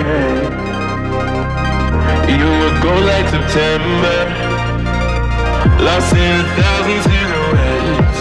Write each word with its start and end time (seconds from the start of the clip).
You 0.00 0.06
would 2.60 2.76
go 2.80 2.94
like 3.04 3.28
September, 3.28 4.16
lost 5.84 6.16
in 6.16 6.40
a 6.40 6.48
thousand 6.56 7.00
silhouettes. 7.04 8.18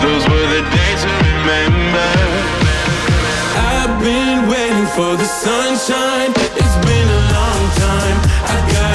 Those 0.00 0.24
were 0.30 0.46
the 0.56 0.62
days 0.64 1.00
to 1.04 1.12
remember. 1.28 2.08
I've 3.68 4.00
been 4.00 4.48
waiting 4.48 4.88
for 4.96 5.12
the 5.20 5.28
sunshine. 5.28 6.32
It's 6.32 6.76
been 6.88 7.08
a 7.20 7.22
long 7.36 7.62
time. 7.84 8.16
I've 8.48 8.66
got 8.72 8.89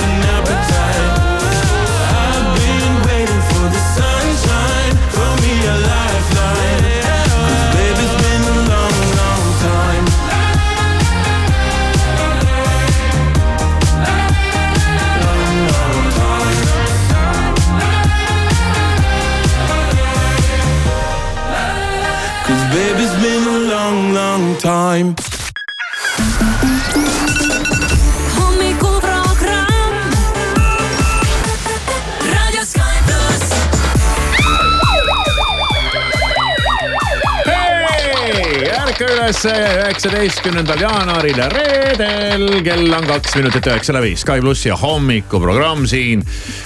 ärka 39.26 39.50
üles 39.50 39.80
üheksateistkümnendal 39.86 40.82
jaanuaril 40.82 41.40
reedel, 41.50 42.44
kell 42.66 42.94
on 42.94 43.06
kaks 43.10 43.34
minutit 43.40 43.66
üheksale 43.66 44.02
viis. 44.04 44.22
Sky 44.22 44.42
plussi 44.44 44.70
hommikuprogramm 44.70 45.86
siin 45.90 46.22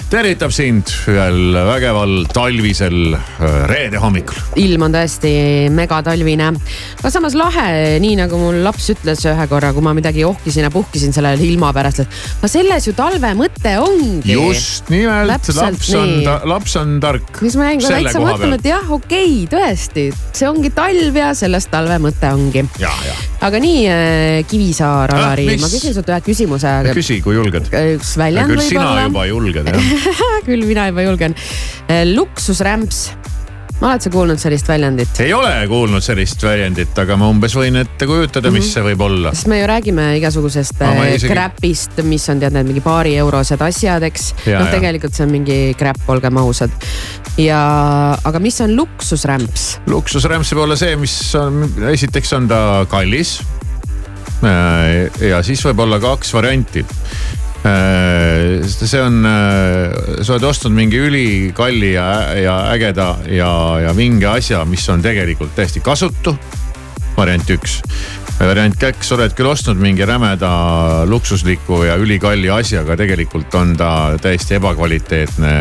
tervitab 0.09 0.51
sind 0.51 0.89
ühel 1.11 1.53
vägeval 1.69 2.25
talvisel 2.33 3.13
äh, 3.13 3.43
reede 3.69 4.01
hommikul. 4.01 4.39
ilm 4.59 4.87
on 4.87 4.95
tõesti 4.95 5.31
megatalvine, 5.71 6.49
aga 6.97 7.11
samas 7.13 7.37
lahe, 7.37 7.99
nii 8.01 8.17
nagu 8.19 8.39
mul 8.41 8.59
laps 8.65 8.89
ütles 8.95 9.21
ühe 9.29 9.47
korra, 9.51 9.69
kui 9.75 9.85
ma 9.85 9.93
midagi 9.95 10.25
ohkisin 10.27 10.65
ja 10.65 10.73
puhkisin 10.73 11.13
selle 11.15 11.35
ilma 11.45 11.69
pärast, 11.75 12.03
et 12.03 12.17
aga 12.41 12.51
selles 12.51 12.89
ju 12.89 12.95
talve 12.97 13.31
mõte 13.37 13.75
ongi. 13.83 14.33
just 14.33 14.89
nimelt, 14.89 15.29
laps 15.29 15.93
on 15.93 16.15
nii., 16.17 16.37
laps 16.49 16.75
on 16.81 16.97
tark. 17.03 17.29
siis 17.43 17.59
ma 17.59 17.69
jäin 17.69 17.85
ka 17.85 17.93
täitsa 17.93 18.23
mõtlema, 18.23 18.57
et 18.57 18.69
jah, 18.71 18.91
okei 18.97 19.45
okay,, 19.45 19.47
tõesti, 19.53 20.09
see 20.33 20.49
ongi 20.49 20.73
talv 20.73 21.21
ja 21.21 21.31
sellest 21.37 21.69
talve 21.71 22.01
mõte 22.01 22.33
ongi. 22.33 22.48
Ja 22.81 22.91
aga 23.45 23.59
nii 23.63 23.83
äh,, 23.87 24.43
Kivisaar, 24.49 25.11
Ah, 25.13 25.19
Alari, 25.19 25.45
mis? 25.51 25.61
ma 25.61 25.69
küsin 25.71 25.93
sult 25.95 26.09
ühe 26.11 26.19
küsimuse. 26.25 26.73
küsi, 26.97 27.19
kui 27.25 27.35
julged. 27.37 27.69
üks 27.71 28.15
väljend 28.19 28.51
küll 28.53 28.63
sina 28.65 28.85
võib-olla. 28.85 29.07
juba 29.07 29.25
julged 29.29 29.71
jah. 29.73 30.13
küll 30.47 30.65
mina 30.69 30.87
juba 30.91 31.05
julgen. 31.07 31.35
luksusrämps, 32.15 32.99
oled 33.87 34.03
sa 34.03 34.11
kuulnud 34.11 34.39
sellist 34.41 34.67
väljendit? 34.67 35.19
ei 35.23 35.33
ole 35.33 35.51
kuulnud 35.71 36.03
sellist 36.03 36.43
väljendit, 36.43 36.97
aga 36.99 37.15
ma 37.19 37.29
umbes 37.31 37.55
võin 37.55 37.79
ette 37.79 38.07
kujutada, 38.09 38.51
mis 38.51 38.67
see 38.73 38.83
võib 38.83 39.03
olla. 39.05 39.31
sest 39.35 39.47
me 39.51 39.61
ju 39.61 39.69
räägime 39.71 40.09
igasugusest 40.19 40.81
ma 40.81 40.91
äh, 41.05 41.13
isegi- 41.15 41.31
crap'ist, 41.31 42.01
mis 42.07 42.27
on 42.31 42.41
tead 42.43 42.55
need 42.57 42.67
mingi 42.71 42.83
paari 42.83 43.15
eurosed 43.21 43.61
asjad, 43.63 44.03
eks. 44.09 44.31
Noh, 44.49 44.67
tegelikult 44.73 45.15
see 45.15 45.25
on 45.27 45.33
mingi 45.33 45.59
crap, 45.79 46.01
olgem 46.11 46.41
ausad. 46.41 46.73
ja, 47.39 47.61
aga 48.27 48.43
mis 48.43 48.59
on 48.65 48.75
luksusrämps? 48.79 49.69
luksusrämps 49.87 50.53
võib 50.53 50.65
olla 50.67 50.79
see, 50.79 50.95
mis 50.99 51.15
on, 51.39 51.63
esiteks 51.93 52.35
on 52.39 52.51
ta 52.51 52.61
kallis. 52.91 53.39
ja 54.41 55.43
siis 55.43 55.63
võib 55.67 55.85
olla 55.87 55.99
kaks 56.03 56.33
varianti. 56.35 56.85
See 57.59 59.01
on, 59.03 59.19
sa 60.23 60.35
oled 60.35 60.45
ostnud 60.47 60.73
mingi 60.75 61.01
ülikalli 61.03 61.91
ja, 61.93 62.07
ja 62.39 62.55
ägeda 62.71 63.09
ja, 63.27 63.51
ja 63.83 63.93
vinge 63.97 64.29
asja, 64.31 64.63
mis 64.65 64.87
on 64.89 65.03
tegelikult 65.03 65.51
täiesti 65.57 65.83
kasutu. 65.83 66.37
variant 67.17 67.49
üks. 67.51 67.81
variant 68.39 68.79
kaks, 68.79 69.11
oled 69.11 69.35
küll 69.35 69.51
ostnud 69.51 69.79
mingi 69.81 70.05
rämeda 70.07 70.51
luksusliku 71.09 71.83
ja 71.83 71.99
ülikalli 71.99 72.49
asja, 72.49 72.85
aga 72.85 72.95
tegelikult 72.95 73.55
on 73.59 73.75
ta 73.77 73.91
täiesti 74.21 74.55
ebakvaliteetne 74.55 75.53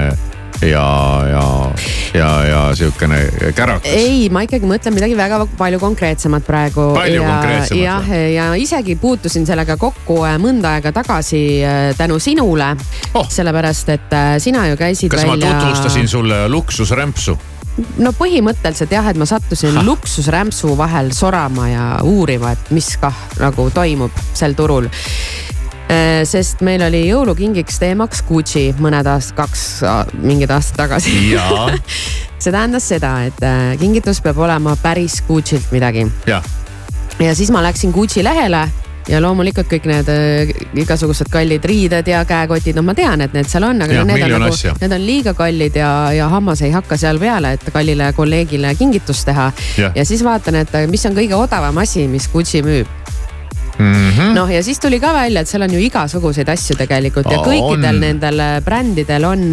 ja, 0.62 1.22
ja, 1.30 1.70
ja, 2.14 2.44
ja 2.44 2.74
sihukene 2.74 3.20
kärakas. 3.54 3.90
ei, 3.92 4.28
ma 4.32 4.42
ikkagi 4.46 4.66
mõtlen 4.68 4.96
midagi 4.96 5.16
väga 5.18 5.42
palju 5.58 5.80
konkreetsemat 5.82 6.46
praegu. 6.46 6.90
Palju 6.96 7.22
konkreetsemat 7.22 7.82
jah, 7.82 8.08
ja 8.34 8.48
isegi 8.58 8.96
puutusin 9.00 9.46
sellega 9.46 9.78
kokku 9.80 10.22
äh, 10.26 10.38
mõnda 10.42 10.76
aega 10.78 10.92
tagasi 10.96 11.42
äh, 11.62 11.92
tänu 11.98 12.18
sinule 12.22 12.74
Oh. 13.14 13.26
sellepärast, 13.30 13.88
et 13.88 14.12
äh, 14.12 14.34
sina 14.42 14.66
ju 14.68 14.76
käisid 14.76 15.10
kas 15.10 15.24
välja. 15.24 15.52
ma 15.52 15.60
tutvustasin 15.60 16.08
sulle 16.08 16.48
luksusrämpsu? 16.48 17.38
no 18.02 18.12
põhimõtteliselt 18.18 18.92
jah, 18.92 19.06
et 19.10 19.18
ma 19.18 19.26
sattusin 19.28 19.78
luksusrämpsu 19.86 20.74
vahel 20.78 21.12
sorama 21.16 21.68
ja 21.70 21.86
uurima, 22.02 22.52
et 22.52 22.72
mis 22.74 22.90
kah 23.00 23.14
nagu 23.38 23.70
toimub 23.74 24.24
sel 24.34 24.56
turul. 24.58 24.90
Sest 26.28 26.60
meil 26.66 26.82
oli 26.84 27.06
jõulukingiks 27.06 27.78
teemaks 27.80 28.20
Gucci 28.28 28.66
mõned 28.78 29.08
aastad, 29.08 29.36
kaks, 29.38 29.62
mingid 30.20 30.52
aastad 30.52 30.84
tagasi. 30.84 31.14
see 32.42 32.52
tähendas 32.52 32.88
seda, 32.92 33.14
et 33.28 33.40
äh, 33.42 33.72
kingitus 33.80 34.20
peab 34.24 34.38
olema 34.44 34.76
päris 34.82 35.22
Gucci'lt 35.28 35.72
midagi 35.74 36.06
ja 37.18 37.34
siis 37.34 37.50
ma 37.50 37.62
läksin 37.64 37.92
Gucci 37.92 38.22
lehele 38.24 38.68
ja 39.08 39.20
loomulikult 39.22 39.68
kõik 39.70 39.88
need 39.88 40.10
äh, 40.12 40.52
igasugused 40.78 41.30
kallid 41.32 41.64
riided 41.66 42.08
ja 42.10 42.22
käekotid, 42.28 42.76
noh, 42.76 42.84
ma 42.86 42.94
tean, 42.96 43.22
et 43.24 43.34
need 43.36 43.48
seal 43.48 43.64
on, 43.68 43.82
aga 43.84 43.96
Jah, 43.98 44.06
need 44.06 44.26
on 44.26 44.34
nagu 44.36 44.58
need 44.82 44.96
on 44.98 45.04
liiga 45.06 45.34
kallid 45.38 45.78
ja, 45.80 45.90
ja 46.14 46.28
hammas 46.32 46.62
ei 46.66 46.74
hakka 46.74 46.98
seal 47.00 47.20
peale, 47.22 47.54
et 47.56 47.68
kallile 47.74 48.12
kolleegile 48.16 48.74
kingitust 48.78 49.28
teha. 49.28 49.50
Ja 49.96 50.04
siis 50.08 50.24
vaatan, 50.26 50.60
et 50.62 50.74
äh, 50.76 50.88
mis 50.90 51.06
on 51.08 51.16
kõige 51.16 51.38
odavam 51.38 51.80
asi, 51.84 52.06
mis 52.10 52.28
Gucci 52.32 52.62
müüb. 52.66 53.07
Mhm. 53.78 54.34
noh, 54.34 54.50
ja 54.50 54.62
siis 54.62 54.80
tuli 54.82 55.00
ka 55.00 55.12
välja, 55.14 55.40
et 55.40 55.50
seal 55.50 55.62
on 55.62 55.72
ju 55.72 55.80
igasuguseid 55.86 56.48
asju 56.48 56.76
tegelikult 56.78 57.30
ja 57.30 57.38
kõikidel 57.44 57.94
on. 57.94 58.00
nendel 58.02 58.42
äh, 58.42 58.54
brändidel 58.64 59.24
on, 59.28 59.44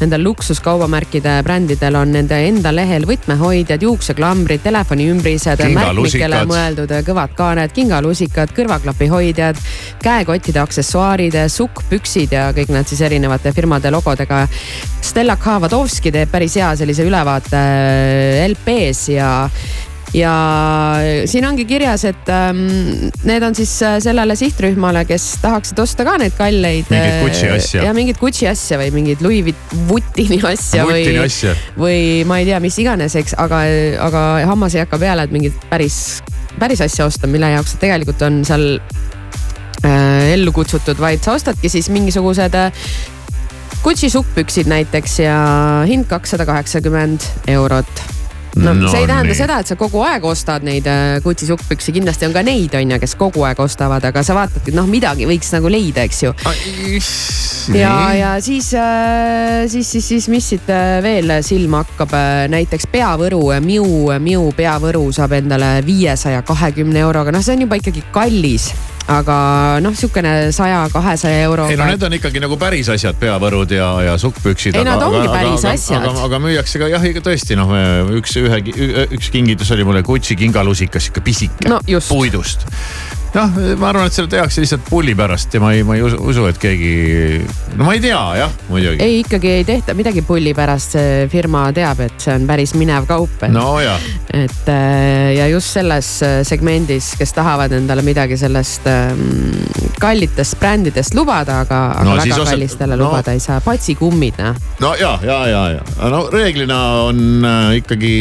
nendel 0.00 0.24
luksuskaubamärkide 0.24 1.38
brändidel 1.46 1.96
on 1.96 2.12
nende 2.12 2.40
enda 2.48 2.72
lehel 2.74 3.06
võtmehoidjad, 3.08 3.82
juukseklambrid, 3.82 4.62
telefoniümbrised, 4.64 5.64
märkmikele 5.74 6.42
mõeldud 6.50 6.92
kõvad 7.06 7.34
kaaned, 7.38 7.72
kingalusikad, 7.74 8.52
kõrvaklapihoidjad, 8.56 9.60
käekottide 10.04 10.60
aksessuaarid, 10.62 11.38
sukkpüksid 11.48 12.34
ja 12.36 12.48
kõik 12.56 12.72
need 12.74 12.90
siis 12.90 13.00
erinevate 13.06 13.52
firmade 13.56 13.92
logodega. 13.94 14.44
Stella 15.04 15.36
Kavadovski 15.40 16.12
teeb 16.14 16.30
päris 16.32 16.56
hea 16.60 16.74
sellise 16.78 17.06
ülevaate 17.06 17.60
äh, 17.60 18.44
LP-s 18.48 19.08
ja 19.14 19.30
ja 20.14 20.34
siin 21.26 21.46
ongi 21.48 21.64
kirjas, 21.68 22.04
et 22.08 22.28
ähm, 22.32 22.60
need 23.26 23.42
on 23.42 23.56
siis 23.56 23.72
äh, 23.82 23.96
sellele 24.02 24.36
sihtrühmale, 24.38 25.04
kes 25.08 25.26
tahaksid 25.42 25.80
osta 25.82 26.06
ka 26.06 26.16
neid 26.22 26.36
kalleid. 26.38 26.90
Mingit 26.90 27.24
Gucci 27.24 27.48
asja. 27.50 27.86
ja 27.88 27.94
mingit 27.96 28.20
Gucci 28.22 28.48
asja 28.48 28.78
või 28.80 28.92
mingit 28.94 29.24
Louis 29.24 29.54
Vuittini 29.88 30.38
asja 30.46 30.86
või 30.86 31.00
Vuittini 31.00 31.24
asja. 31.24 31.56
või 31.78 31.98
ma 32.28 32.38
ei 32.40 32.48
tea, 32.50 32.60
mis 32.62 32.78
iganes, 32.82 33.18
eks, 33.18 33.36
aga, 33.42 33.64
aga 34.06 34.24
hammas 34.50 34.78
ei 34.78 34.84
hakka 34.84 35.00
peale, 35.02 35.26
et 35.26 35.34
mingit 35.34 35.66
päris, 35.70 35.98
päris 36.60 36.84
asja 36.84 37.08
osta, 37.10 37.30
mille 37.30 37.50
jaoks 37.56 37.76
tegelikult 37.82 38.22
on 38.26 38.42
seal 38.46 38.68
äh, 38.78 40.30
ellu 40.36 40.54
kutsutud, 40.54 41.00
vaid 41.02 41.26
sa 41.26 41.34
ostadki 41.34 41.72
siis 41.72 41.90
mingisugused 41.94 42.60
äh, 42.60 42.86
Gucci 43.84 44.08
sukkpüksid 44.08 44.70
näiteks 44.70 45.18
ja 45.26 45.38
hind 45.84 46.06
kakssada 46.08 46.46
kaheksakümmend 46.48 47.26
eurot 47.52 48.13
no, 48.56 48.74
No 48.74 48.90
see 48.90 49.02
ei 49.02 49.08
tähenda 49.10 49.30
nii. 49.30 49.38
seda, 49.38 49.58
et 49.62 49.70
sa 49.70 49.76
kogu 49.78 50.02
aeg 50.06 50.24
ostad 50.28 50.64
neid 50.66 50.86
äh, 50.90 51.18
Gucci 51.24 51.48
sukkpüksi, 51.48 51.94
kindlasti 51.96 52.28
on 52.28 52.34
ka 52.36 52.42
neid, 52.46 52.74
on 52.78 52.94
ju, 52.94 53.00
kes 53.02 53.16
kogu 53.20 53.44
aeg 53.48 53.60
ostavad, 53.64 54.04
aga 54.04 54.22
sa 54.26 54.36
vaatadki, 54.36 54.72
et 54.72 54.78
noh, 54.78 54.88
midagi 54.90 55.28
võiks 55.28 55.52
nagu 55.54 55.72
leida, 55.72 56.04
eks 56.06 56.22
ju. 56.26 56.32
ja, 57.74 57.94
ja 58.18 58.32
siis, 58.44 58.70
siis, 59.72 59.90
siis, 59.96 60.08
siis, 60.08 60.30
mis 60.32 60.48
siit 60.54 60.70
äh, 60.72 60.98
veel 61.04 61.36
silma 61.46 61.84
hakkab, 61.84 62.14
näiteks 62.54 62.88
peavõru, 62.92 63.42
Miu, 63.64 63.86
Miu 64.22 64.48
peavõru 64.56 65.06
saab 65.14 65.36
endale 65.40 65.76
viiesaja 65.86 66.42
kahekümne 66.46 67.02
euroga, 67.04 67.34
noh, 67.34 67.44
see 67.44 67.56
on 67.56 67.66
juba 67.66 67.80
ikkagi 67.80 68.04
kallis 68.14 68.70
aga 69.10 69.36
noh, 69.84 69.94
sihukene 69.96 70.52
saja, 70.54 70.84
kahesaja 70.92 71.42
euroga. 71.44 71.72
ei 71.72 71.76
no 71.76 71.88
need 71.88 72.02
on 72.06 72.16
ikkagi 72.16 72.40
nagu 72.40 72.56
päris 72.60 72.88
asjad, 72.94 73.18
peavõrud 73.20 73.74
ja, 73.76 73.88
ja 74.08 74.14
sukkpüksid. 74.20 74.78
Ei, 74.78 74.86
nad 74.86 75.02
ongi 75.04 75.28
päris 75.28 75.66
asjad. 75.68 76.00
aga, 76.00 76.24
aga 76.28 76.40
müüakse 76.46 76.80
ka 76.80 76.88
jah, 76.92 77.04
tõesti 77.24 77.58
noh, 77.58 77.74
üks, 78.20 78.38
ühe, 78.40 78.60
üks 79.18 79.28
kingitus 79.34 79.72
oli 79.76 79.84
mulle 79.84 80.04
Gucci 80.06 80.36
kingalusikas, 80.40 81.08
sihuke 81.08 81.24
pisike 81.24 81.68
No 81.68 81.80
puidust. 82.08 82.64
noh, 83.34 83.56
ma 83.80 83.90
arvan, 83.90 84.08
et 84.08 84.14
seda 84.16 84.30
tehakse 84.36 84.62
lihtsalt 84.62 84.84
pulli 84.86 85.14
pärast 85.18 85.54
ja 85.54 85.60
ma 85.62 85.72
ei, 85.74 85.82
ma 85.86 85.96
ei 85.98 86.04
usu, 86.06 86.18
usu, 86.22 86.46
et 86.50 86.58
keegi, 86.60 86.92
no 87.74 87.88
ma 87.88 87.94
ei 87.96 88.02
tea 88.02 88.20
jah, 88.38 88.52
muidugi. 88.70 89.02
ei, 89.02 89.20
ikkagi 89.24 89.50
ei 89.58 89.64
tehta 89.66 89.96
midagi 89.98 90.22
pulli 90.26 90.54
pärast, 90.56 90.94
see 90.94 91.26
firma 91.32 91.66
teab, 91.74 92.04
et 92.06 92.14
see 92.22 92.34
on 92.34 92.46
päris 92.48 92.74
minev 92.78 93.08
kaup, 93.10 93.42
no 93.50 93.80
ja, 93.82 93.96
et 94.30 94.70
äh, 94.70 95.34
ja 95.38 95.48
just 95.50 95.74
selles 95.74 96.10
äh, 96.22 96.36
segmendis, 96.46 97.14
kes 97.18 97.34
tahavad 97.34 97.74
endale 97.74 98.04
midagi 98.06 98.38
sellest 98.38 98.86
ähm, 98.90 99.24
kallitest 100.02 100.58
brändidest 100.60 101.18
lubada, 101.18 101.60
aga, 101.64 101.80
aga 101.98 102.14
No 102.14 102.16
siis 102.22 102.36
väga 102.36 102.50
kallistele 102.52 102.94
no- 102.94 103.02
no. 103.02 103.10
lubada 103.10 103.34
ei 103.34 103.42
saa, 103.42 103.58
patsikummid 103.64 104.38
noh. 104.42 104.62
no 104.84 104.94
ja, 105.00 105.16
ja, 105.26 105.40
ja, 105.50 105.64
ja 105.78 106.10
no 106.12 106.24
reeglina 106.32 106.80
on 107.08 107.20
äh, 107.42 107.80
ikkagi 107.82 108.14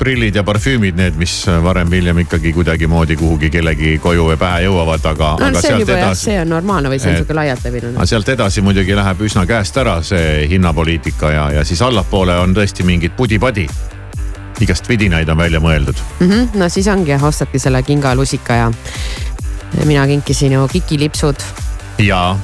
prillid 0.00 0.36
ja 0.36 0.44
parfüümid 0.44 0.98
need, 1.00 1.16
mis 1.20 1.40
varem-hiljem 1.48 2.24
ikkagi 2.26 2.52
kuidagimoodi 2.56 3.16
kuhugi 3.20 3.52
kellegi 3.52 3.96
koju 4.02 4.28
või 4.32 4.40
pähe 4.42 4.64
jõuavad, 4.66 5.06
aga, 5.12 5.30
no 5.40 5.62
see 5.62 5.72
on 5.76 5.80
juba 5.84 5.96
jah, 5.96 6.04
edasi 6.10 6.28
see 6.30 6.36
on 6.42 6.52
normaalne 6.56 6.90
või 6.92 6.98
see 7.02 7.12
on 7.14 7.20
sihuke 7.22 7.34
laialt 7.38 7.64
levinud 7.68 7.96
aga. 7.96 8.06
sealt 8.12 8.28
edasi 8.34 8.64
muidugi 8.66 8.96
läheb 8.98 9.22
üsna 9.28 9.46
käest 9.48 9.78
ära 9.82 9.96
see 10.06 10.46
hinnapoliitika 10.52 11.30
ja, 11.34 11.48
ja 11.60 11.64
siis 11.68 11.82
allapoole 11.86 12.36
on 12.42 12.54
tõesti 12.58 12.84
mingid 12.88 13.14
pudi-padi. 13.18 13.68
igast 14.62 14.86
vidinaid 14.88 15.28
on 15.32 15.38
välja 15.38 15.58
mõeldud. 15.60 15.98
Mm 16.20 16.28
-hmm, 16.30 16.58
no 16.60 16.68
siis 16.68 16.86
ongi, 16.88 17.14
ostadki 17.22 17.58
selle 17.58 17.82
kingalusika 17.82 18.54
ja 18.54 18.70
ja 19.80 19.86
mina 19.86 20.06
kinkisin 20.06 20.52
ju 20.52 20.68
kikilipsud. 20.68 21.36
ja, 21.98 22.36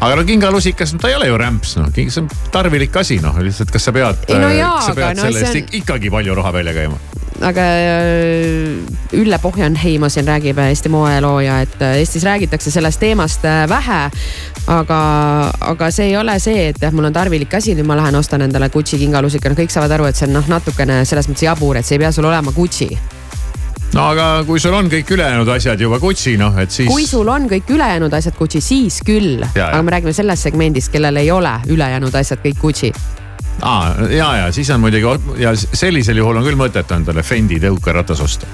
aga 0.00 0.16
no 0.16 0.24
kingalusikas, 0.24 0.92
no 0.94 0.98
ta 1.02 1.08
ei 1.08 1.14
ole 1.18 1.26
ju 1.26 1.38
rämps 1.38 1.76
noh, 1.76 1.88
see 1.94 2.20
on 2.22 2.28
tarvilik 2.54 2.96
asi 2.96 3.18
noh, 3.22 3.36
lihtsalt 3.42 3.70
kas 3.74 3.84
sa 3.84 3.92
pead, 3.92 4.24
Ei 4.28 4.38
no 4.38 4.50
jaa, 4.50 4.74
kas 4.76 4.86
sa 4.86 4.92
aga 4.92 5.14
no 5.14 5.32
see 5.32 5.48
on- 5.50 5.56
ik- 5.56 5.74
ikkagi 5.82 6.10
palju 6.10 6.34
raha 6.34 6.52
välja 6.52 6.72
käima. 6.74 6.98
Aga 7.40 7.62
äh, 7.62 9.18
Ülle 9.18 9.38
Pohjanheimo 9.38 10.08
siin 10.08 10.26
räägib, 10.28 10.58
Eesti 10.58 10.88
moelooja, 10.88 11.60
et 11.64 11.82
äh, 11.82 11.98
Eestis 12.02 12.24
räägitakse 12.24 12.70
sellest 12.70 13.00
teemast 13.00 13.44
äh, 13.44 13.68
vähe. 13.68 14.10
aga, 14.66 14.98
aga 15.60 15.90
see 15.90 16.10
ei 16.10 16.16
ole 16.16 16.34
see, 16.40 16.68
et 16.68 16.82
jah, 16.82 16.92
mul 16.92 17.08
on 17.08 17.14
tarvilik 17.14 17.54
asi, 17.54 17.72
nüüd 17.76 17.86
ma 17.88 17.96
lähen 17.96 18.18
ostan 18.18 18.42
endale 18.44 18.68
Gucci 18.68 18.98
kingalusika, 19.00 19.48
no 19.48 19.56
kõik 19.56 19.72
saavad 19.72 19.94
aru, 19.96 20.08
et 20.10 20.18
see 20.18 20.26
on 20.28 20.34
noh, 20.36 20.50
natukene 20.50 21.04
selles 21.08 21.28
mõttes 21.30 21.46
jabur, 21.46 21.78
et 21.78 21.88
see 21.88 21.96
ei 21.96 22.02
pea 22.02 22.10
sul 22.12 22.28
olema 22.28 22.52
Gucci. 22.52 22.90
no 23.94 24.10
aga 24.10 24.26
kui 24.44 24.60
sul 24.60 24.76
on 24.76 24.90
kõik 24.92 25.14
ülejäänud 25.16 25.48
asjad 25.54 25.80
juba 25.80 25.98
Gucci 26.02 26.36
noh, 26.36 26.58
et 26.60 26.74
siis. 26.74 26.90
kui 26.90 27.06
sul 27.08 27.28
on 27.32 27.48
kõik 27.48 27.70
ülejäänud 27.72 28.18
asjad 28.20 28.36
Gucci, 28.36 28.60
siis 28.60 29.00
küll, 29.06 29.40
aga 29.54 29.80
me 29.82 29.96
räägime 29.96 30.12
sellest 30.12 30.50
segmendist, 30.50 30.92
kellel 30.92 31.22
ei 31.22 31.30
ole 31.32 31.54
ülejäänud 31.70 32.20
asjad 32.20 32.44
kõik 32.44 32.60
Gucci. 32.60 32.92
aa, 33.62 33.94
ja, 34.10 34.36
ja 34.36 34.52
siis 34.52 34.70
on 34.70 34.80
muidugi 34.80 35.42
ja 35.42 35.54
sellisel 35.56 36.20
juhul 36.20 36.38
on 36.38 36.46
küll 36.46 36.58
mõtet 36.58 36.90
endale 36.94 37.22
Fendi 37.22 37.60
tõukeratas 37.62 38.22
osta. 38.24 38.46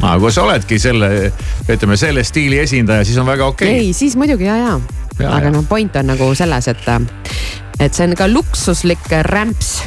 aga 0.00 0.18
kui 0.20 0.32
sa 0.32 0.46
oledki 0.46 0.78
selle, 0.78 1.32
ütleme 1.68 1.96
selle 1.96 2.24
stiili 2.24 2.58
esindaja, 2.62 3.04
siis 3.04 3.18
on 3.18 3.28
väga 3.28 3.46
okei 3.46 3.68
okay.. 3.68 3.86
ei, 3.86 3.92
siis 3.96 4.16
muidugi 4.16 4.48
ja, 4.48 4.56
ja, 4.56 4.80
Ja, 5.20 5.34
aga 5.36 5.50
noh, 5.52 5.66
point 5.68 5.96
on 6.00 6.06
nagu 6.08 6.30
selles, 6.34 6.66
et, 6.72 6.86
et 7.78 7.92
see 7.94 8.06
on 8.08 8.14
ka 8.16 8.30
luksuslik 8.32 9.10
rämps 9.28 9.82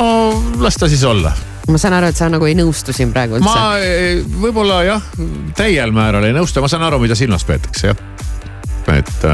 Oh, 0.00 0.42
las 0.60 0.76
ta 0.76 0.88
siis 0.88 1.04
olla. 1.04 1.32
ma 1.68 1.78
saan 1.78 1.96
aru, 1.96 2.10
et 2.12 2.16
sa 2.16 2.28
nagu 2.30 2.46
ei 2.46 2.54
nõustu 2.54 2.92
siin 2.94 3.12
praegu 3.12 3.38
üldse. 3.38 3.48
ma 3.48 3.78
eh, 3.82 4.20
võib-olla 4.42 4.82
jah, 4.86 5.06
täiel 5.56 5.92
määral 5.92 6.24
ei 6.28 6.34
nõustu, 6.36 6.60
ma 6.60 6.68
saan 6.68 6.84
aru, 6.86 7.00
mida 7.02 7.16
silmas 7.18 7.44
peetakse 7.48 7.90
jah 7.90 8.02
et, 8.94 9.24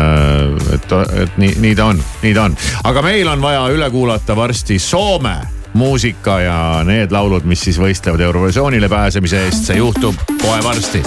et, 0.74 0.94
et 1.22 1.40
nii, 1.40 1.56
nii 1.64 1.74
ta 1.78 1.90
on, 1.92 2.04
nii 2.22 2.34
ta 2.36 2.46
on, 2.48 2.56
aga 2.84 3.02
meil 3.02 3.28
on 3.28 3.42
vaja 3.42 3.66
üle 3.74 3.90
kuulata 3.90 4.36
varsti 4.36 4.78
Soome 4.78 5.36
muusika 5.72 6.40
ja 6.40 6.56
need 6.84 7.12
laulud, 7.12 7.44
mis 7.48 7.60
siis 7.64 7.80
võistlevad 7.80 8.20
Eurovisioonile 8.20 8.88
pääsemise 8.92 9.44
eest, 9.46 9.68
see 9.70 9.80
juhtub 9.80 10.18
kohe 10.42 10.60
varsti. 10.64 11.02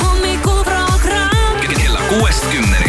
hommikuprogramm 0.00 1.66
kella 1.66 2.00
kuuest 2.08 2.46
kümneni. 2.52 2.81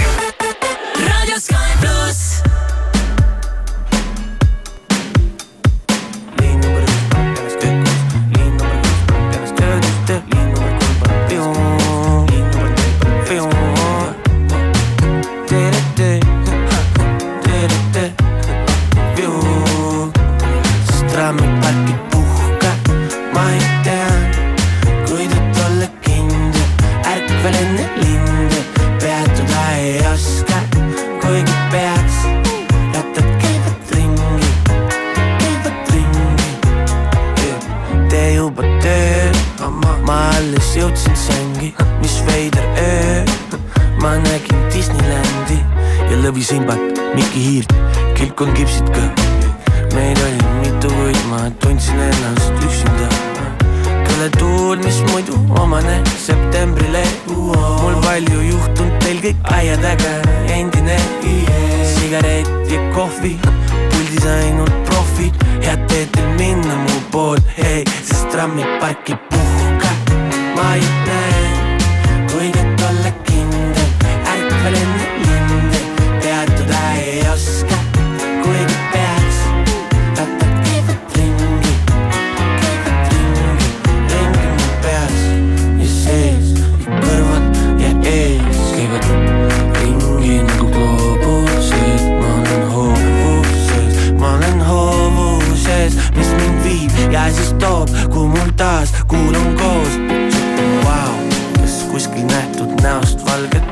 septembrile, 56.18 57.04
mul 57.28 57.96
palju 58.04 58.42
juhtunud, 58.50 58.98
teil 59.04 59.20
kõik 59.24 59.52
aia 59.56 59.78
taga 59.82 60.14
endine. 60.54 60.98
sigaret 61.94 62.50
ja 62.72 62.80
kohvi, 62.96 63.38
puldis 63.92 64.26
ainult 64.26 64.76
profid, 64.90 65.34
head 65.66 65.88
teed 65.90 66.12
teil 66.16 66.30
minna 66.38 66.76
mu 66.86 67.00
pool, 67.12 67.40
hei, 67.58 67.84
sest 68.04 68.30
trammipark 68.32 69.10
ei 69.10 69.18
puhka. 69.30 69.92
ma 70.56 70.76
ei 70.76 70.88
näe, 71.08 71.43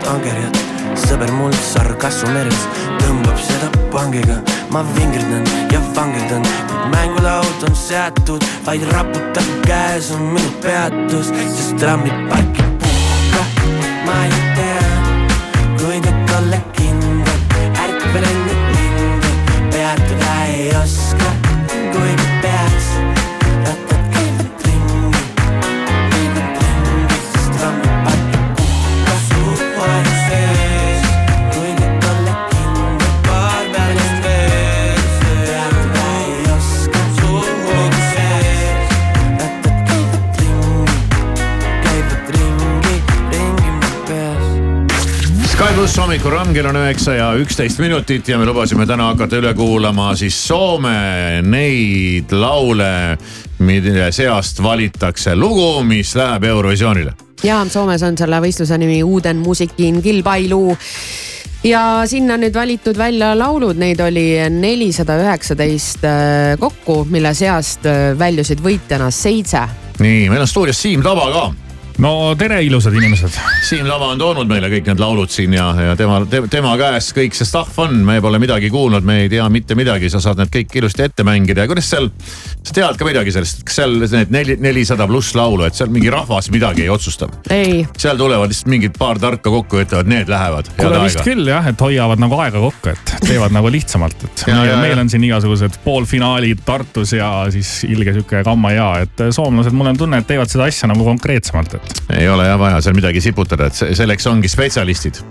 valget 0.01 0.08
angerjat, 0.08 0.58
sõber 0.96 1.31
mul 1.31 1.53
sargassu 1.53 2.27
meres 2.34 2.67
tõmbab 3.00 3.38
seda 3.38 3.70
pangiga, 3.91 4.41
ma 4.72 4.84
vingerdan 4.96 5.46
ja 5.72 5.79
vangerdan, 5.96 6.43
kuid 6.67 6.91
mängulaud 6.93 7.63
on 7.67 7.75
seatud, 7.75 8.43
vaid 8.65 8.84
raputab 8.91 9.48
käes 9.65 10.12
on 10.12 10.34
minu 10.34 10.51
peatus, 10.62 11.31
sest 11.55 11.77
trammiparki 11.79 12.63
puhka 12.81 13.46
ma 14.05 14.24
ei 14.25 14.41
tea, 14.55 14.80
hommikuramm 46.12 46.50
kell 46.51 46.68
on 46.68 46.75
üheksa 46.75 47.13
ja 47.15 47.27
üksteist 47.39 47.80
minutit 47.80 48.27
ja 48.27 48.36
me 48.36 48.44
lubasime 48.44 48.84
täna 48.84 49.06
hakata 49.13 49.38
üle 49.39 49.53
kuulama 49.56 50.10
siis 50.20 50.36
Soome 50.44 51.39
neid 51.48 52.34
laule, 52.36 53.15
mille 53.63 54.10
seast 54.12 54.60
valitakse 54.60 55.38
lugu, 55.39 55.86
mis 55.88 56.12
läheb 56.20 56.44
Eurovisioonile. 56.50 57.13
ja 57.48 57.62
Soomes 57.63 58.03
on 58.03 58.20
selle 58.20 58.41
võistluse 58.44 58.75
nimi 58.77 59.00
Uuden 59.08 59.39
musikin 59.39 60.01
kilpailu 60.03 60.75
ja 61.63 62.03
sinna 62.06 62.36
on 62.36 62.44
nüüd 62.44 62.60
valitud 62.60 63.00
välja 63.00 63.32
laulud, 63.39 63.80
neid 63.80 64.03
oli 64.03 64.36
nelisada 64.51 65.15
üheksateist 65.24 66.03
äh, 66.03 66.60
kokku, 66.60 67.06
mille 67.08 67.32
seast 67.34 67.88
äh, 67.88 68.12
väljusid 68.20 68.60
võitjana 68.60 69.08
seitse. 69.15 69.63
nii, 70.03 70.27
meil 70.27 70.44
on 70.44 70.48
stuudios 70.58 70.84
Siim 70.84 71.08
Taba 71.08 71.32
ka. 71.32 71.70
No 71.98 72.36
tere, 72.39 72.62
ilusad 72.63 72.95
inimesed. 72.95 73.36
Siim 73.65 73.88
Taba 73.89 74.12
on 74.13 74.21
toonud 74.21 74.50
meile 74.50 74.69
kõik 74.71 74.88
need 74.88 75.01
laulud 75.01 75.31
siin 75.31 75.53
ja, 75.55 75.67
ja 75.89 75.95
tema 76.00 76.21
te,, 76.29 76.43
tema 76.51 76.74
käes 76.79 77.12
kõik 77.15 77.36
see 77.38 77.48
stuff 77.48 77.79
on, 77.81 77.98
me 78.07 78.19
pole 78.24 78.39
midagi 78.41 78.71
kuulnud, 78.74 79.05
me 79.07 79.21
ei 79.25 79.31
tea 79.31 79.48
mitte 79.53 79.75
midagi, 79.77 80.10
sa 80.12 80.21
saad 80.24 80.41
need 80.41 80.53
kõik 80.53 80.77
ilusti 80.81 81.05
ette 81.07 81.25
mängida 81.27 81.65
ja 81.65 81.71
kuidas 81.71 81.89
seal, 81.91 82.10
sa 82.62 82.75
tead 82.75 83.00
ka 83.00 83.07
midagi 83.07 83.33
sellest, 83.36 83.63
kas 83.67 83.81
seal 83.81 83.98
need 84.01 84.33
neli, 84.33 84.57
nelisada 84.62 85.07
pluss 85.10 85.36
laulu, 85.38 85.65
et 85.67 85.77
seal 85.77 85.91
mingi 85.93 86.12
rahvas 86.13 86.51
midagi 86.53 86.86
ei 86.86 86.93
otsusta? 86.93 87.29
ei, 87.53 87.81
seal 87.98 88.19
tulevad 88.19 88.51
lihtsalt 88.51 88.71
mingid 88.71 88.98
paar 89.00 89.19
tarka 89.21 89.53
kokku 89.53 89.81
ja 89.81 89.88
ütlevad, 89.88 90.12
need 90.12 90.31
lähevad. 90.31 90.71
kuule 90.77 91.03
vist 91.05 91.24
küll 91.25 91.51
jah, 91.51 91.67
et 91.71 91.81
hoiavad 91.81 92.21
nagu 92.21 92.39
aega 92.41 92.63
kokku, 92.69 92.95
et 92.95 93.15
teevad 93.27 93.55
nagu 93.55 93.71
lihtsamalt, 93.71 94.27
et 94.27 94.45
Ja, 94.48 94.55
meil, 94.57 94.69
ja, 94.71 94.77
meil 94.81 95.00
on 95.03 95.10
siin 95.12 95.24
igasugused 95.27 95.77
poolfinaalid 95.86 96.63
Tartus 96.65 97.13
ja 97.13 97.29
siis 97.53 97.83
ilge 97.88 98.15
sihuke 98.15 98.41
kamma 98.45 98.74
ja, 98.74 98.88
et 99.05 99.24
soomlased, 99.36 99.75
mul 99.75 99.91
on 99.91 100.00
tunne, 100.00 100.21
et 100.21 100.27
teevad 100.27 100.51
seda 100.51 100.67
asja 100.69 100.89
nagu 100.91 101.05
konkreetsemalt, 101.05 101.77
et. 101.77 101.90
Ei 102.12 102.27
ole 102.29 102.45
jah 102.48 102.57
vaja 102.60 102.81
seal 102.83 102.95
midagi 102.98 103.21
siputada, 103.24 103.67
et 103.71 103.77
see- 103.77 103.95
selleks 103.95 104.27
ongi 104.27 104.50
spetsialistid. 104.51 105.21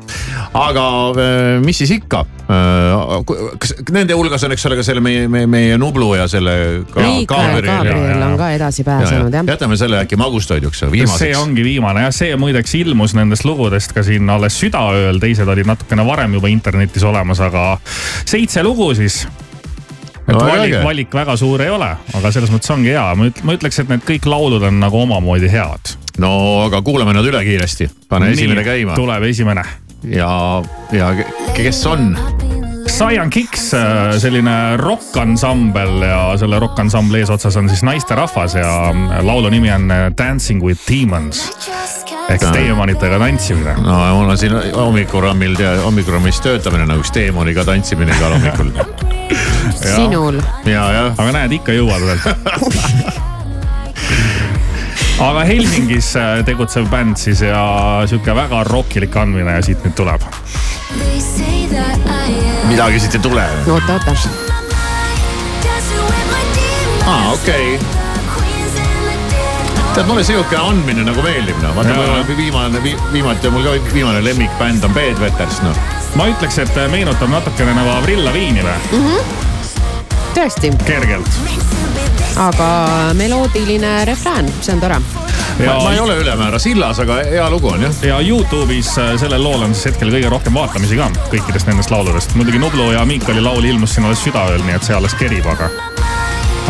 aga 0.55 0.85
äh, 1.11 1.61
mis 1.64 1.79
siis 1.83 1.90
ikka, 1.99 2.25
kas 3.61 3.75
nende 3.93 4.17
hulgas 4.17 4.45
on, 4.47 4.55
eks 4.57 4.67
ole, 4.69 4.79
ka 4.81 4.85
selle 4.87 5.02
meie, 5.05 5.26
meie, 5.29 5.49
meie 5.50 5.79
Nublu 5.81 6.14
ja 6.19 6.26
selle. 6.31 6.55
Ja 6.97 7.11
Gabriel 7.29 8.23
on 8.26 8.37
ka 8.40 8.50
edasi 8.57 8.85
pääsenud 8.87 9.35
jah. 9.35 9.45
jätame 9.55 9.76
selle 9.81 10.00
äkki 10.05 10.19
magustoiduks 10.21 10.85
see 10.85 10.90
viimaseks. 10.93 11.37
ongi 11.43 11.64
viimane 11.67 12.07
jah, 12.07 12.14
see 12.14 12.37
muideks 12.40 12.75
ilmus 12.81 13.14
nendest 13.19 13.45
lugudest 13.49 13.95
ka 13.97 14.02
siin 14.07 14.31
alles 14.31 14.57
südaööl, 14.61 15.21
teised 15.23 15.49
olid 15.49 15.69
natukene 15.69 16.07
varem 16.07 16.35
juba 16.38 16.50
internetis 16.52 17.05
olemas, 17.07 17.40
aga 17.45 17.79
seitse 18.25 18.64
lugu 18.67 18.93
siis 18.99 19.25
et 20.31 20.35
No 20.37 20.45
väga 20.45 20.57
valik, 20.57 20.75
valik 20.85 21.14
väga 21.14 21.37
suur 21.40 21.62
ei 21.64 21.71
ole, 21.73 21.88
aga 22.14 22.31
selles 22.33 22.52
mõttes 22.52 22.71
ongi 22.71 22.93
hea, 22.93 23.07
ma 23.19 23.57
ütleks, 23.57 23.81
et 23.83 23.88
need 23.90 24.05
kõik 24.07 24.29
laulud 24.31 24.62
on 24.69 24.79
nagu 24.83 25.00
omamoodi 25.02 25.50
head. 25.50 25.95
No 26.19 26.64
aga 26.67 26.83
kuulame 26.83 27.14
nad 27.17 27.26
üle 27.26 27.45
kiiresti, 27.47 27.90
pane 28.09 28.33
esimene 28.35 28.64
käima 28.67 28.97
tuleb 28.99 29.23
esimene. 29.31 29.64
ja, 30.05 30.62
ja 30.93 31.12
ke- 31.14 31.29
kes 31.62 31.87
on? 31.87 32.14
Cyan 32.90 33.31
Kicks, 33.31 33.75
äh, 33.75 34.19
selline 34.19 34.76
rokkansambel 34.76 36.02
ja 36.02 36.37
selle 36.40 36.59
rokkansambli 36.59 37.21
eesotsas 37.23 37.57
on 37.57 37.69
siis 37.69 37.83
naisterahvas 37.87 38.55
ja 38.55 38.90
äh, 38.90 39.25
laulu 39.25 39.50
nimi 39.50 39.71
on 39.73 39.90
äh, 39.90 40.11
Dancing 40.19 40.62
with 40.64 40.81
Demons 40.90 41.52
ehk 42.31 42.40
siis 42.43 42.52
teemonitega 42.52 43.19
tantsimine. 43.19 43.75
no 43.85 43.99
mul 44.19 44.29
on 44.35 44.38
siin 44.38 44.52
hommikurammil, 44.75 45.57
hommikurrammis 45.85 46.40
töötamine 46.45 46.87
nagu 46.87 47.00
üks 47.02 47.11
teemoniga 47.14 47.64
tantsimine 47.64 48.12
igal 48.17 48.33
hommikul. 48.37 48.71
sinul. 49.97 50.40
ja, 50.67 50.85
jah. 50.93 51.11
aga 51.17 51.33
näed, 51.38 51.52
ikka 51.61 51.73
jõuad 51.79 52.07
veel 52.07 52.21
aga 55.21 55.45
Helsingis 55.45 56.15
äh, 56.17 56.41
tegutsev 56.45 56.89
bänd 56.91 57.19
siis 57.21 57.43
ja 57.45 57.62
sihuke 58.09 58.35
väga 58.37 58.65
rokkilik 58.69 59.17
andmine 59.21 59.59
ja 59.59 59.62
siit 59.65 59.85
nüüd 59.85 59.97
tuleb. 59.99 60.25
midagi 62.71 63.00
siit 63.00 63.15
ei 63.19 63.25
tule. 63.25 63.45
oota, 63.69 63.99
oota. 63.99 64.31
aa, 67.07 67.33
okei 67.33 67.75
okay. 67.75 67.87
tead, 69.95 70.07
mulle 70.07 70.25
sihuke 70.25 70.57
andmine 70.57 71.05
nagu 71.05 71.25
meeldib 71.27 71.59
noh, 71.62 71.75
vaata 71.77 71.97
mul 71.99 72.37
viimane 72.37 72.83
vi,, 72.83 72.97
viimati 73.12 73.53
mul 73.53 73.67
ka 73.67 73.77
viimane 73.95 74.25
lemmikbänd 74.25 74.85
on 74.89 74.97
Bad 74.97 75.21
Wetters 75.21 75.61
noh. 75.67 75.85
ma 76.17 76.31
ütleks, 76.33 76.61
et 76.65 76.81
äh, 76.81 76.89
meenutab 76.93 77.33
natukene 77.33 77.77
nagu 77.77 77.93
Avril 77.99 78.25
Lavigne'i 78.25 78.65
või? 78.65 79.29
tõesti, 80.35 80.73
kergelt. 80.87 81.70
Aga 82.40 82.68
meloodiline 83.14 84.04
refrään, 84.04 84.52
see 84.61 84.75
on 84.75 84.80
tore. 84.80 84.97
ma, 85.66 85.75
ma 85.82 85.92
ei 85.92 86.00
ole 86.00 86.16
ülemäära 86.16 86.59
sillas, 86.59 87.00
aga 87.00 87.14
hea 87.14 87.50
lugu 87.50 87.68
on 87.68 87.82
jah. 87.82 87.94
ja 88.02 88.20
Youtube'is 88.20 88.99
äh, 88.99 89.16
sellel 89.20 89.44
lool 89.44 89.62
on 89.62 89.75
siis 89.75 89.90
hetkel 89.90 90.12
kõige 90.14 90.30
rohkem 90.32 90.54
vaatamisi 90.56 90.97
ka 90.97 91.11
kõikidest 91.32 91.68
nendest 91.68 91.92
lauludest. 91.92 92.35
muidugi 92.40 92.59
Nublu 92.59 92.92
ja 92.92 93.04
Miikali 93.04 93.42
laul 93.44 93.64
ilmus 93.64 93.94
siin 93.94 94.09
alles 94.09 94.25
südaööl, 94.25 94.62
nii 94.64 94.78
et 94.78 94.88
see 94.88 94.97
alles 94.97 95.14
kerib, 95.20 95.47
aga. 95.52 95.68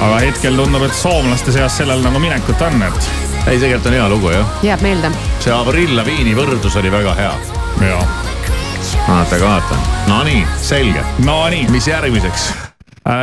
aga 0.00 0.16
hetkel 0.24 0.58
tundub, 0.58 0.86
et 0.88 0.96
soomlaste 0.96 1.54
seas 1.54 1.76
sellel 1.78 2.02
nagu 2.02 2.22
minekut 2.22 2.66
on, 2.66 2.82
et. 2.88 3.12
ei, 3.46 3.58
tegelikult 3.58 3.92
on 3.92 3.98
hea 4.00 4.08
lugu 4.10 4.32
jah. 4.34 4.56
jääb 4.66 4.82
meelde. 4.86 5.12
see 5.38 5.54
Avril 5.54 5.94
Lavine'i 5.96 6.34
võrdlus 6.38 6.80
oli 6.82 6.90
väga 6.90 7.14
hea. 7.20 7.36
jaa. 7.92 8.02
vaata, 9.06 9.38
vaatan. 9.44 9.86
Nonii, 10.10 10.42
selge. 10.66 11.06
Nonii. 11.22 11.68
mis 11.70 11.86
järgmiseks? 11.86 12.50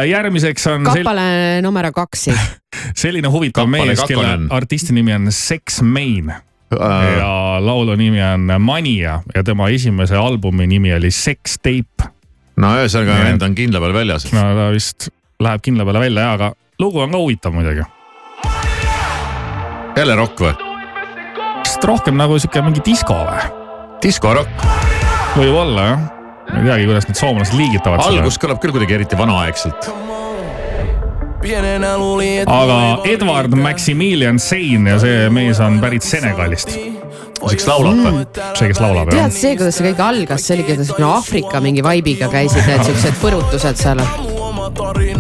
Järgmiseks 0.10 0.68
on. 0.68 0.84
kapale 0.88 1.22
sel... 1.22 1.62
numero 1.66 1.92
kaks 1.96 2.28
siis. 2.28 2.44
selline 3.02 3.32
huvitav 3.32 3.66
Kappale 3.66 3.94
mees, 3.94 4.04
kelle 4.08 4.36
artisti 4.56 4.96
nimi 4.96 5.14
on 5.16 5.32
Sex 5.32 5.82
Main 5.82 6.32
uh, 6.32 7.18
ja 7.18 7.58
laulu 7.64 7.96
nimi 7.96 8.22
on 8.24 8.62
Mania 8.62 9.22
ja 9.36 9.44
tema 9.44 9.70
esimese 9.70 10.16
albumi 10.16 10.68
nimi 10.68 10.94
oli 10.94 11.12
Sex 11.12 11.60
Tape. 11.62 12.10
no 12.58 12.74
ühesõnaga 12.80 13.20
vend 13.24 13.48
on 13.48 13.56
kindla 13.56 13.82
peal 13.84 13.96
väljas. 13.96 14.28
no 14.34 14.48
ta 14.58 14.70
vist 14.76 15.10
läheb 15.44 15.64
kindla 15.64 15.86
peale 15.86 16.04
välja 16.08 16.28
ja, 16.28 16.34
aga 16.38 16.52
lugu 16.80 17.02
on 17.04 17.14
ka 17.14 17.22
huvitav 17.24 17.56
muidugi. 17.56 17.86
jälle 19.98 20.20
rokk 20.20 20.46
või? 20.48 20.54
vist 21.64 21.84
rohkem 21.84 22.20
nagu 22.20 22.40
sihuke 22.40 22.66
mingi 22.66 22.84
disko 22.86 23.24
või? 23.24 23.50
diskorokk. 24.04 24.70
võib-olla 25.38 25.90
jah. 25.92 26.17
Ma 26.52 26.60
ei 26.62 26.68
teagi, 26.68 26.86
kuidas 26.90 27.08
need 27.10 27.20
soomlased 27.20 27.58
liigitavad 27.58 28.04
algus 28.08 28.40
kõlab 28.42 28.62
küll 28.64 28.76
kuidagi 28.76 28.98
eriti 29.00 29.20
vanaaegselt. 29.20 29.90
aga 32.52 32.80
Edward 33.08 33.54
Maximilian 33.56 34.40
Sein 34.40 34.88
ja 34.90 34.98
see 35.02 35.28
mees 35.34 35.62
on 35.64 35.80
pärit 35.84 36.04
Senegalist. 36.08 36.74
see, 36.74 37.54
kes 37.54 37.68
laulab 37.70 38.02
või? 38.02 38.26
see, 38.58 38.72
kes 38.72 38.82
laulab 38.84 39.14
jah. 39.14 39.28
tead 39.28 39.38
see, 39.38 39.54
kuidas 39.60 39.78
see 39.80 39.92
kõik 39.92 40.04
algas, 40.08 40.48
see 40.48 40.58
oligi 40.58 40.80
siukene 40.84 41.12
Aafrika 41.12 41.62
mingi 41.64 41.86
vibe'iga 41.86 42.32
käisid 42.34 42.68
need 42.70 42.90
siuksed 42.90 43.22
põrutused 43.22 43.86
seal. 43.86 44.04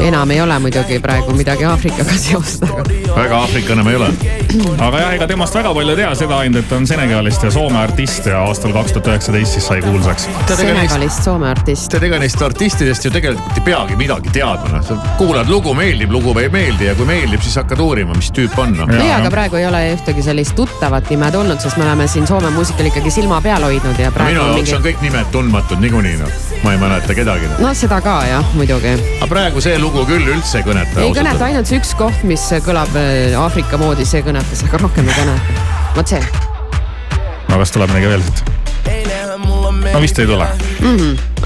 Enam 0.08 0.32
ei 0.32 0.42
ole 0.42 0.60
muidugi 0.60 1.00
praegu 1.00 1.34
midagi 1.34 1.66
Aafrikaga 1.66 2.18
seostada. 2.18 2.84
väga 3.16 3.38
Aafrika 3.38 3.74
enam 3.74 3.88
ei 3.88 3.96
ole. 3.96 4.10
aga 4.88 5.00
jah, 5.00 5.14
ega 5.18 5.28
temast 5.28 5.56
väga 5.56 5.74
palju 5.74 5.94
ei 5.94 6.00
tea, 6.02 6.12
seda 6.22 6.40
ainult, 6.44 6.64
et 6.64 6.70
ta 6.70 6.80
on 6.80 6.88
Senegalist 6.88 7.44
ja 7.44 7.52
Soome 7.52 7.80
artist 7.80 8.26
ja 8.30 8.42
aastal 8.48 8.74
kaks 8.76 8.96
tuhat 8.96 9.10
üheksateist 9.12 9.58
siis 9.58 9.68
sai 9.68 9.82
kuulsaks. 9.86 10.28
Senegalist 10.52 11.24
Soome 11.24 11.50
artist. 11.52 11.90
tead, 11.92 12.08
ega 12.10 12.20
neist 12.22 12.42
artistidest 12.42 13.08
ju 13.08 13.12
tegelikult 13.14 13.60
ei 13.60 13.66
peagi 13.66 13.98
midagi 14.00 14.34
teadma, 14.34 14.78
noh. 14.78 14.86
sa 14.86 14.98
kuulad 15.20 15.50
lugu, 15.52 15.74
meeldib, 15.78 16.12
lugu 16.14 16.36
ei 16.40 16.50
meeldi 16.54 16.90
ja 16.90 16.96
kui 16.98 17.08
meeldib, 17.10 17.44
siis 17.44 17.58
hakkad 17.62 17.82
uurima, 17.84 18.16
mis 18.18 18.32
tüüp 18.36 18.58
on, 18.62 18.76
noh. 18.78 18.94
ja, 18.98 19.20
aga 19.20 19.32
praegu 19.34 19.60
ei 19.60 19.68
ole 19.70 19.84
ühtegi 19.96 20.26
sellist 20.26 20.56
tuttavat 20.58 21.12
nime 21.14 21.32
tulnud, 21.34 21.60
sest 21.64 21.80
me 21.80 21.88
oleme 21.88 22.08
siin 22.12 22.28
Soome 22.28 22.52
muusikal 22.56 22.90
ikkagi 22.92 23.12
silma 23.14 23.42
peal 23.44 23.64
hoidnud 23.68 24.00
ja 24.02 24.12
praegu 24.14 24.34
minu 24.34 24.44
on 24.44 24.52
jaoks 24.52 24.62
mingi 24.62 24.76
on 24.78 24.86
kõik 24.86 25.04
nimed 25.06 25.32
tundmatud 25.34 25.84
niikuinii, 25.84 26.18
noh. 26.22 26.40
ma 26.64 26.76
ei 26.76 26.82
mäleta 26.82 27.16
kedagi, 27.18 27.52
noh. 27.52 27.64
no 27.68 27.74
seda 27.78 28.00
ka 28.04 28.18
jah, 28.30 28.54
muidugi. 28.58 28.96
aga 29.18 29.30
praegu 29.38 29.62
see 29.62 29.78
lugu 29.78 30.02
küll 30.10 30.30
üldse 30.34 30.62
ei 30.62 30.66
kõneta. 30.66 31.02
ei 31.04 31.14
kõneta, 31.14 31.46
ainult 31.46 31.70
see 31.70 31.78
üks 31.78 31.94
koht, 31.98 32.24
mis 32.26 32.42
kõlab 32.66 32.96
äh, 32.98 33.36
Aafrika 33.38 33.78
moodi, 33.78 34.06
see 34.08 34.24
kõnetas, 34.26 34.64
aga 34.66 34.80
rohkem 34.82 35.06
ei 35.06 35.14
kõneta. 35.14 35.66
vot 35.94 36.14
see, 36.14 36.22
no 37.52 37.60
kas 37.62 37.74
tuleb 37.76 37.94
midagi 37.94 38.10
veel 38.16 38.24
siit? 38.26 38.42
no 39.92 40.00
vist 40.02 40.18
ei 40.24 40.30
tule. 40.30 40.48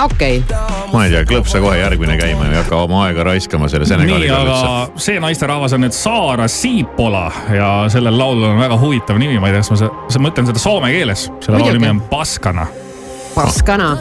okei 0.05 0.39
okay.. 0.39 0.69
ma 0.93 1.03
ei 1.03 1.11
tea, 1.11 1.25
klõpsa 1.27 1.59
kohe 1.63 1.81
järgmine 1.81 2.15
käima 2.21 2.47
ja 2.47 2.53
ei 2.53 2.59
hakka 2.61 2.79
oma 2.85 3.01
aega 3.09 3.25
raiskama 3.27 3.67
selle 3.71 3.83
nii, 3.83 3.91
Senegaliga 3.91 4.39
üldse. 4.39 4.61
aga 4.61 5.03
see 5.07 5.23
naisterahvas 5.25 5.75
on 5.75 5.83
nüüd 5.83 5.97
Saara 5.97 6.47
Siipola 6.51 7.25
ja 7.57 7.73
sellel 7.91 8.15
laulul 8.15 8.53
on 8.53 8.61
väga 8.61 8.79
huvitav 8.79 9.19
nimi, 9.19 9.35
ma 9.41 9.51
ei 9.51 9.57
tea, 9.57 9.65
kas 9.65 9.73
ma 9.75 9.81
se- 9.83 10.23
ma 10.23 10.31
ütlen 10.31 10.47
seda 10.47 10.63
soome 10.63 10.93
keeles. 10.95 11.27
selle 11.43 11.59
laulu 11.59 11.75
nimi 11.75 11.91
on 11.91 12.01
Paskana 12.13 12.69
paskana, 13.35 13.97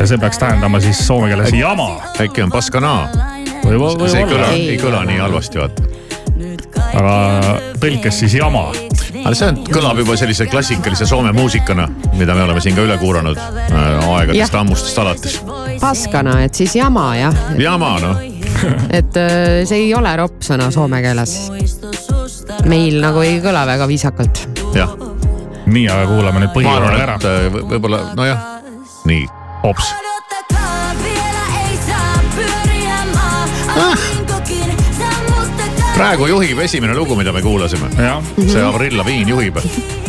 ja 0.00 0.06
see 0.06 0.18
peaks 0.18 0.38
tähendama 0.40 0.80
siis 0.80 1.06
soome 1.06 1.28
keeles 1.28 1.52
jama. 1.52 2.00
äkki 2.20 2.42
on 2.42 2.50
paskanaa, 2.50 3.08
see 4.08 4.20
ei 4.20 4.28
kõla, 4.28 4.52
Ei. 4.52 4.76
kõla 4.80 5.02
nii 5.04 5.18
halvasti, 5.20 5.60
vaata. 5.60 5.82
aga 6.96 7.16
tõlkes 7.82 8.20
siis 8.22 8.34
jama. 8.38 8.70
aga 9.24 9.34
see 9.36 9.50
on, 9.50 9.58
kõlab 9.68 10.00
juba 10.00 10.16
sellise 10.16 10.46
klassikalise 10.48 11.06
Soome 11.06 11.32
muusikana, 11.36 11.88
mida 12.16 12.34
me 12.34 12.46
oleme 12.46 12.62
siin 12.64 12.78
ka 12.78 12.84
üle 12.86 12.96
kuulanud 13.00 13.36
äh, 13.36 14.08
aegadest 14.16 14.56
ammustest 14.56 14.98
alates. 15.02 15.36
paskana, 15.80 16.38
et 16.46 16.56
siis 16.56 16.76
jama 16.80 17.10
jah, 17.18 17.36
jama 17.60 17.90
noh, 18.00 18.22
et 18.98 19.20
äh, 19.20 19.60
see 19.68 19.84
ei 19.84 19.92
ole 19.94 20.14
ropp 20.16 20.40
sõna 20.46 20.70
soome 20.72 21.02
keeles. 21.04 21.36
meil 22.64 22.96
nagu 23.04 23.20
ei 23.26 23.36
kõla 23.44 23.66
väga 23.68 23.88
viisakalt. 23.90 24.46
jah, 24.76 24.96
nii, 25.66 25.84
aga 25.92 26.08
kuulame 26.08 26.46
nüüd 26.46 26.72
arvan, 26.72 26.96
ära 27.04 27.18
äh, 27.20 27.44
võ- 27.52 27.66
võib-olla 27.74 28.00
nojah, 28.16 28.48
nii. 29.04 29.28
hops, 29.62 29.94
praegu 36.00 36.26
juhib 36.30 36.58
esimene 36.64 36.94
lugu, 36.96 37.16
mida 37.16 37.32
me 37.32 37.42
kuulasime. 37.42 37.90
see 38.46 38.62
Avril 38.62 38.96
Lavigne 38.98 39.30
juhib, 39.30 39.58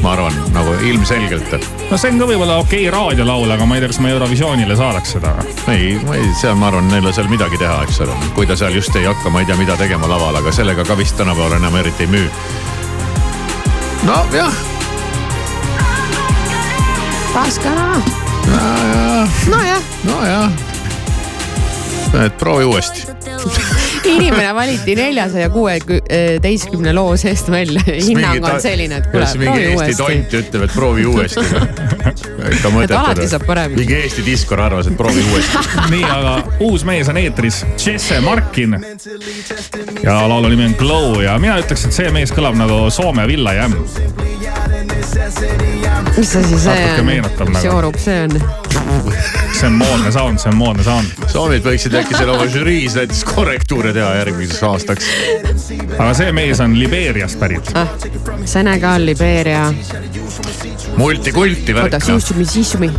ma 0.02 0.14
arvan, 0.14 0.34
nagu 0.54 0.74
ilmselgelt. 0.88 1.52
no 1.92 1.98
see 1.98 2.14
on 2.14 2.20
ka 2.22 2.28
võib-olla 2.30 2.56
okei 2.64 2.86
okay, 2.88 2.94
raadiolaul, 2.96 3.52
aga 3.52 3.68
ma 3.68 3.76
ei 3.76 3.84
tea, 3.84 3.92
kas 3.92 4.00
me 4.00 4.14
Eurovisioonile 4.14 4.78
saadaks 4.80 5.18
seda. 5.18 5.34
ei, 5.68 5.98
ma 6.08 6.16
ei, 6.16 6.32
seal 6.40 6.56
ma 6.56 6.70
arvan, 6.72 6.88
neil 6.94 7.12
on 7.12 7.14
seal 7.14 7.28
midagi 7.32 7.60
teha, 7.60 7.82
eks 7.84 8.00
ole. 8.08 8.16
kui 8.38 8.48
ta 8.48 8.56
seal 8.56 8.78
just 8.80 8.96
ei 8.96 9.06
hakka, 9.10 9.30
ma 9.30 9.44
ei 9.44 9.50
tea, 9.52 9.60
mida 9.60 9.76
tegema 9.78 10.08
laval, 10.08 10.40
aga 10.40 10.56
sellega 10.56 10.88
ka 10.88 10.98
vist 10.98 11.20
tänapäeval 11.20 11.60
enam 11.60 11.76
eriti 11.84 12.08
ei 12.08 12.14
müü. 12.16 12.32
nojah, 14.08 14.64
paskana, 17.34 18.00
nojah, 19.48 19.82
nojah. 20.04 20.52
et 22.26 22.38
proovi 22.38 22.66
uuesti. 22.66 23.08
inimene 24.16 24.54
valiti 24.56 24.96
neljasaja 24.96 25.50
kuueteistkümne 25.50 26.94
loo 26.94 27.18
seest 27.18 27.52
välja. 27.52 27.82
hinnang 27.88 28.46
on 28.46 28.62
selline, 28.62 29.02
et 29.02 29.08
kuule, 29.12 29.28
mingi 29.38 29.46
proovi 29.46 29.66
Eesti 29.66 29.76
uuesti. 29.76 30.04
tont 30.04 30.34
ütleb, 30.42 30.64
et 30.64 30.74
proovi 30.74 31.06
uuesti. 31.06 31.40
Et 32.42 32.66
alati 32.66 33.28
saab 33.30 33.44
paremini. 33.46 33.80
mingi 33.82 33.96
Eesti 33.96 34.24
diskor 34.26 34.60
arvas, 34.62 34.88
et 34.90 34.98
proovi 34.98 35.24
uuesti. 35.32 35.58
nii, 35.94 36.04
aga 36.04 36.34
uus 36.66 36.86
mees 36.88 37.10
on 37.12 37.18
eetris, 37.22 37.62
Jesse 37.86 38.20
Markin. 38.22 38.78
ja 40.04 40.18
laulu 40.30 40.50
nimi 40.50 40.66
on 40.66 40.76
Glow 40.80 41.22
ja 41.22 41.38
mina 41.40 41.60
ütleks, 41.62 41.86
et 41.88 41.96
see 41.96 42.12
mees 42.12 42.34
kõlab 42.36 42.58
nagu 42.58 42.84
Soome 42.94 43.28
Villa 43.30 43.54
Jam. 43.54 43.76
mis 46.18 46.36
asi 46.36 46.60
see 46.60 47.00
on 47.00 47.06
mis 47.06 47.38
nagu. 47.38 47.66
joorub 47.66 47.98
see 48.02 48.24
on? 48.24 48.71
See 49.62 49.68
on 49.68 49.78
moodne 49.78 50.12
sound, 50.12 50.40
see 50.42 50.50
on 50.50 50.58
moodne 50.58 50.84
sound. 50.84 51.12
Soomid 51.32 51.66
võiksid 51.66 51.96
äkki 52.00 52.18
selle 52.18 52.34
oma 52.36 52.48
žüriis 52.52 52.96
näiteks 52.98 53.24
korrektuure 53.30 53.94
teha 53.96 54.14
järgmiseks 54.22 54.64
aastaks. 54.68 55.10
aga 55.98 56.12
see 56.18 56.32
mees 56.36 56.62
on 56.64 56.76
Libeeriast 56.80 57.40
pärit. 57.40 57.72
ah, 57.78 57.90
Senegal, 58.46 59.06
Libeeria, 59.06 59.68
multikulti 60.98 61.76
oota, 61.76 61.98
värk 61.98 62.10
noh. 62.10 62.46
Sissumi. 62.52 62.92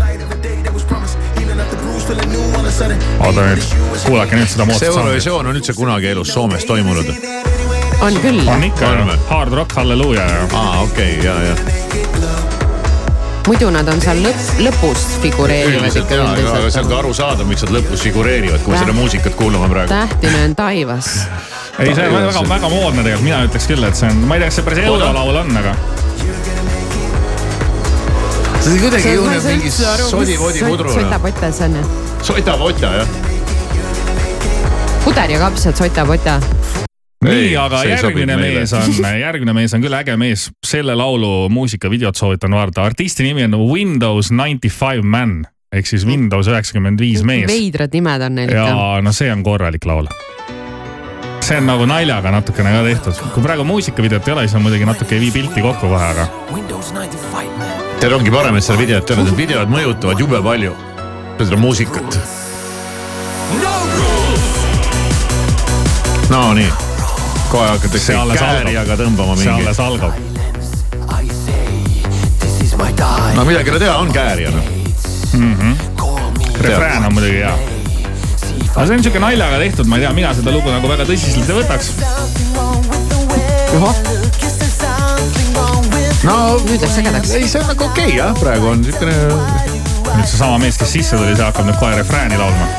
oota 3.21 3.47
nüüd, 3.47 3.63
kuulake 4.07 4.37
nüüd 4.37 4.49
seda 4.49 4.65
see 4.65 4.71
moodsat 4.71 4.89
sound'i. 4.89 5.01
Eurovisioon 5.01 5.47
on 5.53 5.61
üldse 5.61 5.77
kunagi 5.79 6.13
elus 6.15 6.35
Soomes 6.35 6.65
toimunud? 6.69 7.15
on 8.03 8.19
küll, 8.23 8.43
on 8.51 8.65
ikka 8.67 8.97
Hard 9.29 9.53
Rock 9.55 9.73
Halleluuja 9.79 10.27
ja 10.27 10.47
aa, 10.53 10.83
okei 10.83 11.19
okay,, 11.19 11.27
ja, 11.27 11.43
ja. 11.43 11.82
Muidu 13.47 13.71
nad 13.75 13.89
on 13.91 14.01
seal 14.03 14.21
lõpp, 14.23 14.51
lõpus 14.63 15.07
figureerivad 15.23 15.81
üldiselt 15.83 16.07
ikka 16.07 16.19
ja, 16.19 16.27
aga 16.31 16.43
see 16.43 16.53
on 16.53 16.67
üldiselt. 16.67 16.91
ka 16.93 16.99
arusaadav, 17.01 17.49
miks 17.49 17.65
nad 17.67 17.75
lõpus 17.79 18.05
figureerivad, 18.07 18.63
kui 18.63 18.75
me 18.75 18.83
seda 18.83 18.95
muusikat 18.97 19.37
kuulame 19.39 19.71
praegu. 19.73 19.91
tähtine 19.91 20.45
on 20.47 20.55
taivas. 20.59 21.11
ei, 21.79 21.95
see 21.95 22.07
on 22.07 22.15
väga, 22.15 22.45
väga 22.55 22.71
moodne 22.71 23.03
tegelikult, 23.03 23.27
mina 23.27 23.43
ütleks 23.49 23.69
küll, 23.73 23.89
et 23.89 23.99
see 23.99 24.11
on, 24.13 24.23
ma 24.31 24.39
ei 24.39 24.45
tea, 24.45 24.53
kas 24.53 24.61
see 24.61 24.69
päris 24.69 24.87
eurolaul 24.87 25.43
on, 25.43 25.53
aga 25.63 25.75
see 28.63 28.79
kuidagi 28.79 29.15
juuneb 29.19 29.51
mingi 29.51 29.71
sodi-vodi 29.75 30.67
pudru. 30.69 30.95
sotapota 30.95 31.53
see 31.53 31.71
on 31.71 31.79
ju. 31.81 31.85
sota-vota 32.31 32.97
jah. 33.01 33.17
puder 35.05 35.31
ja 35.35 35.39
kapsad, 35.43 35.75
sotapota. 35.77 36.62
nii, 37.23 37.55
aga 37.59 37.85
järgmine 37.87 38.37
mees 38.41 38.75
on, 38.77 38.91
järgmine 39.27 39.55
mees 39.57 39.75
on 39.77 39.85
küll 39.85 39.97
äge 39.97 40.17
mees. 40.21 40.49
selle 40.67 40.95
laulu 40.99 41.49
muusikavideot 41.53 42.19
soovitan 42.19 42.55
vaadata, 42.57 42.87
artisti 42.91 43.27
nimi 43.27 43.47
on 43.49 43.59
Windows 43.71 44.33
ninety 44.35 44.71
five 44.73 45.03
man 45.03 45.43
ehk 45.73 45.89
siis 45.89 46.07
Windows 46.07 46.51
üheksakümmend 46.51 47.01
viis 47.01 47.25
mees. 47.27 47.49
veidrad 47.51 47.95
nimed 47.97 48.29
on 48.29 48.39
neil 48.41 48.53
ikka. 48.53 48.69
ja 48.69 49.01
no 49.03 49.13
see 49.17 49.33
on 49.33 49.43
korralik 49.47 49.87
laul. 49.89 50.11
see 51.41 51.59
on 51.59 51.67
nagu 51.67 51.87
naljaga 51.89 52.31
natukene 52.35 52.77
ka 52.77 52.85
tehtud, 52.87 53.27
kui 53.35 53.43
praegu 53.45 53.67
muusikavideot 53.67 54.29
ei 54.29 54.37
ole, 54.37 54.47
siis 54.47 54.61
on 54.61 54.67
muidugi 54.67 54.89
natuke 54.89 55.17
ei 55.19 55.27
vii 55.27 55.35
pilti 55.41 55.65
kokku 55.65 55.91
kohe, 55.91 56.13
aga 56.15 56.29
teil 58.03 58.17
ongi 58.19 58.35
parem, 58.35 58.57
et 58.59 58.67
seal 58.67 58.79
videot 58.81 59.11
ei 59.11 59.17
ole, 59.17 59.29
need 59.29 59.39
videod 59.39 59.71
mõjutavad 59.73 60.23
jube 60.23 60.43
palju 60.43 60.79
seda 61.43 61.57
muusikat. 61.59 62.19
no 66.31 66.55
nii, 66.55 66.71
kohe 67.53 67.69
hakatakse 67.69 68.07
See 68.07 68.17
alles 68.17 68.41
käärijaga 68.41 68.97
tõmbama 68.97 69.37
see 69.37 69.51
mingi, 69.51 69.67
alles 69.67 69.81
algab. 69.83 70.15
no 73.37 73.45
midagi 73.45 73.69
ei 73.69 73.75
ole 73.75 73.83
teha, 73.83 73.97
on 74.01 74.13
käärija 74.13 74.51
noh. 74.55 74.65
refrään 76.61 77.07
on 77.07 77.15
muidugi 77.15 77.43
hea. 77.43 77.53
aga 78.75 78.87
see 78.87 78.97
on 78.97 79.05
siuke 79.05 79.21
naljaga 79.21 79.59
tehtud, 79.65 79.91
ma 79.91 80.01
ei 80.01 80.07
tea, 80.07 80.13
mina 80.17 80.33
seda 80.39 80.55
lugu 80.55 80.73
nagu 80.73 80.89
väga 80.89 81.05
tõsiselt 81.09 81.53
ei 81.53 81.59
võtaks. 81.61 81.93
no 86.25 86.39
nüüd 86.65 86.81
läks 86.87 86.99
ägedaks. 87.03 87.35
ei, 87.37 87.49
see 87.49 87.61
on 87.61 87.69
nagu 87.75 87.91
okei 87.91 88.09
okay, 88.09 88.17
jah, 88.17 88.33
praegu 88.41 88.73
on 88.73 88.85
siukene, 88.87 89.19
nüüd 90.15 90.25
seesama 90.25 90.57
mees, 90.65 90.81
kes 90.81 90.97
sisse 90.97 91.21
tuli, 91.21 91.37
see 91.37 91.45
hakkab 91.45 91.69
nüüd 91.69 91.81
kohe 91.83 92.01
refrääni 92.01 92.41
laulma. 92.41 92.71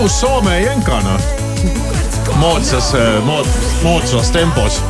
Lõbus 0.00 0.20
Soome 0.20 0.60
jänka 0.62 1.00
noh. 1.04 1.20
moodsas, 2.40 2.94
mood-, 3.24 3.48
moodsas 3.82 4.30
tempos. 4.32 4.80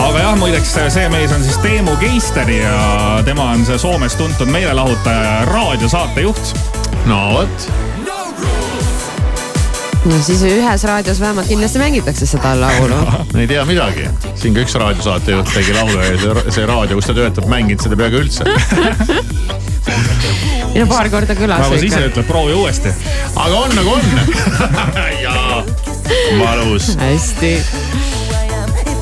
aga 0.00 0.18
jah, 0.22 0.38
muideks 0.40 0.72
see 0.72 1.08
mees 1.12 1.32
on 1.36 1.44
siis 1.44 1.58
Teemu 1.60 1.96
Keister 2.00 2.48
ja 2.48 3.20
tema 3.28 3.50
on 3.52 3.66
see 3.68 3.76
Soomes 3.78 4.16
tuntud 4.16 4.48
meelelahutaja 4.48 5.22
ja 5.22 5.44
raadiosaatejuht. 5.50 6.54
no 7.04 7.34
vot, 7.34 7.68
no 10.06 10.22
siis 10.22 10.42
ühes 10.48 10.84
raadios 10.88 11.20
vähemalt 11.20 11.48
kindlasti 11.52 11.78
mängitakse 11.78 12.26
seda 12.26 12.60
laulu. 12.60 12.94
ei 13.40 13.46
tea 13.52 13.64
midagi. 13.68 14.08
siin 14.32 14.56
ka 14.56 14.64
üks 14.64 14.74
raadiosaatejuht 14.80 15.52
tegi 15.52 15.76
laulu 15.76 16.00
ja 16.00 16.18
see, 16.24 16.50
see 16.56 16.66
raadio, 16.72 16.96
kus 16.96 17.12
ta 17.12 17.20
töötab, 17.20 17.52
mänginud 17.52 17.84
seda 17.84 18.00
peaaegu 18.00 18.16
üldse. 18.24 18.48
ei 20.76 20.84
no 20.84 20.90
paar 20.90 21.08
korda 21.08 21.34
kõlas 21.36 21.70
sa 21.70 21.78
ise 21.80 22.02
ütled, 22.10 22.26
proovi 22.28 22.56
uuesti. 22.56 22.92
aga 23.32 23.60
on 23.64 23.76
nagu 23.78 23.94
on. 23.96 24.02
jaa, 25.24 25.62
valus. 26.40 26.90
hästi. 27.00 27.52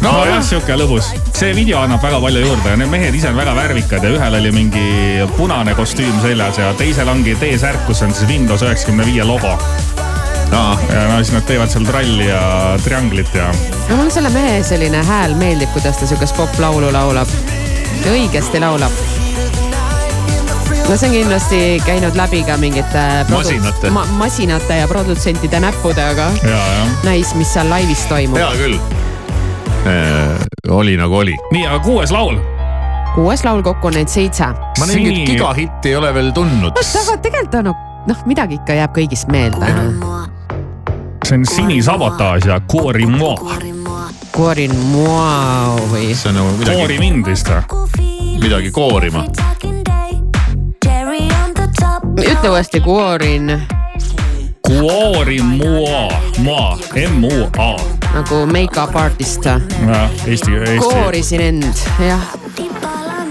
nojah, 0.05 0.39
sihuke 0.47 0.77
lõbus. 0.79 1.11
see 1.35 1.51
video 1.57 1.81
annab 1.83 2.05
väga 2.05 2.21
palju 2.23 2.45
juurde 2.45 2.75
ja 2.75 2.79
need 2.79 2.93
mehed 2.93 3.19
ise 3.19 3.33
on 3.33 3.41
väga 3.41 3.57
värvikad 3.59 4.07
ja 4.07 4.13
ühel 4.15 4.39
oli 4.39 4.53
mingi 4.55 4.85
punane 5.35 5.75
kostüüm 5.75 6.15
seljas 6.23 6.63
ja 6.63 6.71
teisel 6.79 7.11
ongi 7.11 7.35
T-särk, 7.41 7.83
kus 7.89 8.05
on 8.07 8.15
siis 8.15 8.31
Windows 8.31 8.63
üheksakümne 8.63 9.07
viie 9.09 9.27
logo. 9.27 9.57
ja 10.55 10.63
no 11.11 11.19
siis 11.19 11.35
nad 11.35 11.49
teevad 11.49 11.75
seal 11.75 11.89
tralli 11.89 12.31
ja 12.31 12.45
trianglit 12.85 13.35
ja 13.35 13.51
no 13.89 13.99
mulle 13.99 14.15
selle 14.15 14.31
mehe 14.31 14.63
selline 14.63 15.03
hääl 15.11 15.35
meeldib, 15.43 15.75
kuidas 15.75 15.99
ta 15.99 16.07
siukest 16.07 16.39
poplaulu 16.39 16.95
laulab. 16.95 17.35
õigesti 18.15 18.63
laulab. 18.63 19.14
No 20.89 20.97
see 20.97 21.09
on 21.09 21.15
kindlasti 21.15 21.83
käinud 21.87 22.17
läbi 22.17 22.43
ka 22.45 22.57
mingite 22.57 23.05
produ- 23.29 23.37
Masinate. 23.37 23.91
ma, 23.91 24.05
masinate 24.19 24.77
ja 24.77 24.89
produtsentide 24.89 25.61
näppude, 25.61 26.03
aga 26.05 26.29
ja, 26.43 26.51
ja 26.51 26.85
näis, 27.05 27.35
mis 27.35 27.53
seal 27.53 27.71
laivis 27.71 28.05
toimub. 28.11 28.39
hea 28.39 28.51
küll. 28.59 28.79
oli 30.71 30.97
nagu 30.97 31.17
oli. 31.17 31.37
nii, 31.53 31.67
aga 31.67 31.79
kuues 31.79 32.13
laul. 32.13 32.39
kuues 33.15 33.45
laul 33.45 33.63
kokku 33.63 33.87
on 33.87 33.99
neid 34.01 34.09
seitse. 34.13 34.47
ma 34.79 34.87
mingit 34.87 35.27
gigahitti 35.31 35.89
ei 35.95 35.97
ole 35.97 36.15
veel 36.15 36.33
tundnud. 36.33 36.77
aga 36.77 37.17
tegelikult 37.17 37.55
on 37.55 37.73
noh, 38.07 38.27
midagi 38.27 38.61
ikka 38.61 38.77
jääb 38.81 38.93
kõigist 38.97 39.33
meelde. 39.33 39.73
see 41.25 41.39
on 41.39 41.47
Sini 41.49 41.83
sabotaaž 41.83 42.47
ja 42.47 42.61
Koori 42.61 43.07
Moa. 43.07 43.57
Corin 44.35 44.77
Moa 44.93 45.77
või? 45.93 46.13
see 46.15 46.29
on 46.29 46.37
nagu 46.43 46.49
Koori 46.59 46.75
midagi, 46.77 46.99
mind 47.01 47.27
vist 47.27 47.49
või? 47.49 48.39
midagi 48.45 48.71
koorima. 48.71 49.25
Ütle 52.19 52.51
uuesti, 52.51 52.81
Corin 52.81 53.63
Koori 54.67 55.43
Moa, 55.43 56.21
Moa, 56.39 56.79
M-U-A. 56.95 57.77
nagu 58.15 58.47
make-up 58.47 58.97
artist. 58.97 59.45
jah, 59.45 60.11
Eesti, 60.27 60.53
Eesti. 60.53 60.79
koorisin 60.79 61.41
end, 61.41 61.65
jah. 62.09 62.21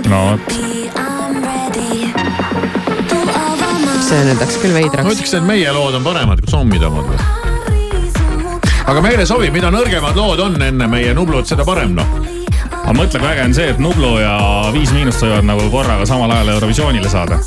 no 0.10 0.20
vot, 0.26 0.54
see 4.04 4.22
nüüd 4.28 4.44
läks 4.44 4.60
küll 4.62 4.76
ma 4.76 4.82
veidraks. 4.84 5.10
ütleks, 5.16 5.34
et 5.40 5.48
meie 5.48 5.72
lood 5.74 5.96
on 5.98 6.04
paremad 6.06 6.44
kui 6.44 6.52
zombide 6.52 6.92
omad 6.92 7.08
või? 7.08 7.18
aga 8.86 9.02
meile 9.02 9.26
sobib, 9.26 9.56
mida 9.56 9.72
nõrgemad 9.72 10.20
lood 10.20 10.44
on 10.44 10.62
enne 10.62 10.88
meie 10.92 11.16
Nublut, 11.18 11.48
seda 11.48 11.66
parem 11.66 11.96
noh. 11.96 12.18
aga 12.84 12.94
mõtle, 13.00 13.20
kui 13.20 13.32
äge 13.32 13.48
on 13.48 13.56
see, 13.56 13.72
et 13.74 13.80
Nublu 13.80 14.18
ja 14.20 14.38
Viis 14.76 14.92
Miinust 14.92 15.24
võivad 15.24 15.48
nagu 15.48 15.70
korraga 15.72 16.06
samal 16.10 16.36
ajal 16.36 16.58
Eurovisioonile 16.58 17.10
saada. 17.10 17.40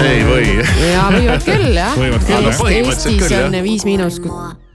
Ei 0.00 0.24
või. 0.26 0.58
ja 0.88 1.06
võivad 1.12 1.46
küll 1.46 1.70
jah. 1.76 1.94
Võivad 1.98 2.26
küll, 2.26 2.50
jah. 2.50 2.66
Eestis 2.72 3.22
küll, 3.26 3.38
on. 3.46 3.62
Viis 3.64 3.86
Miinus 3.88 4.20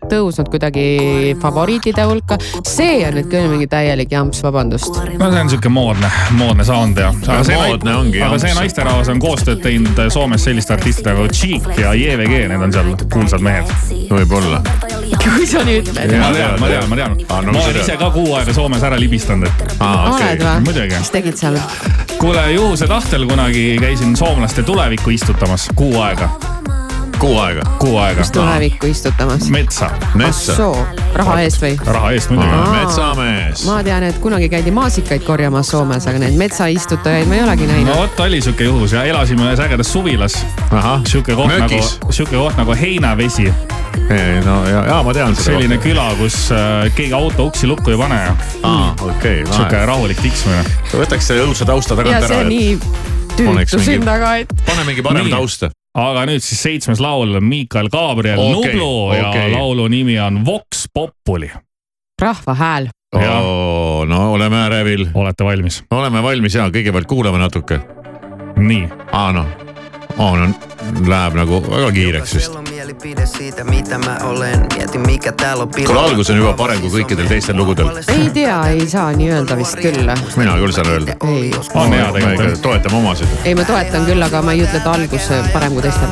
tõusnud 0.08 0.49
kuidagi 0.51 1.36
favoriitide 1.41 2.06
hulka. 2.08 2.38
see 2.67 3.01
on 3.08 3.17
nüüd 3.17 3.30
küll 3.32 3.49
mingi 3.51 3.67
täielik 3.71 4.13
jamps, 4.13 4.41
vabandust. 4.45 4.99
no 5.19 5.32
see 5.32 5.41
on 5.41 5.51
siuke 5.51 5.71
moodne, 5.73 6.12
moodne 6.38 6.67
sound 6.67 6.99
ja. 7.01 7.12
moodne 7.17 7.95
ongi, 7.95 8.21
aga 8.23 8.39
see 8.41 8.53
naisterahvas 8.58 9.12
on 9.13 9.23
koostööd 9.23 9.63
teinud 9.65 10.06
Soomes 10.13 10.47
selliste 10.47 10.77
artistidega 10.77 11.17
nagu 11.17 11.34
Cheek 11.34 11.82
ja 11.82 11.95
JVG, 11.97 12.45
need 12.53 12.69
on 12.69 12.77
seal 12.77 12.93
kuulsad 13.12 13.43
mehed. 13.43 13.75
võib-olla. 14.12 14.63
kui 15.24 15.48
sa 15.48 15.63
nüüd 15.67 15.88
ütled. 15.91 16.13
ma 16.20 16.32
tean, 16.34 16.60
ma 16.60 16.72
tean, 16.72 16.89
ma 16.89 17.00
tean. 17.00 17.17
Aa, 17.30 17.41
no 17.46 17.56
ma 17.56 17.63
olen 17.63 17.80
ise 17.82 17.98
ka 18.00 18.10
kuu 18.15 18.34
aega 18.38 18.56
Soomes 18.56 18.84
ära 18.88 19.00
libistanud, 19.00 19.48
et 19.48 19.78
aa, 19.80 20.10
oled 20.12 20.15
okei. 20.15 20.39
või? 20.43 20.65
Muidugi. 20.67 21.00
mis 21.00 21.13
tegid 21.13 21.39
seal? 21.39 21.60
kuule 22.17 22.43
juhuse 22.56 22.88
tahtel 22.89 23.28
kunagi 23.30 23.65
käisin 23.82 24.15
soomlaste 24.17 24.63
tulevikku 24.67 25.13
istutamas 25.15 25.70
kuu 25.78 25.93
aega, 26.02 26.30
kuu 27.19 27.39
aega. 27.39 27.62
kuu 27.80 27.97
aega. 27.97 28.23
tulevikku 28.34 28.88
istutamas. 28.88 29.49
metsa, 29.49 29.89
metsa. 30.13 30.56
soo, 30.56 30.88
raha 31.15 31.39
eest 31.41 31.62
või? 31.62 31.73
raha 31.86 32.12
eest 32.12 32.30
muidugi. 32.30 32.71
Metsamees. 32.71 33.63
ma 33.65 33.77
tean, 33.84 34.06
et 34.10 34.19
kunagi 34.21 34.49
käidi 34.49 34.71
maasikaid 34.75 35.25
korjamas 35.25 35.71
Soomes, 35.73 36.08
aga 36.08 36.21
neid 36.21 36.38
metsaistutajaid 36.39 37.30
ma 37.30 37.39
ei 37.39 37.43
olegi 37.45 37.67
no 37.67 37.73
näinud. 37.73 37.95
vot 37.95 38.19
oli 38.27 38.41
siuke 38.41 38.69
juhus 38.69 38.93
ja 38.93 39.03
elasime 39.10 39.47
ühes 39.47 39.63
ägedas 39.65 39.91
suvilas. 39.93 40.38
siuke 41.08 41.36
koht 41.36 41.53
nagu 41.58 41.82
siuke 42.12 42.36
koht 42.36 42.58
nagu 42.58 42.77
Heinavesi, 42.77 43.49
no 44.45 44.62
ja, 44.69 44.86
ja 44.86 45.01
ma 45.03 45.13
tean 45.13 45.36
seda. 45.36 45.51
selline 45.51 45.82
küla, 45.84 46.10
kus 46.21 46.47
äh, 46.51 46.88
keegi 46.95 47.13
auto 47.17 47.49
uksi 47.51 47.67
lukku 47.67 47.95
ei 47.95 47.97
pane 47.97 48.21
ja 48.21 48.36
aa, 48.63 48.93
okei, 49.10 49.43
siuke 49.51 49.86
rahulik 49.86 50.21
tiksmine. 50.21 50.63
võtaks 50.93 51.32
selle 51.34 51.47
õudse 51.49 51.65
tausta 51.65 51.97
ja 51.97 52.03
tagant 52.03 52.27
see 52.27 52.41
ära, 52.41 52.49
nii 52.49 53.15
Oleks 53.38 53.71
tüütu 53.71 53.82
mingi- 53.84 53.91
sind 53.99 54.08
aga, 54.10 54.36
et 54.41 54.53
pane 54.65 54.84
mingi 54.88 55.03
parem 55.06 55.27
Nii. 55.27 55.32
tausta. 55.32 55.69
Aga 55.95 56.26
nüüd 56.30 56.43
siis 56.43 56.62
seitsmes 56.63 57.00
laul, 57.04 57.39
Miikal 57.41 57.89
Gabriel 57.93 58.39
okay, 58.39 58.73
Nublu 58.73 59.15
ja 59.15 59.30
okay. 59.30 59.52
laulu 59.52 59.88
nimi 59.88 60.19
on 60.19 60.43
Vox 60.45 60.88
Populi. 60.93 61.52
rahva 62.21 62.54
hääl. 62.54 62.89
No 64.08 64.34
oleme 64.34 64.65
ärevil, 64.65 65.08
olete 65.13 65.45
valmis? 65.45 65.84
oleme 65.91 66.23
valmis 66.23 66.56
ja 66.56 66.67
kõigepealt 66.69 67.08
kuulame 67.08 67.38
natuke. 67.38 67.80
nii, 68.58 68.88
aa 69.12 69.32
noh, 69.32 69.47
no 70.17 70.47
läheb 71.08 71.36
nagu 71.38 71.60
väga 71.67 71.91
kiireks 71.91 72.34
vist. 72.36 72.56
on 72.56 72.65
on 74.15 74.25
kuule, 75.86 75.99
algus 75.99 76.30
on 76.30 76.38
juba 76.38 76.53
parem 76.58 76.82
kui 76.82 76.89
kõikidel 76.99 77.27
teistel 77.30 77.58
lugudel. 77.58 77.91
ei 78.13 78.30
tea, 78.34 78.58
ei 78.73 78.88
saa 78.89 79.12
nii 79.17 79.30
öelda 79.36 79.58
vist 79.60 79.77
küll. 79.82 80.10
mina 80.38 80.56
küll 80.58 80.73
saan 80.75 80.89
öelda. 80.95 81.17
ei, 81.27 81.51
on 81.73 81.93
hea 81.93 82.10
tegelikult. 82.15 82.62
toetame 82.62 82.97
omasid. 82.97 83.38
ei 83.45 83.56
ma 83.56 83.67
toetan 83.67 84.10
küll, 84.10 84.25
aga 84.30 84.41
ma 84.41 84.58
ei 84.58 84.65
ütle, 84.65 84.82
et 84.82 84.91
algus 84.93 85.30
parem 85.53 85.77
kui 85.77 85.86
teistel. 85.86 86.10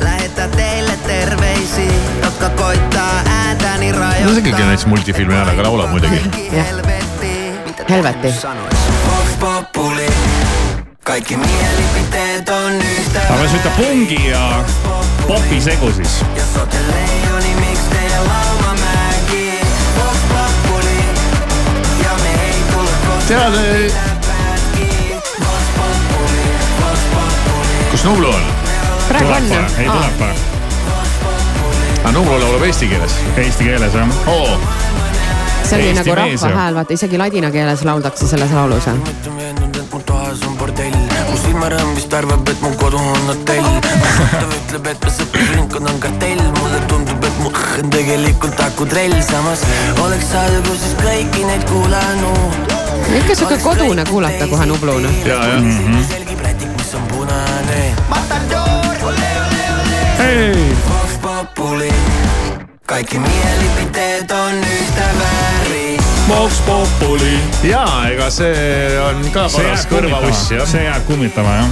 Lähetä 0.00 0.48
teille 0.56 0.98
terveisiä, 1.06 2.00
jotka 2.22 2.50
koittaa 2.58 3.22
ääntäni 3.26 3.92
no 3.92 3.98
rajoittaa. 3.98 4.34
see 4.34 4.48
ikkagi 4.48 4.62
näiteks 4.62 4.86
multifilmi 4.86 5.34
häälega 5.34 5.62
laulab 5.62 5.90
muidugi. 5.90 6.22
Jah. 6.52 6.66
Helvettiin. 6.66 7.54
Mitä 7.66 7.84
Helvetti. 7.88 8.34
Vox 9.06 9.38
Populi. 9.40 10.06
Kaikki 11.08 11.36
mielipiteet 11.36 12.48
on 12.48 12.72
yhtä 12.72 13.20
aga 13.34 13.48
siuke 13.48 13.68
pungi 13.76 14.28
ja 14.30 14.64
popi 15.26 15.60
segu 15.60 15.92
siis. 15.92 16.24
Jos 16.36 16.56
ootte 16.60 16.76
leijoni, 16.88 17.54
miks 17.60 17.80
teidän 17.80 18.24
lauma 18.28 18.74
mäki? 18.74 19.60
Vox 19.98 20.16
Populi. 20.28 20.98
Ja 22.04 22.10
me 22.22 22.44
ei 22.44 22.62
tulla 22.72 22.90
koskaan 23.06 23.52
tead, 23.52 23.92
kus 27.90 28.04
Nublu 28.04 28.28
on? 28.28 28.42
praegu 29.08 29.28
on 29.28 29.42
kohe, 29.48 29.66
ei 29.78 29.88
tuleb 29.88 30.18
kohe. 30.18 30.34
aa, 32.04 32.12
Nublu 32.12 32.40
laulab 32.40 32.62
eesti 32.62 32.86
keeles. 32.86 33.16
Eesti 33.36 33.64
keeles 33.64 33.94
jah. 33.94 34.08
oo, 34.26 34.60
see 35.64 35.78
oli 35.78 35.86
Eesti 35.88 36.04
nagu 36.04 36.14
rahva 36.14 36.48
ju. 36.48 36.56
hääl, 36.56 36.74
vaata 36.74 36.92
isegi 36.92 37.18
ladina 37.18 37.50
keeles 37.50 37.84
lauldakse 37.84 38.28
selles 38.28 38.50
laulus. 38.52 38.86
Olen 38.86 39.02
bordell 40.68 40.96
mu 41.28 41.36
silmarõõm 41.40 41.94
vist 41.96 42.14
arvab, 42.14 42.48
et 42.48 42.62
mu 42.62 42.70
kodu 42.80 42.98
on 43.00 43.28
hotell. 43.30 43.68
Tuttav 44.18 44.52
ütleb, 44.56 44.88
et 44.92 45.04
mu 45.04 45.12
sõprusringkond 45.16 45.90
on 45.92 46.00
kartell. 46.02 46.42
Mulle 46.58 46.80
tundub, 46.90 47.24
et 47.24 47.38
mu 47.42 47.52
õhk 47.52 47.82
on 47.82 47.92
tegelikult 47.94 48.60
akutrell 48.66 49.14
samas 49.24 49.64
oleks 50.04 50.32
alguses 50.42 50.96
kõiki 51.00 51.46
neid 51.48 51.64
kuulanud. 51.70 52.74
Ikka 53.22 53.38
siuke 53.38 53.58
kodune 53.64 54.04
kuulata 54.08 54.48
kohe 54.50 54.66
Nubluna. 54.68 55.12
ja, 55.24 55.38
ja. 55.54 55.60
selgib 56.10 56.42
rätik, 56.44 56.74
mis 56.76 56.94
on 56.98 57.06
punane. 57.12 57.82
Hei, 60.18 60.66
kaikki 62.86 63.18
mielipiteet 63.18 64.30
on 64.30 64.58
yhtä 64.58 65.08
väärin 65.20 65.57
Vox 66.28 66.60
Populi. 66.66 67.38
ja 67.62 67.84
ega 68.12 68.30
see 68.30 69.00
on 69.00 69.24
ka 69.32 69.46
paras 69.48 69.86
kummitama, 69.86 70.30
jah, 70.50 70.68
see 70.68 70.84
jääb 70.84 71.06
kummitama 71.08 71.54
jah. 71.56 71.70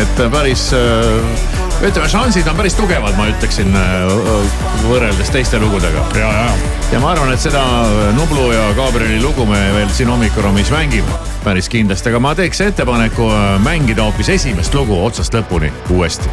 et 0.00 0.22
päris 0.32 0.64
äh, 0.74 1.84
ütleme, 1.86 2.08
šansid 2.10 2.48
on 2.50 2.58
päris 2.58 2.74
tugevad, 2.74 3.14
ma 3.16 3.28
ütleksin 3.30 3.76
äh, 3.78 4.10
võrreldes 4.88 5.30
teiste 5.30 5.60
lugudega. 5.62 6.02
ja, 6.18 6.30
ja, 6.40 6.48
ja 6.92 7.02
ma 7.02 7.12
arvan, 7.14 7.30
et 7.34 7.42
seda 7.42 7.62
Nublu 8.18 8.50
ja 8.52 8.70
Gabrieli 8.76 9.20
lugu 9.22 9.46
me 9.46 9.60
veel 9.76 9.92
siin 9.94 10.10
hommikuruumis 10.10 10.72
mängime 10.74 11.20
päris 11.44 11.70
kindlasti, 11.72 12.10
aga 12.10 12.22
ma 12.22 12.34
teeks 12.34 12.64
ettepaneku 12.66 13.30
äh, 13.30 13.52
mängida 13.62 14.08
hoopis 14.08 14.34
esimest 14.40 14.74
lugu 14.74 14.98
otsast 15.04 15.38
lõpuni 15.38 15.70
uuesti. 15.94 16.28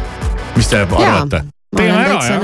mis 0.56 0.66
te 0.68 0.82
arvate? 0.82 1.46
Teeme 1.76 2.00
ära, 2.00 2.20
jah. 2.24 2.40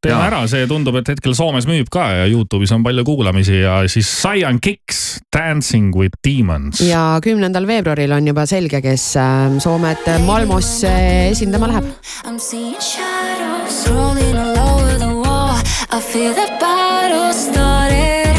teeme 0.00 0.20
ära, 0.22 0.44
see 0.46 0.66
tundub, 0.70 0.94
et 1.00 1.08
hetkel 1.10 1.34
Soomes 1.34 1.66
müüb 1.66 1.88
ka 1.90 2.04
ja 2.14 2.28
Youtube'is 2.30 2.70
on 2.76 2.84
palju 2.86 3.02
kuulamisi 3.08 3.58
ja 3.64 3.80
siis 3.90 4.06
Cyan 4.20 4.60
Kicks 4.62 5.18
Dancing 5.34 5.96
with 5.98 6.14
Demons. 6.22 6.80
ja 6.86 7.18
kümnendal 7.24 7.66
veebruaril 7.66 8.14
on 8.14 8.30
juba 8.30 8.46
selge, 8.46 8.78
kes 8.84 9.08
äh, 9.18 9.58
Soomet 9.58 10.06
Malmosse 10.26 10.94
esindama 11.32 11.72
läheb. 11.72 11.90
I 15.90 16.00
feel 16.00 16.32
the 16.34 16.46
battle 16.60 17.32
started, 17.32 18.36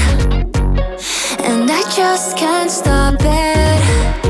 and 1.44 1.70
I 1.70 1.82
just 1.98 2.38
can't 2.38 2.72
stop 2.72 3.16
it. 3.20 4.29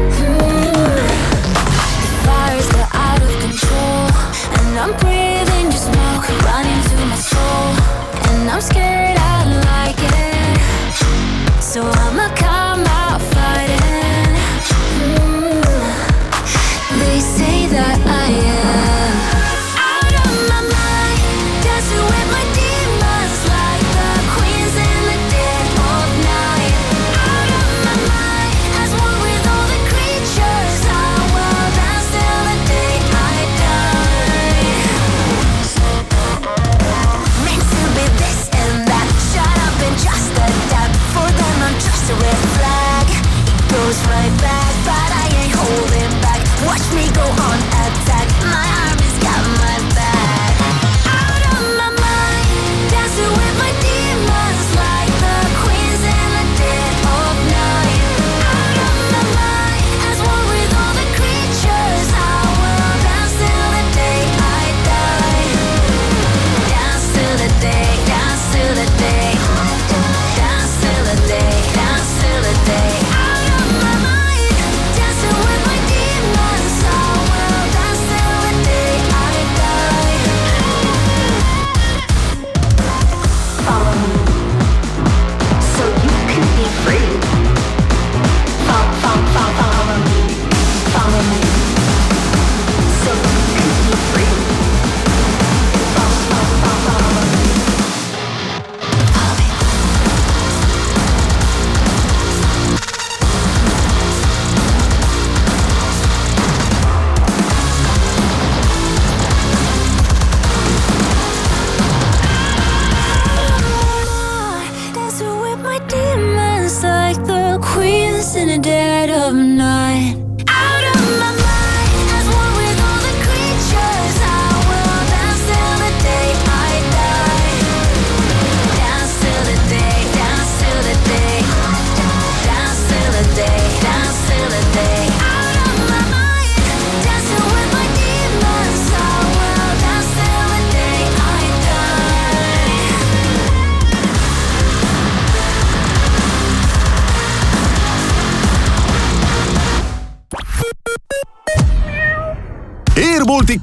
The 118.49 118.57
dead 118.57 119.12
of 119.12 119.35
night. 119.35 120.29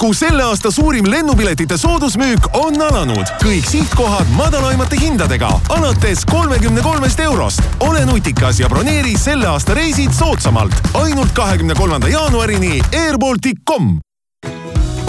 Airbalticu 0.07 0.15
selle 0.15 0.45
aasta 0.45 0.71
suurim 0.71 1.07
lennupiletite 1.11 1.77
soodusmüük 1.77 2.47
on 2.55 2.75
alanud. 2.81 3.27
kõik 3.43 3.67
sihtkohad 3.67 4.27
madalaimate 4.37 4.97
hindadega 5.01 5.49
alates 5.69 6.25
kolmekümne 6.25 6.83
kolmest 6.83 7.21
eurost. 7.21 7.61
ole 7.81 8.05
nutikas 8.07 8.61
ja 8.61 8.69
broneeri 8.69 9.19
selle 9.19 9.49
aasta 9.49 9.75
reisid 9.75 10.13
soodsamalt. 10.13 10.73
ainult 10.95 11.33
kahekümne 11.33 11.75
kolmanda 11.75 12.09
jaanuarini 12.09 12.83
airbaltic.com 12.95 13.99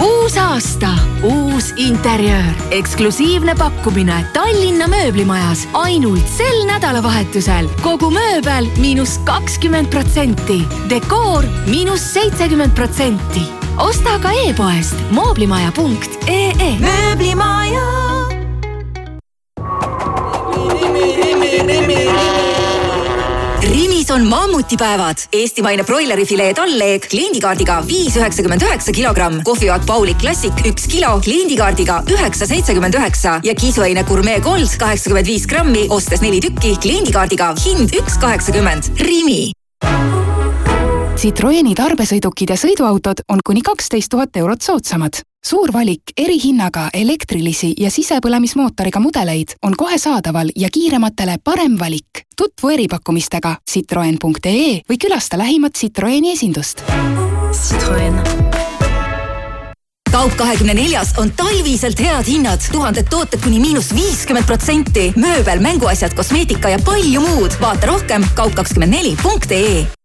uus 0.02 0.36
aasta, 0.36 0.88
uus 1.22 1.72
interjöör, 1.76 2.54
eksklusiivne 2.70 3.54
pakkumine 3.54 4.24
Tallinna 4.32 4.88
mööblimajas 4.88 5.68
ainult 5.72 6.26
sel 6.26 6.66
nädalavahetusel. 6.66 7.68
kogu 7.82 8.10
mööbel 8.10 8.66
miinus 8.78 9.18
kakskümmend 9.24 9.90
protsenti, 9.90 10.64
dekoor 10.90 11.44
miinus 11.66 12.12
seitsekümmend 12.14 12.74
protsenti. 12.74 13.57
Osta 13.78 14.18
ka 14.22 14.32
e-poest 14.46 14.96
mooblimaja.ee. 15.10 16.70
mööblimaja. 16.80 17.86
Rimis 23.62 24.10
on 24.10 24.26
mammutipäevad. 24.26 25.16
eestimaine 25.32 25.84
broilerifilee 25.84 26.54
tallleeg 26.54 27.06
kliendikaardiga 27.10 27.82
viis 27.86 28.16
üheksakümmend 28.16 28.62
üheksa 28.62 28.92
kilogramm, 28.92 29.42
kohvivaat 29.44 29.86
Pauli 29.86 30.14
Classic 30.14 30.66
üks 30.66 30.88
kilo 30.88 31.20
kliendikaardiga 31.24 32.02
üheksa 32.10 32.46
seitsekümmend 32.46 32.94
üheksa 32.94 33.40
ja 33.44 33.54
kisuaine 33.54 34.02
Gourmet 34.02 34.42
Gold 34.42 34.78
kaheksakümmend 34.78 35.26
viis 35.26 35.46
grammi, 35.46 35.86
ostes 35.88 36.22
neli 36.22 36.40
tükki 36.40 36.74
kliendikaardiga 36.80 37.54
hind 37.64 37.94
üks 37.94 38.18
kaheksakümmend. 38.20 38.82
Rimi. 39.00 39.52
Citroeni 41.18 41.72
tarbesõidukid 41.74 42.52
ja 42.52 42.54
sõiduautod 42.54 43.24
on 43.34 43.40
kuni 43.42 43.58
kaksteist 43.66 44.06
tuhat 44.12 44.36
eurot 44.38 44.62
soodsamad. 44.62 45.18
suur 45.44 45.72
valik 45.72 46.12
erihinnaga 46.16 46.90
elektrilisi 46.94 47.74
ja 47.78 47.90
sisepõlemismootoriga 47.90 49.00
mudeleid 49.00 49.56
on 49.62 49.74
kohe 49.76 49.98
saadaval 49.98 50.52
ja 50.56 50.68
kiirematele 50.70 51.38
parem 51.44 51.74
valik. 51.78 52.22
tutvu 52.36 52.68
eripakkumistega 52.68 53.56
citroen.ee 53.70 54.82
või 54.88 54.98
külasta 54.98 55.38
lähimat 55.38 55.74
Citroeni 55.74 56.32
esindust. 56.32 56.84
Citroen 57.50 58.22
kaup 60.12 60.36
kahekümne 60.36 60.74
neljas 60.74 61.18
on 61.18 61.30
talviselt 61.36 61.98
head 61.98 62.26
hinnad, 62.26 62.62
tuhanded 62.72 63.10
tooted 63.10 63.42
kuni 63.42 63.60
miinus 63.60 63.94
viiskümmend 63.94 64.46
protsenti, 64.46 65.12
mööbel, 65.16 65.60
mänguasjad, 65.60 66.14
kosmeetika 66.14 66.68
ja 66.68 66.78
palju 66.78 67.20
muud. 67.20 67.60
vaata 67.60 67.86
rohkem 67.86 68.24
kaup 68.34 68.54
kakskümmend 68.54 68.92
neli 68.92 69.16
punkt 69.22 69.50
ee 69.50 69.97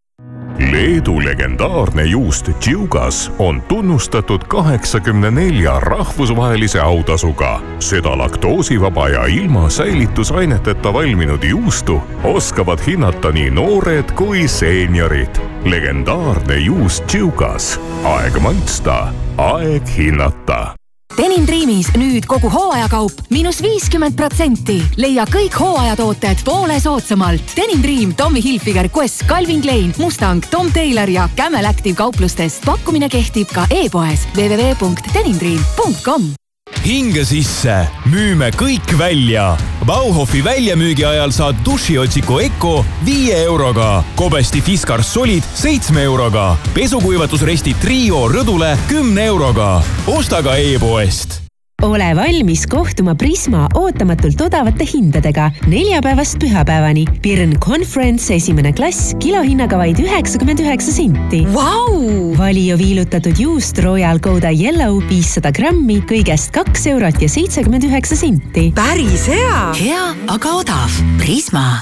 Leedu 0.59 1.19
legendaarne 1.25 2.03
juust 2.03 2.49
Tšiugas 2.59 3.31
on 3.39 3.61
tunnustatud 3.61 4.41
kaheksakümne 4.47 5.31
nelja 5.31 5.79
rahvusvahelise 5.79 6.79
autasuga. 6.79 7.61
seda 7.79 8.17
laktoosivaba 8.17 9.09
ja 9.09 9.25
ilma 9.25 9.69
säilitusaineteta 9.69 10.93
valminud 10.93 11.43
juustu 11.43 12.01
oskavad 12.23 12.79
hinnata 12.87 13.31
nii 13.31 13.49
noored 13.49 14.11
kui 14.11 14.47
seeniorid. 14.47 15.35
legendaarne 15.65 16.57
juust 16.57 17.07
Tšiugas, 17.07 17.79
aeg 18.03 18.39
maitsta, 18.39 19.07
aeg 19.37 19.87
hinnata 19.97 20.82
Denim 21.17 21.47
Dreamis 21.47 21.87
nüüd 21.97 22.25
kogu 22.29 22.49
hooajakaup 22.49 23.11
miinus 23.29 23.61
viiskümmend 23.63 24.15
protsenti. 24.17 24.81
leia 24.97 25.25
kõik 25.29 25.53
hooajatooted 25.59 26.43
poole 26.45 26.79
soodsamalt. 26.81 27.55
Denim 27.55 27.83
Dream, 27.83 28.13
Tommy 28.17 28.41
Hilfiger, 28.43 28.89
Quest, 28.89 29.25
Calvin 29.29 29.61
Klein, 29.61 29.93
Mustang, 29.97 30.43
Tom 30.49 30.71
Taylor 30.71 31.09
ja 31.09 31.29
Camel 31.35 31.65
Active 31.65 31.95
kauplustest. 31.95 32.65
pakkumine 32.65 33.09
kehtib 33.09 33.47
ka 33.53 33.67
e-poes 33.69 34.27
www.denimdream.com 34.35 36.42
hinge 36.85 37.23
sisse, 37.27 37.75
müüme 38.11 38.51
kõik 38.59 38.93
välja. 38.99 39.53
Bauhofi 39.87 40.43
väljamüügi 40.45 41.05
ajal 41.07 41.31
saad 41.35 41.61
dušiotsiku 41.65 42.39
Eco 42.47 42.73
viie 43.05 43.43
euroga, 43.43 44.03
Kobesti 44.19 44.61
Fiskars 44.61 45.13
Solid 45.13 45.47
seitsme 45.55 46.03
euroga, 46.07 46.53
pesukuivatusresti 46.75 47.75
Trio 47.81 48.27
rõdule 48.31 48.75
kümne 48.89 49.29
euroga. 49.31 49.81
osta 50.07 50.43
ka 50.43 50.57
e-poest 50.57 51.42
ole 51.83 52.13
valmis 52.15 52.63
kohtuma 52.69 53.15
Prisma 53.19 53.65
ootamatult 53.75 54.41
odavate 54.45 54.85
hindadega 54.87 55.49
neljapäevast 55.67 56.39
pühapäevani. 56.41 57.05
Pirn 57.21 57.57
Conference 57.63 58.33
esimene 58.35 58.73
klass 58.75 59.13
kilohinnaga 59.23 59.77
vaid 59.81 59.99
üheksakümmend 60.03 60.63
üheksa 60.63 60.95
senti 60.95 61.43
wow!. 61.53 62.33
Valio 62.39 62.77
viilutatud 62.79 63.39
juust 63.39 63.79
Royal 63.83 64.21
Gouda 64.23 64.53
Yellow 64.53 65.01
viissada 65.09 65.51
grammi 65.55 65.99
kõigest 66.09 66.53
kaks 66.55 66.87
eurot 66.93 67.21
ja 67.23 67.31
seitsekümmend 67.31 67.89
üheksa 67.89 68.19
senti. 68.19 68.69
päris 68.75 69.27
hea. 69.31 69.63
hea, 69.79 70.05
aga 70.31 70.59
odav. 70.63 71.01
Prisma 71.19 71.81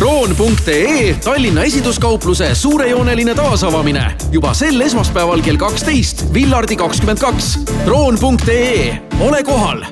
kroon.ee 0.00 1.14
Tallinna 1.24 1.62
esinduskaupluse 1.62 2.54
suurejooneline 2.54 3.34
taasavamine 3.34 4.12
juba 4.32 4.54
sel 4.54 4.80
esmaspäeval 4.80 5.42
kell 5.44 5.56
kaksteist, 5.56 6.24
Villardi 6.34 6.76
kakskümmend 6.76 7.18
kaks. 7.18 7.58
kroon.ee, 7.84 9.02
ole 9.20 9.42
kohal 9.44 9.84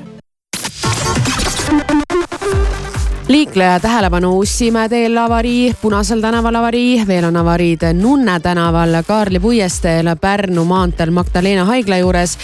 liikleja 3.29 3.81
tähelepanu 3.81 4.39
Ussimäe 4.39 4.89
teel 4.89 5.17
avarii, 5.17 5.77
Punasel 5.83 6.21
tänaval 6.21 6.55
avarii, 6.55 7.05
veel 7.07 7.25
on 7.25 7.37
avariid 7.37 7.93
Nunne 7.93 8.41
tänaval, 8.41 9.03
Kaarli 9.07 9.41
puiesteel, 9.41 10.17
Pärnu 10.21 10.65
maanteel 10.65 11.11
Magdalena 11.11 11.65
haigla 11.65 11.99
juures 11.99 12.39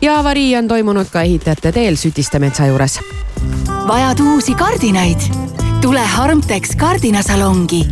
ja 0.00 0.18
avarii 0.18 0.56
on 0.56 0.68
toimunud 0.68 1.06
ka 1.12 1.22
ehitajate 1.22 1.72
teel 1.72 1.96
Sütiste 1.96 2.38
metsa 2.38 2.66
juures. 2.66 3.00
vajad 3.86 4.20
uusi 4.20 4.54
kardinaid? 4.54 5.54
Tule 5.84 6.00
Harmtex 6.00 6.76
kardinasalongi. 6.80 7.84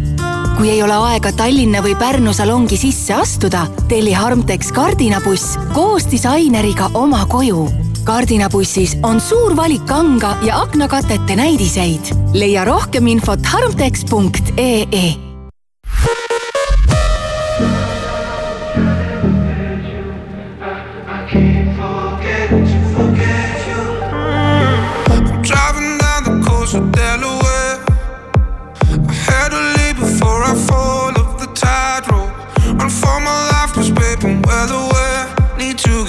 kui 0.56 0.70
ei 0.70 0.82
ole 0.82 0.94
aega 1.10 1.32
Tallinna 1.36 1.82
või 1.84 1.92
Pärnu 1.98 2.32
salongi 2.32 2.76
sisse 2.80 3.12
astuda, 3.12 3.66
telli 3.88 4.14
Harmtex 4.16 4.72
kardinabuss 4.72 5.58
koos 5.74 6.06
disaineriga 6.08 6.88
oma 6.94 7.26
koju 7.28 7.66
kardinabussis 8.08 8.96
on 9.04 9.20
suur 9.20 9.52
valik 9.56 9.84
kanga 9.86 10.32
ja 10.42 10.62
aknakatete 10.62 11.36
näidiseid. 11.36 12.14
leia 12.32 12.64
rohkem 12.64 13.06
infot 13.06 13.44
harmtex.ee. 13.44 15.31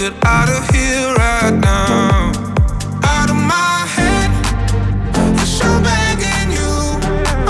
get 0.09 0.25
out 0.25 0.49
of 0.49 0.69
here 0.75 1.07
right 1.15 1.55
now. 1.61 2.31
Out 3.13 3.29
of 3.29 3.39
my 3.53 3.75
head. 3.95 4.29
Yes, 5.37 5.61
I'm 5.63 5.81
begging 5.87 6.49
you. 6.59 6.73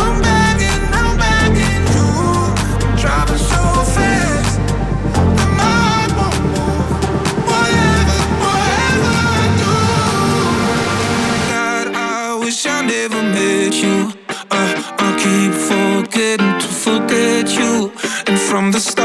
I'm 0.03 0.15
begging, 0.27 0.83
I'm 0.99 1.11
begging 1.23 1.85
you. 1.95 2.09
Driving 3.01 3.43
so 3.51 3.63
fast. 3.95 4.59
my 5.59 5.73
heart 5.85 6.11
won't 6.19 6.37
move. 6.53 6.89
Whatever, 7.49 8.17
whatever 8.45 9.11
I 9.37 9.43
do. 9.61 9.73
God, 11.53 11.87
I 11.95 12.37
wish 12.43 12.65
I 12.67 12.79
never 12.95 13.21
met 13.35 13.73
you. 13.83 13.97
Uh, 14.57 14.73
I 15.05 15.09
keep 15.23 15.53
forgetting 15.71 16.53
to 16.63 16.69
forget 16.85 17.45
you. 17.59 17.91
And 18.27 18.37
from 18.39 18.71
the 18.71 18.79
start, 18.79 19.02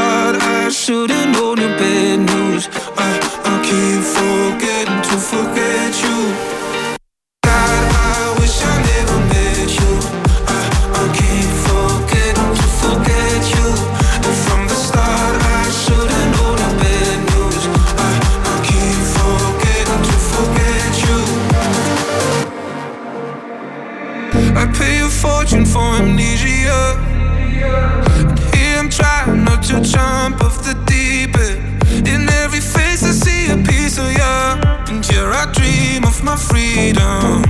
freedom. 36.93 37.48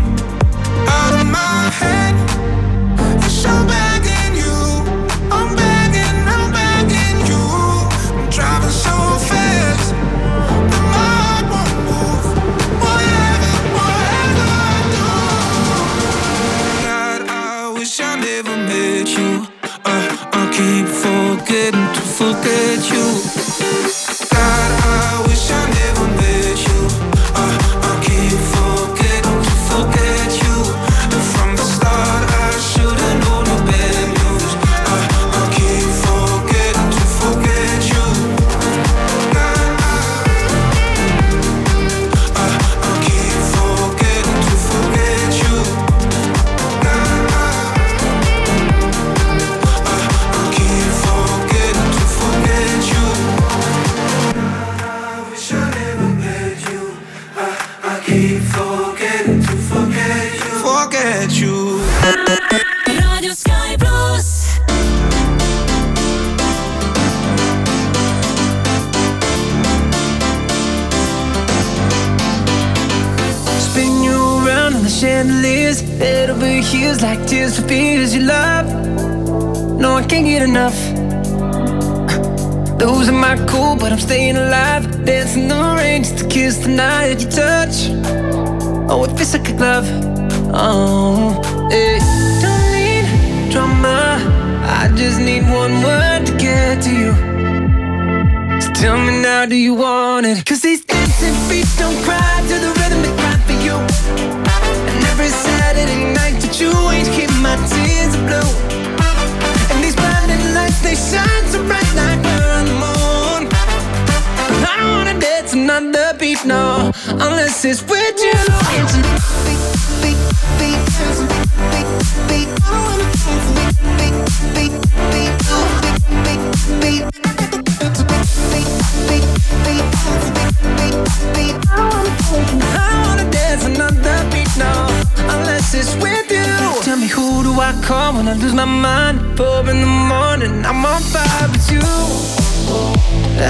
calm 137.90 138.18
when 138.18 138.28
I 138.28 138.34
lose 138.34 138.54
my 138.54 138.66
mind. 138.66 139.18
Four 139.36 139.62
in 139.72 139.80
the 139.86 139.94
morning, 140.14 140.64
I'm 140.64 140.86
on 140.86 141.02
fire 141.14 141.48
with 141.52 141.68
you. 141.74 141.86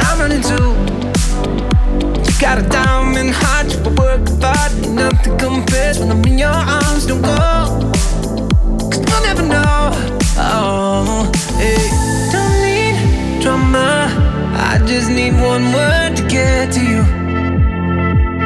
I'm 0.08 0.18
running 0.22 0.44
too. 0.52 0.70
You 2.26 2.34
got 2.40 2.56
a 2.64 2.66
diamond 2.78 3.32
heart, 3.42 3.68
you 3.74 3.82
work 4.02 4.24
hard, 4.42 4.72
nothing 5.02 5.38
compares 5.38 6.00
when 6.00 6.10
I'm 6.16 6.24
in 6.24 6.38
your 6.38 6.60
arms. 6.78 7.06
Don't 7.06 7.22
go, 7.22 7.42
cause 8.92 9.04
you'll 9.10 9.26
never 9.30 9.46
know. 9.56 9.92
Oh, 10.38 11.30
hey. 11.62 11.84
Don't 12.34 12.56
need 12.64 12.96
drama, 13.44 14.08
I 14.72 14.74
just 14.88 15.10
need 15.10 15.34
one 15.52 15.66
word 15.78 16.16
to 16.16 16.24
get 16.36 16.72
to 16.76 16.82
you. 16.92 17.04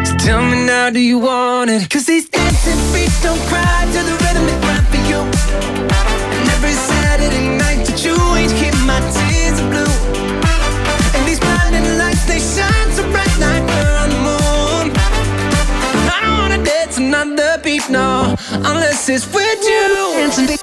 So 0.08 0.14
tell 0.26 0.42
me 0.42 0.58
now, 0.66 0.90
do 0.90 1.00
you 1.00 1.20
want 1.20 1.70
it? 1.70 1.88
Cause 1.88 2.06
these 2.08 2.28
dancing 2.30 2.82
feet 2.92 3.14
don't 3.22 3.42
cry 3.52 3.86
to 3.94 4.02
the 4.10 4.16
rhythm 4.24 4.63
i 5.22 6.44
never 6.50 6.72
said 6.88 7.20
i 7.22 7.34
ain't 7.34 7.60
back 7.60 7.86
to 7.86 7.94
you 8.04 8.16
ain't 8.36 8.54
keeping 8.60 8.86
my 8.86 9.00
tears 9.14 9.60
of 9.60 9.70
blue. 9.70 9.94
They 12.26 12.40
shine 12.40 12.90
to 12.96 13.04
bright 13.12 13.38
night 13.38 13.62
and 13.70 14.98
i 16.10 16.48
don't 16.48 16.64
need 16.64 16.92
to 16.94 17.02
know 17.02 17.36
the 17.36 17.60
beat 17.64 17.88
no, 17.90 18.36
unless 18.50 19.10
it's 19.10 19.28
with 19.32 19.62
you. 19.62 20.63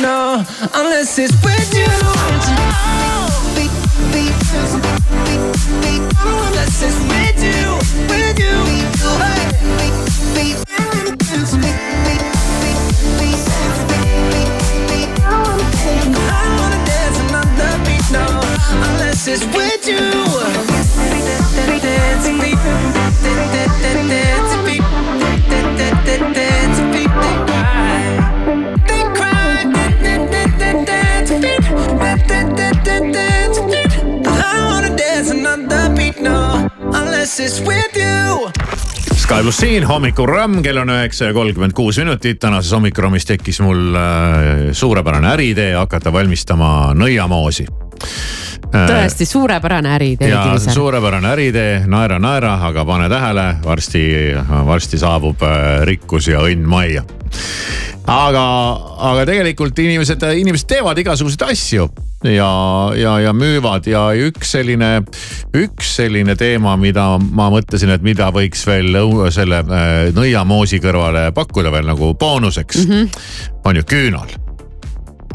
no, 0.00 0.44
unless 0.74 1.18
it's 1.18 1.32
with 1.42 1.74
you. 1.74 2.37
Vaheldus 39.38 39.56
siin, 39.56 39.84
hommikuramm, 39.86 40.56
kell 40.66 40.80
on 40.82 40.90
üheksa 40.90 41.28
ja 41.28 41.32
kolmkümmend 41.32 41.70
kuus 41.72 42.00
minutit. 42.02 42.40
tänases 42.42 42.72
hommikurommis 42.74 43.26
tekkis 43.26 43.60
mul 43.62 43.94
äh, 43.94 44.72
suurepärane 44.72 45.28
äriidee 45.30 45.74
hakata 45.78 46.12
valmistama 46.12 46.90
nõiamoosi. 46.98 47.66
tõesti 48.72 49.24
suurepärane 49.24 49.94
äriidee. 49.94 50.28
ja 50.28 50.58
suurepärane 50.58 51.28
äriidee, 51.28 51.84
naera, 51.86 52.18
naera, 52.18 52.56
aga 52.66 52.84
pane 52.84 53.06
tähele, 53.08 53.46
varsti, 53.64 54.02
varsti 54.66 54.98
saabub 54.98 55.46
äh, 55.46 55.86
rikkus 55.86 56.28
ja 56.34 56.42
õnn 56.42 56.66
majja 56.66 57.06
aga, 58.08 58.44
aga 59.10 59.24
tegelikult 59.28 59.78
inimesed, 59.82 60.22
inimesed 60.40 60.68
teevad 60.70 60.98
igasuguseid 61.02 61.44
asju 61.50 61.88
ja, 62.24 62.50
ja, 62.98 63.14
ja 63.22 63.34
müüvad 63.36 63.86
ja 63.90 64.08
üks 64.26 64.54
selline, 64.56 64.90
üks 65.56 65.94
selline 66.00 66.36
teema, 66.38 66.76
mida 66.80 67.10
ma 67.18 67.48
mõtlesin, 67.54 67.92
et 67.94 68.04
mida 68.06 68.30
võiks 68.34 68.64
veel 68.68 68.96
selle 69.34 69.62
äh, 69.62 69.94
nõiamoosi 70.16 70.80
kõrvale 70.84 71.28
pakkuda 71.36 71.72
veel 71.74 71.88
nagu 71.88 72.12
boonuseks 72.18 72.84
mm, 72.84 72.92
-hmm. 72.92 73.64
on 73.64 73.80
ju 73.82 73.88
küünal 73.94 74.36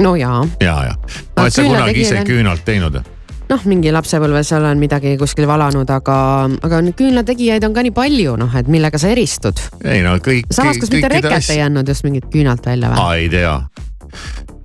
no 0.01 0.15
jaa. 0.15 0.43
ja, 0.59 0.77
ja. 0.89 0.95
oled 1.37 1.53
sa 1.53 1.63
kunagi 1.63 2.01
ise 2.01 2.15
küünlategijad- 2.15 2.27
küünalt 2.27 2.65
teinud? 2.65 3.12
noh, 3.49 3.65
mingi 3.69 3.91
lapsepõlves 3.93 4.51
olen 4.57 4.81
midagi 4.81 5.15
kuskil 5.19 5.47
valanud, 5.49 5.89
aga, 5.93 6.17
aga 6.65 6.81
küünlategijaid 6.97 7.65
on 7.67 7.75
ka 7.75 7.85
nii 7.85 7.95
palju, 7.95 8.35
noh, 8.39 8.59
et 8.59 8.69
millega 8.71 9.01
sa 9.01 9.11
eristud. 9.13 9.59
ei 9.83 10.03
no 10.05 10.15
kõik. 10.23 10.49
samas, 10.53 10.79
kas 10.81 10.93
mitte 10.93 11.11
reket 11.13 11.49
ei 11.55 11.63
andnud 11.65 11.89
just 11.89 12.05
mingit 12.07 12.29
küünalt 12.33 12.65
välja 12.65 12.93
või? 12.93 13.01
aa, 13.03 13.15
ei 13.21 13.29
tea. 13.33 13.55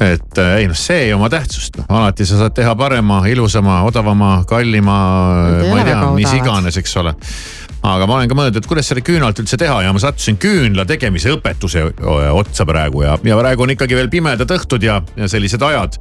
et 0.09 0.43
äh, 0.43 0.55
ei 0.63 0.69
noh, 0.71 0.79
see 0.79 1.09
ei 1.09 1.15
oma 1.17 1.31
tähtsust, 1.33 1.81
noh 1.81 2.01
alati 2.01 2.27
sa 2.29 2.43
saad 2.43 2.57
teha 2.57 2.75
parema, 2.79 3.23
ilusama, 3.31 3.81
odavama, 3.89 4.43
kallima, 4.49 4.99
ma 5.65 5.81
ei 5.81 5.89
tea 5.89 6.13
mis 6.19 6.37
iganes, 6.41 6.79
eks 6.83 6.97
ole 7.03 7.17
aga 7.83 8.07
ma 8.09 8.19
olen 8.19 8.31
ka 8.31 8.37
mõelnud, 8.39 8.59
et 8.59 8.67
kuidas 8.69 8.89
selle 8.91 9.03
küünalt 9.07 9.39
üldse 9.39 9.59
teha 9.61 9.81
ja 9.85 9.93
ma 9.95 10.03
sattusin 10.03 10.39
küünla 10.41 10.85
tegemise 10.89 11.31
õpetuse 11.37 11.85
otsa 12.35 12.67
praegu 12.69 13.05
ja, 13.05 13.19
ja 13.25 13.39
praegu 13.39 13.65
on 13.65 13.75
ikkagi 13.75 13.99
veel 13.99 14.11
pimedad 14.13 14.51
õhtud 14.59 14.83
ja, 14.83 14.99
ja 15.17 15.29
sellised 15.31 15.63
ajad. 15.63 16.01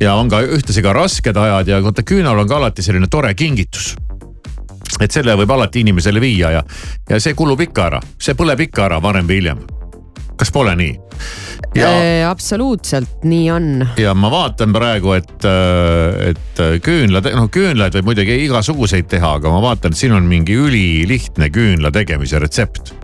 ja 0.00 0.14
on 0.16 0.32
ka 0.32 0.42
ühtlasi 0.46 0.84
ka 0.84 0.94
rasked 0.96 1.36
ajad 1.36 1.68
ja 1.68 1.82
vaata 1.84 2.06
küünal 2.06 2.40
on 2.40 2.48
ka 2.48 2.56
alati 2.60 2.84
selline 2.86 3.10
tore 3.10 3.34
kingitus 3.34 3.92
et 5.00 5.12
selle 5.12 5.36
võib 5.38 5.52
alati 5.54 5.84
inimesele 5.84 6.20
viia 6.20 6.54
ja, 6.56 6.64
ja 7.08 7.20
see 7.20 7.36
kulub 7.36 7.60
ikka 7.62 7.86
ära, 7.90 8.00
see 8.18 8.36
põleb 8.38 8.66
ikka 8.66 8.88
ära 8.88 9.00
varem 9.02 9.28
või 9.28 9.40
hiljem. 9.40 9.62
kas 10.40 10.52
pole 10.52 10.74
nii? 10.76 10.96
ja, 11.74 12.30
absoluutselt 12.30 13.24
nii 13.24 13.50
on. 13.54 13.66
ja 14.00 14.14
ma 14.14 14.30
vaatan 14.32 14.72
praegu, 14.74 15.12
et, 15.18 15.44
et 16.30 16.62
küünla, 16.82 17.22
noh 17.36 17.50
küünlaid 17.52 17.94
võib 17.98 18.08
muidugi 18.10 18.38
igasuguseid 18.46 19.06
teha, 19.12 19.34
aga 19.38 19.52
ma 19.52 19.60
vaatan, 19.68 19.94
et 19.94 20.00
siin 20.00 20.14
on 20.16 20.26
mingi 20.30 20.56
ülilihtne 20.58 21.50
küünla 21.54 21.92
tegemise 21.94 22.40
retsept. 22.42 22.94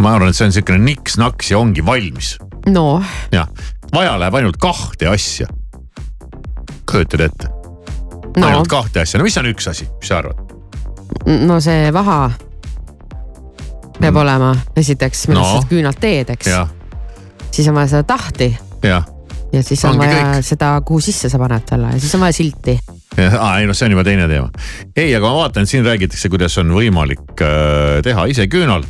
ma 0.00 0.14
arvan, 0.16 0.30
et 0.30 0.38
see 0.38 0.46
on 0.46 0.54
sihukene 0.54 0.78
niks-naks 0.84 1.50
ja 1.50 1.58
ongi 1.58 1.84
valmis. 1.86 2.36
noh, 2.70 3.02
jah, 3.34 3.48
vaja 3.94 4.14
läheb 4.20 4.34
ainult 4.40 4.60
kahte 4.62 5.08
asja. 5.10 5.48
kujutad 6.90 7.20
ette? 7.26 7.50
No. 8.36 8.46
ainult 8.46 8.68
kahte 8.70 9.02
asja, 9.02 9.18
no 9.18 9.26
mis 9.26 9.36
on 9.42 9.50
üks 9.50 9.66
asi, 9.70 9.88
mis 9.98 10.08
sa 10.12 10.20
arvad? 10.22 10.38
no 11.26 11.58
see 11.60 11.90
vaha 11.92 12.30
peab 14.00 14.16
olema 14.16 14.54
esiteks, 14.78 15.26
millest 15.28 15.50
Mm. 15.50 15.56
No. 15.56 15.62
sa 15.62 15.68
küünalt 15.68 15.98
teed, 16.00 16.30
eks. 16.30 16.46
Siis 17.50 17.68
on 17.68 17.74
vaja 17.74 17.94
seda 17.96 18.02
tahti 18.14 18.56
ja 19.52 19.62
siis 19.62 19.84
on 19.84 19.90
Ongi 19.94 20.06
vaja 20.06 20.22
kõik. 20.22 20.46
seda, 20.46 20.70
kuhu 20.86 21.00
sisse 21.04 21.30
sa 21.30 21.38
paned 21.40 21.66
selle 21.68 21.92
ja 21.94 22.00
siis 22.00 22.14
on 22.14 22.24
vaja 22.24 22.36
silti. 22.36 22.76
aa 23.18 23.58
ei 23.58 23.66
noh, 23.68 23.76
see 23.76 23.88
on 23.88 23.96
juba 23.96 24.04
teine 24.06 24.28
teema. 24.30 24.50
ei, 24.96 25.14
aga 25.16 25.26
ma 25.26 25.42
vaatan, 25.42 25.66
siin 25.66 25.84
räägitakse, 25.86 26.30
kuidas 26.32 26.56
on 26.62 26.72
võimalik 26.74 27.44
äh, 27.44 28.00
teha 28.06 28.26
ise 28.30 28.46
küünal. 28.52 28.84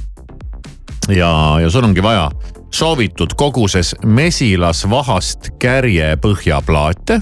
ja, 1.08 1.32
ja 1.62 1.70
sul 1.70 1.88
ongi 1.88 2.04
vaja 2.04 2.28
soovitud 2.74 3.34
koguses 3.38 3.94
mesilasvahast 4.04 5.52
kärjepõhjaplaate. 5.62 7.20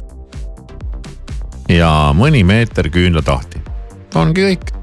ja 1.68 1.92
mõni 2.16 2.44
meeter 2.44 2.90
küünlatahti, 2.90 3.62
ongi 4.18 4.50
kõik. 4.50 4.74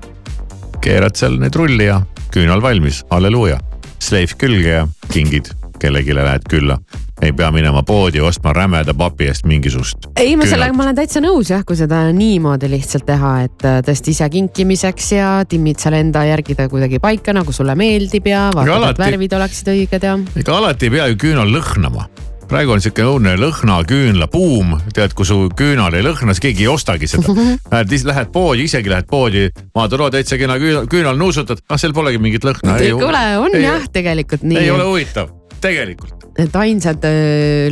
keerad 0.82 1.20
seal 1.20 1.40
need 1.42 1.56
rulli 1.56 1.92
ja 1.92 2.02
küünal 2.32 2.64
valmis, 2.64 3.04
halleluuja. 3.12 3.60
sleif 4.00 4.36
külge 4.40 4.80
ja 4.80 4.88
kingid 5.12 5.52
kellelegi 5.86 6.16
lähed 6.16 6.50
külla. 6.50 6.78
ei 7.22 7.32
pea 7.34 7.52
minema 7.52 7.84
poodi 7.84 8.20
ostma 8.22 8.54
rämeda 8.54 8.94
papi 8.94 9.30
eest 9.32 9.46
mingisugust 9.48 10.10
ei, 10.20 10.36
ma 10.36 10.46
sellega, 10.50 10.74
ma 10.76 10.84
olen 10.84 10.98
täitsa 10.98 11.22
nõus 11.24 11.52
jah, 11.54 11.64
kui 11.66 11.78
seda 11.80 12.02
niimoodi 12.12 12.70
lihtsalt 12.74 13.06
teha, 13.08 13.32
et 13.48 13.66
äh, 13.68 13.80
tõesti 13.86 14.12
ise 14.12 14.28
kinkimiseks 14.34 15.12
ja 15.16 15.30
timmid 15.50 15.80
seal 15.82 15.96
enda 16.02 16.26
järgi 16.28 16.58
ta 16.58 16.68
kuidagi 16.72 17.00
paika, 17.04 17.34
nagu 17.36 17.56
sulle 17.56 17.78
meeldib 17.80 18.28
ja 18.28 18.50
vaatad, 18.56 18.90
et 18.92 19.02
värvid 19.06 19.38
oleksid 19.38 19.72
õiged 19.76 20.08
ja. 20.10 20.18
ega 20.42 20.58
alati 20.60 20.90
ei 20.90 20.96
pea 20.98 21.08
ju 21.14 21.20
küünal 21.24 21.54
lõhnama. 21.56 22.10
praegu 22.50 22.76
on 22.76 22.84
sihuke 22.84 23.06
õudne 23.08 23.38
lõhnaküünla 23.42 24.28
buum, 24.34 24.76
tead, 24.94 25.16
kui 25.18 25.26
su 25.26 25.48
küünal 25.58 25.96
ei 25.96 26.04
lõhna, 26.06 26.36
siis 26.36 26.44
keegi 26.44 26.68
ei 26.68 26.74
ostagi 26.74 27.08
seda. 27.10 27.32
Lähed, 27.72 27.96
lähed 28.12 28.30
poodi, 28.36 28.68
isegi 28.68 28.92
lähed 28.92 29.08
poodi, 29.10 29.48
vaatad, 29.76 30.04
oo 30.04 30.12
täitsa 30.14 30.38
kena 30.38 30.60
küünal, 30.62 30.86
küünal 30.92 31.18
nuusutad, 31.18 31.64
ah 31.70 31.80
seal 31.80 31.96
polegi 31.96 32.22
mingit 32.22 32.46
lõhna. 32.46 32.78
kuule, 33.00 33.26
on 33.40 33.56
ei, 33.56 33.66
jah, 33.66 33.90
tegelikult 33.92 34.44
nii. 34.46 34.62
ei 34.62 34.72
ole 34.76 34.86
huvitav, 34.92 35.32
tegelikult. 35.66 36.26
et 36.40 36.56
ainsad 36.60 37.06
öö, 37.08 37.70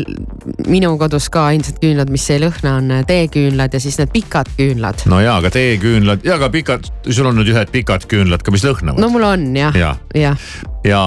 minu 0.72 0.94
kodus 0.98 1.28
ka 1.34 1.48
ainsad 1.52 1.80
küünlad, 1.82 2.12
mis 2.14 2.26
ei 2.32 2.40
lõhna, 2.42 2.78
on 2.80 2.92
äh, 2.96 3.02
teeküünlad 3.08 3.76
ja 3.76 3.82
siis 3.84 3.98
need 4.00 4.14
pikad 4.14 4.50
küünlad. 4.58 5.04
no 5.12 5.20
jaa, 5.24 5.38
aga 5.42 5.52
teeküünlad 5.54 6.24
ja 6.28 6.38
ka 6.42 6.50
pikad, 6.54 6.88
sul 7.10 7.30
on 7.30 7.40
nüüd 7.40 7.52
ühed 7.54 7.74
pikad 7.74 8.08
küünlad 8.10 8.46
ka, 8.46 8.54
mis 8.56 8.64
lõhnavad 8.66 9.04
no 9.04 9.12
mul 9.14 9.28
on 9.28 9.46
jah, 9.58 9.76
jah. 10.16 10.40
ja 10.88 11.04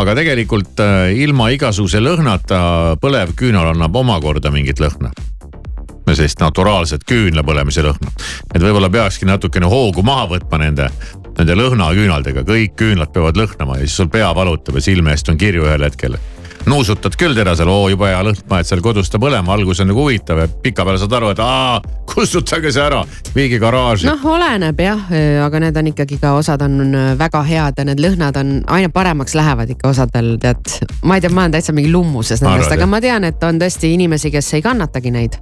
aga 0.00 0.16
tegelikult 0.18 0.82
äh, 0.82 1.12
ilma 1.26 1.50
igasuguse 1.54 2.02
lõhnata 2.02 2.60
põlev 3.02 3.36
küünal 3.38 3.74
annab 3.74 3.96
omakorda 4.02 4.52
mingit 4.54 4.80
lõhna. 4.82 5.12
sellist 6.06 6.40
naturaalset 6.40 7.04
küünla 7.04 7.44
põlemise 7.44 7.84
lõhna. 7.84 8.12
et 8.54 8.62
võib-olla 8.62 8.90
peakski 8.90 9.28
natukene 9.28 9.68
hoogu 9.68 10.02
maha 10.06 10.30
võtma 10.36 10.64
nende, 10.64 10.90
nende 11.36 11.58
lõhnaküünaldega, 11.58 12.46
kõik 12.48 12.78
küünlad 12.80 13.12
peavad 13.12 13.36
lõhnama 13.40 13.80
ja 13.80 13.86
siis 13.86 13.98
sul 14.00 14.08
pea 14.12 14.32
valutab 14.34 14.78
ja 14.78 14.86
silme 14.88 15.12
eest 15.14 15.28
on 15.32 15.38
kirju 15.40 15.68
ühel 15.68 15.84
hetkel 15.84 16.16
nuusutad 16.66 17.14
küll 17.18 17.34
terasel, 17.34 17.68
oo 17.70 17.86
jube 17.90 18.08
hea 18.10 18.22
lõhn, 18.26 18.38
paned 18.48 18.66
seal 18.66 18.82
kodus 18.82 19.10
ta 19.10 19.20
põlema, 19.22 19.54
algus 19.54 19.80
on 19.82 19.90
nagu 19.90 20.02
huvitav 20.02 20.40
ja 20.42 20.46
pikapeale 20.48 20.98
saad 20.98 21.14
aru, 21.18 21.30
et 21.34 21.42
aa, 21.42 21.78
kustutage 22.10 22.72
see 22.74 22.82
ära, 22.82 23.02
viige 23.36 23.60
garaaži. 23.62 24.08
noh, 24.08 24.24
oleneb 24.32 24.82
jah, 24.82 25.04
aga 25.44 25.62
need 25.62 25.78
on 25.78 25.92
ikkagi 25.92 26.18
ka 26.22 26.34
osad 26.40 26.64
on 26.66 26.96
väga 27.18 27.42
head 27.46 27.78
ja 27.78 27.86
need 27.86 28.02
lõhnad 28.02 28.40
on 28.42 28.56
aina 28.78 28.90
paremaks 28.92 29.36
lähevad 29.38 29.70
ikka 29.76 29.92
osadel 29.94 30.34
tead. 30.42 30.78
ma 31.06 31.18
ei 31.18 31.24
tea, 31.24 31.30
ma 31.30 31.46
olen 31.46 31.54
täitsa 31.54 31.76
mingi 31.76 31.92
lummuses 31.92 32.42
nendest, 32.42 32.72
aga 32.74 32.90
ma 32.90 33.00
tean, 33.04 33.28
et 33.30 33.46
on 33.46 33.62
tõesti 33.62 33.94
inimesi, 33.94 34.34
kes 34.34 34.54
ei 34.58 34.66
kannatagi 34.66 35.14
neid. 35.14 35.38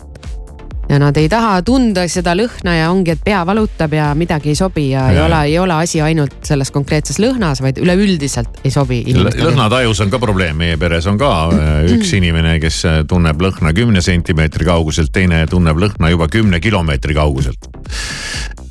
Ja 0.88 0.98
nad 1.00 1.16
ei 1.16 1.28
taha 1.32 1.60
tunda 1.66 2.04
seda 2.10 2.34
lõhna 2.36 2.76
ja 2.76 2.90
ongi, 2.92 3.14
et 3.14 3.22
pea 3.24 3.40
valutab 3.46 3.94
ja 3.96 4.10
midagi 4.18 4.52
ei 4.52 4.58
sobi 4.58 4.88
ja, 4.90 5.06
ja 5.12 5.14
ei 5.14 5.26
ole 5.26 5.40
ei 5.48 5.58
ole 5.58 5.78
asi 5.84 6.00
ainult 6.04 6.36
selles 6.46 6.70
konkreetses 6.74 7.18
lõhnas, 7.22 7.62
vaid 7.64 7.80
üleüldiselt 7.82 8.60
ei 8.64 8.72
sobi 8.74 9.00
lõhnatajus 9.14 10.02
on 10.04 10.12
ka 10.12 10.20
probleem, 10.22 10.58
meie 10.60 10.76
peres 10.80 11.08
on 11.10 11.18
ka 11.20 11.32
äh, 11.54 11.72
üks 11.96 12.14
inimene, 12.18 12.56
kes 12.62 12.80
äh, 12.88 13.00
tunneb 13.08 13.40
lõhna 13.42 13.74
kümne 13.76 14.04
sentimeetri 14.04 14.68
kauguselt, 14.68 15.12
teine 15.14 15.44
tunneb 15.50 15.80
lõhna 15.80 16.12
juba 16.12 16.28
kümne 16.32 16.60
kilomeetri 16.60 17.16
kauguselt. 17.16 17.68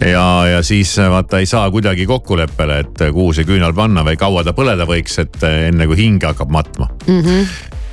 ja, 0.01 0.25
ja 0.49 0.63
siis 0.63 0.95
äh, 0.99 1.09
vaata 1.11 1.41
ei 1.41 1.49
saa 1.49 1.69
kuidagi 1.71 2.05
kokkuleppele, 2.09 2.79
et 2.85 3.05
kuhu 3.13 3.33
see 3.33 3.47
küünal 3.49 3.75
panna 3.77 4.05
või 4.05 4.19
kaua 4.19 4.45
ta 4.45 4.55
põleda 4.55 4.87
võiks, 4.89 5.19
et 5.23 5.39
enne 5.43 5.89
kui 5.89 5.99
hing 6.05 6.23
hakkab 6.23 6.51
matma 6.53 6.91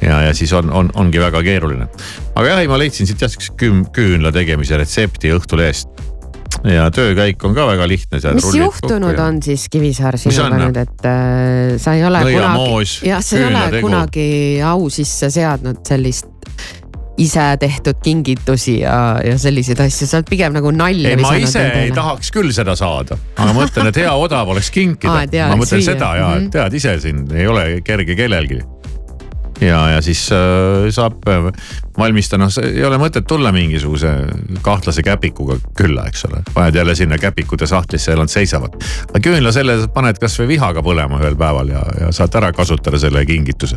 ja, 0.03 0.21
ja 0.29 0.35
siis 0.35 0.53
on, 0.57 0.71
on, 0.73 0.91
ongi 0.95 1.21
väga 1.21 1.43
keeruline. 1.47 1.89
aga 2.35 2.47
jah, 2.49 2.61
ei 2.63 2.69
ma 2.71 2.79
leidsin 2.81 3.07
siit 3.11 3.21
jah 3.21 3.31
siukse 3.33 3.53
küm-, 3.61 3.87
küünla 3.95 4.33
tegemise 4.33 4.79
retsepti 4.81 5.33
Õhtulehest. 5.37 5.89
ja 6.67 6.89
töökäik 6.91 7.45
on 7.45 7.55
ka 7.55 7.67
väga 7.67 7.87
lihtne. 7.89 8.21
mis 8.35 8.51
juhtunud 8.55 9.19
on 9.19 9.43
siis 9.43 9.69
Kivisaar 9.71 10.19
sinuga 10.19 10.59
nüüd, 10.65 10.77
et 10.83 11.07
äh, 11.09 11.79
sa 11.79 11.95
ei 11.95 12.05
ole 12.05 12.25
Nõiamoos, 12.27 12.99
kunagi, 13.01 13.11
jah, 13.13 13.23
sa 13.25 13.37
ei 13.37 13.45
ole 13.45 13.55
küünlategu. 13.55 13.87
kunagi 13.87 14.29
au 14.73 14.91
sisse 14.91 15.31
seadnud 15.31 15.85
sellist 15.87 16.27
ise 17.21 17.43
tehtud 17.61 17.99
kingitusi 18.01 18.79
ja, 18.81 19.21
ja 19.25 19.35
selliseid 19.39 19.81
asju, 19.85 20.07
sa 20.09 20.21
oled 20.21 20.29
pigem 20.31 20.55
nagu 20.57 20.71
nalja 20.73 21.11
ei, 21.13 21.19
ma 21.21 21.35
ise 21.37 21.61
ei 21.61 21.67
endale. 21.69 21.95
tahaks 21.99 22.31
küll 22.33 22.53
seda 22.57 22.73
saada, 22.79 23.19
aga 23.37 23.53
mõtlen, 23.57 23.91
et 23.91 23.99
hea 24.01 24.13
odav 24.17 24.49
oleks 24.55 24.71
kinkida 24.77 25.27
ma 25.51 25.59
mõtlen 25.61 25.83
süüa. 25.83 25.93
seda 25.93 26.15
ja 26.17 26.29
Mhm. 26.39 26.51
tead 26.55 26.77
ise 26.81 26.95
siin 27.03 27.27
ei 27.37 27.47
ole 27.51 27.65
kerge 27.85 28.17
kellelgi. 28.17 28.63
ja, 29.61 29.81
ja 29.95 30.03
siis 30.03 30.25
äh, 30.33 30.89
saab 30.95 31.29
äh, 31.29 31.51
valmistada, 31.99 32.45
noh, 32.45 32.57
ei 32.65 32.85
ole 32.87 32.99
mõtet 33.01 33.27
tulla 33.29 33.53
mingisuguse 33.55 34.13
kahtlase 34.65 35.05
käpikuga 35.07 35.59
külla, 35.77 36.07
eks 36.11 36.27
ole. 36.31 36.43
paned 36.55 36.75
jälle 36.81 36.95
sinna 36.99 37.19
käpikute 37.19 37.67
sahtlisse 37.67 38.15
ja 38.15 38.21
nad 38.21 38.33
seisavad. 38.33 38.77
aga 39.11 39.23
küünla 39.25 39.53
selle 39.53 39.79
paned 39.95 40.21
kasvõi 40.23 40.49
vihaga 40.55 40.85
põlema 40.87 41.21
ühel 41.21 41.39
päeval 41.39 41.73
ja, 41.75 41.85
ja 42.01 42.13
saad 42.13 42.35
ära 42.41 42.53
kasutada 42.57 42.99
selle 42.99 43.25
kingituse. 43.27 43.77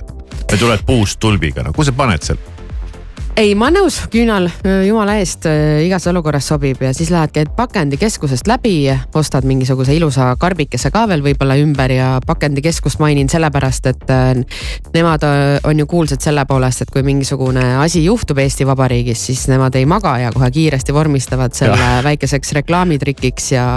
ja 0.51 0.57
tuled 0.57 0.85
puust 0.85 1.19
tulbiga, 1.19 1.63
no 1.63 1.73
kuhu 1.73 1.91
sa 1.91 1.95
paned 1.97 2.23
seal? 2.23 2.41
ei, 3.39 3.53
ma 3.57 3.69
nõus, 3.73 3.97
küünal 4.13 4.45
jumala 4.85 5.15
eest 5.21 5.47
igas 5.83 6.05
olukorras 6.09 6.45
sobib 6.51 6.81
ja 6.83 6.91
siis 6.95 7.09
lähed, 7.13 7.31
käid 7.33 7.51
pakendikeskusest 7.57 8.47
läbi, 8.49 8.75
ostad 9.17 9.47
mingisuguse 9.49 9.95
ilusa 9.95 10.29
karbikese 10.39 10.91
ka 10.93 11.05
veel 11.09 11.23
võib-olla 11.25 11.57
ümber 11.61 11.95
ja 11.95 12.09
pakendikeskust 12.25 13.01
mainin 13.01 13.31
sellepärast, 13.31 13.89
et 13.89 14.13
nemad 14.93 15.25
on 15.65 15.81
ju 15.81 15.89
kuulsad 15.89 16.21
selle 16.23 16.45
poolest, 16.49 16.85
et 16.85 16.93
kui 16.93 17.05
mingisugune 17.05 17.65
asi 17.81 18.03
juhtub 18.05 18.41
Eesti 18.43 18.67
Vabariigis, 18.69 19.25
siis 19.31 19.47
nemad 19.51 19.75
ei 19.79 19.87
maga 19.89 20.17
ja 20.21 20.31
kohe 20.33 20.51
kiiresti 20.53 20.93
vormistavad 20.93 21.57
selle 21.57 21.79
Jah. 21.79 22.03
väikeseks 22.05 22.53
reklaamitrikiks 22.61 23.51
ja 23.55 23.67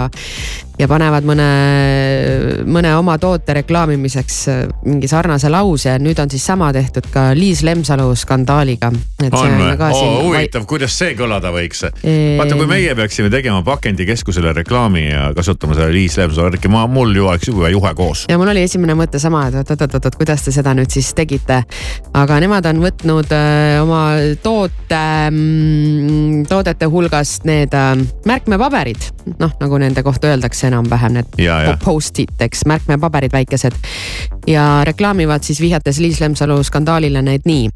ja 0.77 0.87
panevad 0.89 1.25
mõne, 1.25 1.45
mõne 2.69 2.91
oma 2.97 3.17
toote 3.21 3.55
reklaamimiseks 3.57 4.37
äh, 4.51 4.59
mingi 4.85 5.09
sarnase 5.09 5.49
lause 5.49 5.89
ja 5.89 5.97
nüüd 6.01 6.19
on 6.21 6.29
siis 6.31 6.45
sama 6.45 6.69
tehtud 6.75 7.09
ka 7.13 7.31
Liis 7.37 7.63
Lemsalu 7.65 8.11
skandaaliga. 8.17 8.91
on 8.91 9.55
või? 9.57 9.71
oo, 9.87 10.11
huvitav, 10.27 10.67
kuidas 10.69 10.97
see 10.99 11.15
kõlada 11.17 11.51
võiks? 11.53 11.87
vaata, 11.87 12.59
kui 12.59 12.69
meie 12.69 12.93
peaksime 12.97 13.31
tegema 13.33 13.63
pakendikeskusele 13.65 14.53
reklaami 14.59 15.07
ja 15.07 15.31
kasutama 15.37 15.77
seda 15.77 15.89
Liis 15.93 16.17
Lemsalu 16.19 16.51
värki, 16.51 16.71
ma, 16.71 16.85
mul 16.91 17.15
ju 17.15 17.25
oleks 17.25 17.49
jube 17.49 17.71
juhe 17.73 17.93
koos. 17.97 18.27
ja 18.29 18.37
mul 18.37 18.53
oli 18.53 18.65
esimene 18.67 18.93
mõte 18.97 19.21
sama, 19.21 19.47
et 19.49 19.73
oot-oot-oot, 19.73 20.19
kuidas 20.19 20.45
te 20.45 20.53
seda 20.53 20.75
nüüd 20.77 20.93
siis 20.93 21.09
tegite. 21.17 21.63
aga 22.13 22.39
nemad 22.43 22.69
on 22.69 22.83
võtnud 22.85 23.33
öö, 23.33 23.81
oma 23.81 24.03
toote, 24.45 25.01
mm, 25.31 26.45
toodete 26.49 26.85
hulgast 26.85 27.49
need 27.49 27.73
öö, 27.73 28.05
märkmepaberid, 28.29 29.09
noh 29.41 29.57
nagu 29.57 29.81
nende 29.81 30.05
kohta 30.05 30.29
öeldakse 30.29 30.66
enam-vähem 30.67 31.17
need 31.17 31.77
post-it, 31.83 32.35
eks, 32.39 32.65
märkmepaberid 32.65 33.33
väikesed. 33.33 33.73
ja 34.47 34.81
reklaamivad 34.83 35.43
siis 35.43 35.61
vihjates 35.61 35.99
Liis 35.99 36.19
Lemsalu 36.21 36.63
skandaalile 36.63 37.21
need 37.21 37.41
nii. 37.45 37.69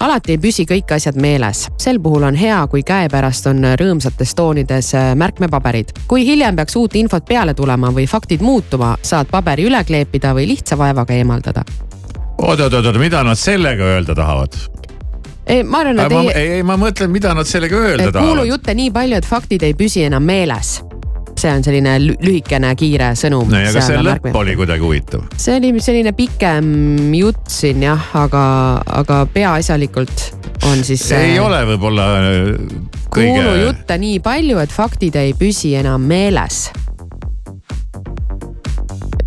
alati 0.00 0.32
ei 0.32 0.38
püsi 0.38 0.66
kõik 0.68 0.94
asjad 0.94 1.16
meeles, 1.20 1.68
sel 1.78 2.00
puhul 2.00 2.22
on 2.22 2.34
hea, 2.34 2.66
kui 2.70 2.82
käepärast 2.82 3.46
on 3.46 3.64
rõõmsates 3.80 4.34
toonides 4.36 4.94
äh, 4.94 5.14
märkmepaberid. 5.14 5.92
kui 6.08 6.26
hiljem 6.26 6.56
peaks 6.56 6.76
uut 6.76 6.94
infot 6.94 7.24
peale 7.24 7.54
tulema 7.54 7.90
või 7.90 8.06
faktid 8.08 8.42
muutuma, 8.42 8.96
saad 9.02 9.30
paberi 9.30 9.66
üle 9.68 9.84
kleepida 9.84 10.34
või 10.34 10.48
lihtsa 10.48 10.78
vaevaga 10.78 11.14
eemaldada. 11.14 11.64
oot-oot-oot, 12.38 12.98
mida 12.98 13.22
nad 13.22 13.38
sellega 13.38 13.84
öelda 13.84 14.14
tahavad? 14.14 14.56
ei, 15.46 15.62
ma 15.62 15.78
arvan, 15.78 16.00
et 16.00 16.12
ei. 16.12 16.28
ei, 16.34 16.48
ei, 16.58 16.62
ma 16.62 16.76
mõtlen, 16.80 17.12
mida 17.12 17.34
nad 17.34 17.48
sellega 17.48 17.76
öelda 17.76 18.10
tahavad. 18.12 18.28
kuulujutte 18.28 18.74
nii 18.74 18.90
palju, 18.94 19.20
et 19.20 19.28
faktid 19.28 19.62
ei 19.66 19.76
püsi 19.78 20.04
enam 20.06 20.24
meeles 20.24 20.78
see 21.44 21.52
on 21.52 21.64
selline 21.66 21.96
lühikene, 22.00 22.72
kiire 22.78 23.12
sõnum. 23.18 23.50
no 23.52 23.60
ja 23.60 23.72
kas 23.74 23.90
see 23.90 24.00
lõpp 24.00 24.28
märkme. 24.28 24.38
oli 24.40 24.56
kuidagi 24.58 24.84
huvitav? 24.84 25.26
see 25.36 25.58
oli 25.58 25.72
selline 25.84 26.14
pikem 26.16 26.70
jutt 27.18 27.52
siin 27.52 27.84
jah, 27.84 28.08
aga, 28.18 28.44
aga 29.02 29.24
peaasjalikult 29.34 30.30
on 30.70 30.84
siis. 30.86 31.04
ei 31.16 31.36
ole 31.42 31.60
võib-olla 31.74 32.08
äh, 32.20 32.48
kõige. 33.10 33.34
kuulujutte 33.34 33.98
nii 34.00 34.22
palju, 34.24 34.62
et 34.64 34.72
faktid 34.72 35.20
ei 35.20 35.34
püsi 35.38 35.74
enam 35.80 36.06
meeles 36.08 36.66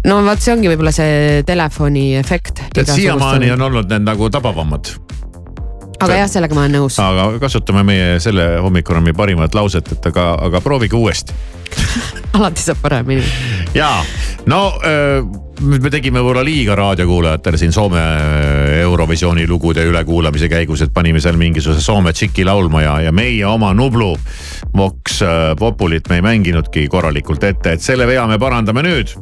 no 0.08 0.22
vot, 0.26 0.42
see 0.42 0.56
ongi 0.56 0.72
võib-olla 0.72 0.96
see 0.96 1.44
telefoni 1.48 2.10
efekt. 2.20 2.64
et 2.74 2.90
siiamaani 2.90 3.54
on 3.58 3.68
olnud 3.70 3.94
need 3.94 4.08
nagu 4.08 4.32
tabavamad 4.34 4.96
aga 6.00 6.22
jah, 6.22 6.30
sellega 6.30 6.58
ma 6.58 6.66
olen 6.66 6.78
nõus. 6.80 7.00
aga 7.02 7.30
kasutame 7.42 7.84
meie 7.88 8.18
selle 8.24 8.50
hommikurammi 8.64 9.14
parimat 9.18 9.58
lauset, 9.58 9.92
et 9.98 10.10
aga, 10.12 10.30
aga 10.50 10.62
proovige 10.62 10.98
uuesti 10.98 11.36
alati 12.38 12.64
saab 12.64 12.82
paremini. 12.82 13.24
ja 13.76 13.90
no 14.50 14.62
öö, 14.86 15.22
me 15.62 15.92
tegime 15.92 16.22
võib-olla 16.22 16.44
liiga 16.46 16.76
raadiokuulajatele 16.78 17.60
siin 17.60 17.74
Soome 17.76 18.02
Eurovisiooni 18.82 19.48
lugude 19.50 19.84
ülekuulamise 19.90 20.50
käigus, 20.52 20.84
et 20.86 20.94
panime 20.94 21.22
seal 21.24 21.40
mingisuguse 21.40 21.82
Soome 21.84 22.14
tšiki 22.14 22.46
laulma 22.48 22.84
ja, 22.86 23.00
ja 23.08 23.16
meie 23.16 23.46
oma 23.50 23.74
Nublu 23.78 24.14
Vox 24.78 25.24
Populit 25.60 26.10
me 26.10 26.22
ei 26.22 26.26
mänginudki 26.26 26.88
korralikult 26.92 27.44
ette, 27.44 27.74
et 27.78 27.84
selle 27.84 28.08
vea 28.08 28.28
me 28.30 28.40
parandame 28.42 28.86
nüüd 28.86 29.18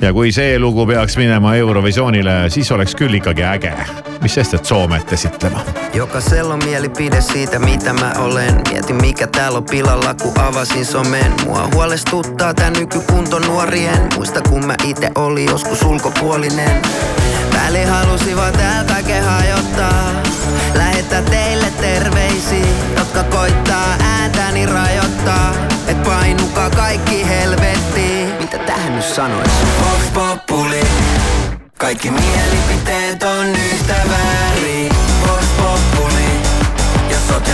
ja 0.00 0.12
kui 0.12 0.32
see 0.32 0.58
lugu 0.58 0.86
peaks 0.86 1.16
minema 1.16 1.54
Eurovisioonile, 1.54 2.50
siis 2.50 2.72
oleks 2.72 2.94
küll 2.96 3.14
ikkagi 3.14 3.44
äge. 3.44 3.74
mis 4.22 4.34
sest, 4.34 4.54
et 4.54 4.64
Soomet 4.64 5.12
esitlema. 5.12 5.60
Jokaisella 5.94 6.54
on 6.54 6.64
mielipide 6.64 7.20
siitä, 7.20 7.58
mitä 7.58 7.92
mä 7.92 8.12
olen. 8.18 8.60
Mietin, 8.70 8.96
mikä 8.96 9.26
täällä 9.26 9.58
on 9.58 9.64
pilalla, 9.64 10.14
kun 10.14 10.40
avasin 10.40 10.86
somen. 10.86 11.32
Mua 11.44 11.68
huolestuttaa 11.74 12.54
tää 12.54 12.70
nykykunto 12.70 13.38
nuorien. 13.38 14.08
Muista, 14.14 14.40
kun 14.48 14.66
mä 14.66 14.74
itse 14.84 15.10
oli 15.14 15.44
joskus 15.44 15.82
ulkopuolinen. 15.82 16.82
Väli 17.52 17.84
halusivat 17.84 18.52
täältä 18.52 18.94
hajottaa. 19.24 20.12
Lähettää 20.74 21.22
teille 21.22 21.72
terveisiä, 21.80 22.66
jotka 22.98 23.22
koittaa 23.22 23.96
ääntäni 24.00 24.66
rajoittaa. 24.66 25.54
Et 25.88 26.02
painukaa 26.02 26.70
kaikki 26.70 27.28
helvettiin. 27.28 28.09
Mitä 28.52 28.64
tähän 28.64 28.96
nyt 28.96 29.04
sanois? 29.04 29.50
Vox 29.80 30.12
Populi. 30.14 30.80
Kaikki 31.78 32.10
mielipiteet 32.10 33.22
on 33.22 33.46
yhtä 33.46 33.94
väärin. 34.08 34.92
Vox 35.26 35.44
Populi. 35.56 36.24
Jos 37.10 37.30
ootte 37.30 37.52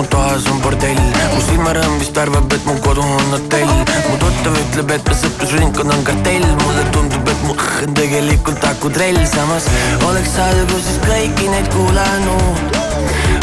mu 0.00 0.06
toas 0.08 0.46
on 0.48 0.60
bordell. 0.64 1.00
Mu 1.34 1.40
silmarõõm 1.44 1.98
vist 2.00 2.16
arvab, 2.16 2.52
et 2.56 2.64
mu 2.64 2.74
kodu 2.84 3.04
on 3.04 3.34
hotell. 3.34 3.72
Mu 4.08 4.16
tuttav 4.22 4.56
ütleb, 4.56 4.92
et 4.96 5.08
me 5.08 5.16
sõprusringkond 5.22 5.92
on 5.92 6.04
kartell. 6.06 6.46
Mulle 6.62 6.84
tundub, 6.94 7.28
et 7.28 7.42
mu 7.44 7.56
õh 7.56 7.82
on 7.84 7.96
tegelikult 7.98 8.64
akutrell. 8.70 9.20
Samas 9.28 9.68
oleks 10.08 10.36
alguses 10.46 11.00
kõiki 11.04 11.50
neid 11.52 11.68
kuulanud. 11.74 12.78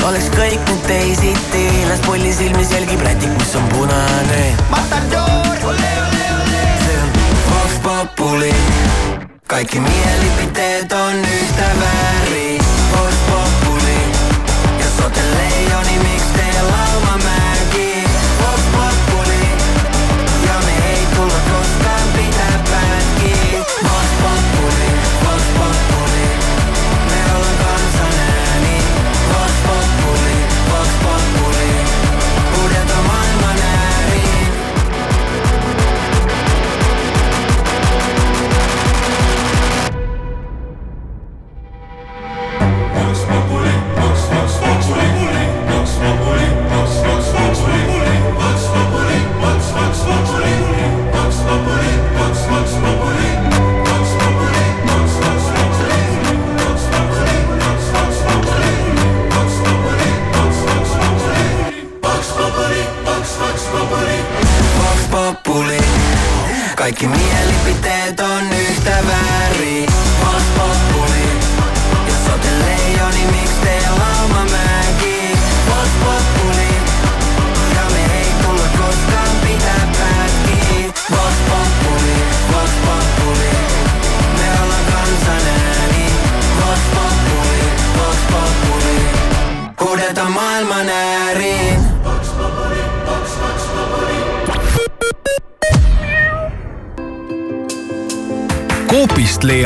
Oleks 0.08 0.32
kõik 0.34 0.62
nüüd 0.72 0.88
teisiti. 0.90 1.66
Las 1.92 2.02
polli 2.08 2.34
silmis 2.34 2.74
jälgib 2.74 3.06
rätik, 3.06 3.34
mis 3.38 3.54
on 3.60 3.68
punane. 3.74 4.44
Matador, 4.74 5.66
ole, 5.74 5.92
ole, 6.08 6.24
ole! 6.40 6.64
See 6.86 7.02
on 7.04 7.12
Vox 7.52 7.82
Populi. 7.86 8.54
Kaikki 9.48 9.80
mielipiteet 9.80 10.92
on 10.92 11.22
yhtä 11.22 11.70
väärin 11.80 12.67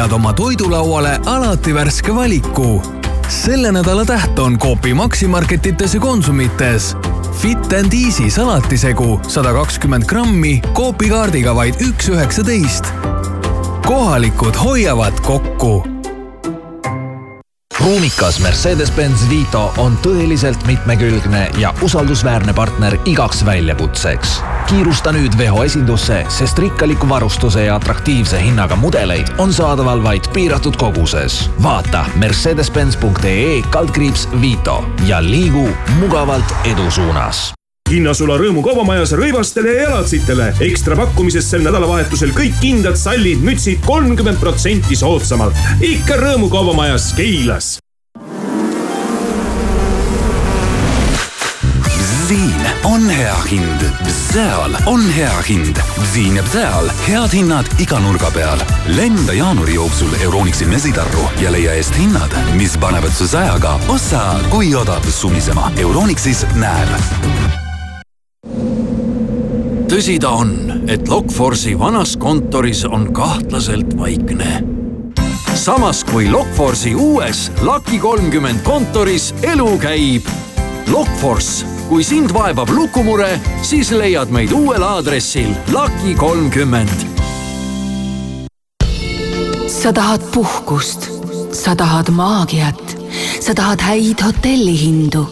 leiad 0.02 0.14
oma 0.18 0.34
toidulauale 0.34 1.20
alati 1.26 1.74
värske 1.74 2.16
valiku. 2.16 2.82
selle 3.30 3.72
nädala 3.72 4.06
täht 4.06 4.40
on 4.40 4.58
Coopi 4.60 4.94
Maximarketites 4.94 5.94
ja 5.94 6.00
Konsumites. 6.00 6.98
Fit 7.42 7.74
and 7.74 7.94
Easy 7.94 8.30
salatisegu 8.30 9.20
sada 9.28 9.54
kakskümmend 9.54 10.06
grammi 10.06 10.62
Coopi 10.74 11.10
kaardiga 11.10 11.56
vaid 11.56 11.76
üks 11.86 12.10
üheksateist. 12.10 12.86
kohalikud 13.86 14.56
hoiavad 14.64 15.22
kokku 15.22 15.84
ruumikas 17.80 18.40
Mercedes-Benz 18.40 19.30
Vito 19.30 19.74
on 19.78 19.98
tõeliselt 20.02 20.66
mitmekülgne 20.66 21.52
ja 21.58 21.74
usaldusväärne 21.82 22.54
partner 22.54 22.98
igaks 23.06 23.46
väljakutseks. 23.46 24.42
Kiirusta 24.72 25.12
nüüd 25.12 25.36
Veho 25.36 25.66
esindusse, 25.68 26.22
sest 26.32 26.60
rikkaliku 26.60 27.10
varustuse 27.10 27.66
ja 27.66 27.76
atraktiivse 27.76 28.40
hinnaga 28.40 28.78
mudeleid 28.80 29.28
on 29.44 29.52
saadaval 29.54 30.04
vaid 30.04 30.30
piiratud 30.34 30.78
koguses. 30.80 31.50
vaata 31.64 32.06
mercedes-benz.ee 32.16 33.62
kaldkriips 33.70 34.30
Vito 34.42 34.78
ja 35.08 35.20
liigu 35.24 35.68
mugavalt 36.00 36.56
edu 36.64 36.88
suunas 36.92 37.52
hinnasula 37.92 38.38
Rõõmu 38.40 38.64
kaubamajas 38.64 39.12
rõivastele 39.20 39.76
ja 39.76 39.90
jalatsitele. 39.90 40.54
ekstra 40.64 40.96
pakkumises 40.96 41.50
sel 41.52 41.66
nädalavahetusel 41.68 42.32
kõik 42.32 42.56
kindad, 42.64 42.96
sallid, 42.96 43.44
mütsid 43.44 43.84
kolmkümmend 43.86 44.40
protsenti 44.40 44.96
soodsamalt. 44.96 45.58
ikka 45.84 46.16
Rõõmu 46.16 46.48
kaubamajas 46.50 47.12
Keilas. 47.20 47.80
On 52.84 53.10
hea 53.10 53.36
hind, 53.52 53.82
seal 54.10 54.76
on 54.86 55.10
hea 55.10 55.42
hind. 55.50 55.76
siin 56.14 56.36
ja 56.36 56.44
seal 56.52 56.90
head 57.08 57.34
hinnad 57.34 57.66
iga 57.80 58.00
nurga 58.00 58.32
peal. 58.32 58.60
lenda 58.88 59.34
jaanuari 59.34 59.74
jooksul 59.74 60.14
Euronixi 60.22 60.66
mesitarru 60.66 61.26
ja 61.42 61.52
leia 61.52 61.74
eest 61.74 61.98
hinnad, 61.98 62.34
mis 62.54 62.78
panevad 62.78 63.12
su 63.12 63.28
sajaga 63.28 63.80
ossa 63.88 64.40
kui 64.50 64.76
odav 64.76 65.06
sumisema. 65.10 65.72
Euronixis 65.78 66.46
näeb 66.56 66.90
tõsi 69.92 70.14
ta 70.24 70.30
on, 70.40 70.54
et 70.88 71.10
Lokforce'i 71.12 71.74
vanas 71.80 72.16
kontoris 72.18 72.86
on 72.86 73.10
kahtlaselt 73.14 73.98
vaikne. 73.98 74.64
samas 75.54 76.04
kui 76.04 76.30
Lokforce'i 76.32 76.96
uues 76.96 77.52
Lucky 77.62 78.00
kolmkümmend 78.00 78.64
kontoris 78.64 79.34
elu 79.44 79.78
käib. 79.78 80.24
Lokforce, 80.88 81.66
kui 81.92 82.06
sind 82.08 82.32
vaevab 82.32 82.70
lukumure, 82.72 83.34
siis 83.68 83.90
leiad 83.92 84.30
meid 84.32 84.54
uuel 84.56 84.84
aadressil 84.84 85.50
Lucky 85.76 86.16
kolmkümmend. 86.16 87.04
sa 89.68 89.92
tahad 89.94 90.24
puhkust, 90.32 91.10
sa 91.52 91.76
tahad 91.76 92.10
maagiat, 92.16 92.96
sa 93.40 93.54
tahad 93.54 93.82
häid 93.82 94.24
hotellihindu 94.24 95.26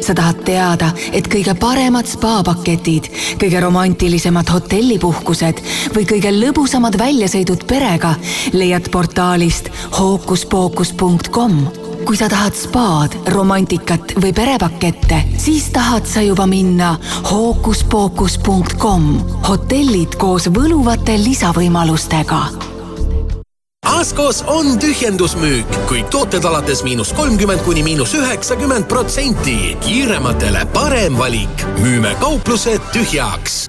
sa 0.00 0.14
tahad 0.14 0.44
teada, 0.46 0.92
et 1.10 1.26
kõige 1.26 1.56
paremad 1.58 2.06
spaapaketid, 2.06 3.08
kõige 3.42 3.60
romantilisemad 3.64 4.46
hotellipuhkused 4.46 5.62
või 5.96 6.06
kõige 6.06 6.30
lõbusamad 6.30 6.94
väljasõidud 7.00 7.66
perega 7.66 8.14
leiad 8.54 8.86
portaalist 8.94 9.72
hookuspookus.com 9.98 11.85
kui 12.06 12.16
sa 12.16 12.28
tahad 12.30 12.54
spaad, 12.54 13.16
romantikat 13.34 14.14
või 14.22 14.30
perepakette, 14.36 15.22
siis 15.42 15.68
tahad 15.74 16.06
sa 16.06 16.22
juba 16.22 16.46
minna 16.46 16.94
hookuspookus.com. 17.32 19.10
hotellid 19.48 20.14
koos 20.20 20.48
võluvate 20.54 21.18
lisavõimalustega 21.18 22.40
Askos 23.86 24.42
on 24.50 24.74
tühjendusmüük, 24.82 25.76
kõik 25.86 26.08
tooted 26.10 26.44
alates 26.44 26.82
miinus 26.82 27.12
kolmkümmend 27.16 27.62
kuni 27.64 27.84
miinus 27.86 28.16
üheksakümmend 28.18 28.88
protsenti. 28.90 29.76
kiirematele 29.80 30.66
parem 30.74 31.18
valik. 31.18 31.64
müüme 31.78 32.16
kauplused 32.20 32.82
tühjaks 32.92 33.66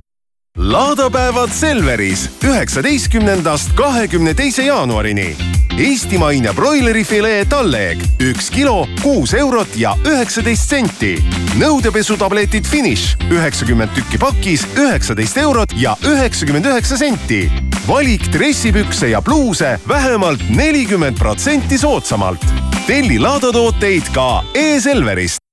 laadapäevad 0.57 1.49
Selveris 1.49 2.29
üheksateistkümnendast 2.43 3.75
kahekümne 3.75 4.33
teise 4.33 4.63
jaanuarini. 4.63 5.35
Eestimaine 5.77 6.53
broilerifilee 6.53 7.45
talleeg 7.45 8.01
üks 8.19 8.49
kilo, 8.49 8.87
kuus 9.03 9.33
eurot 9.33 9.77
ja 9.77 9.95
üheksateist 10.05 10.69
senti. 10.69 11.23
nõudepesutabletid 11.59 12.65
Finish 12.65 13.17
üheksakümmend 13.31 13.93
tükki 13.95 14.17
pakis, 14.17 14.67
üheksateist 14.77 15.37
eurot 15.37 15.73
ja 15.77 15.95
üheksakümmend 16.05 16.65
üheksa 16.65 16.97
senti. 16.97 17.51
valik 17.87 18.33
dressipükse 18.33 19.07
ja 19.07 19.21
pluuse 19.21 19.79
vähemalt 19.87 20.49
nelikümmend 20.49 21.17
protsenti 21.17 21.77
soodsamalt. 21.77 22.45
telli 22.87 23.19
laadatooteid 23.19 24.13
ka 24.13 24.43
e-Selverist 24.53 25.46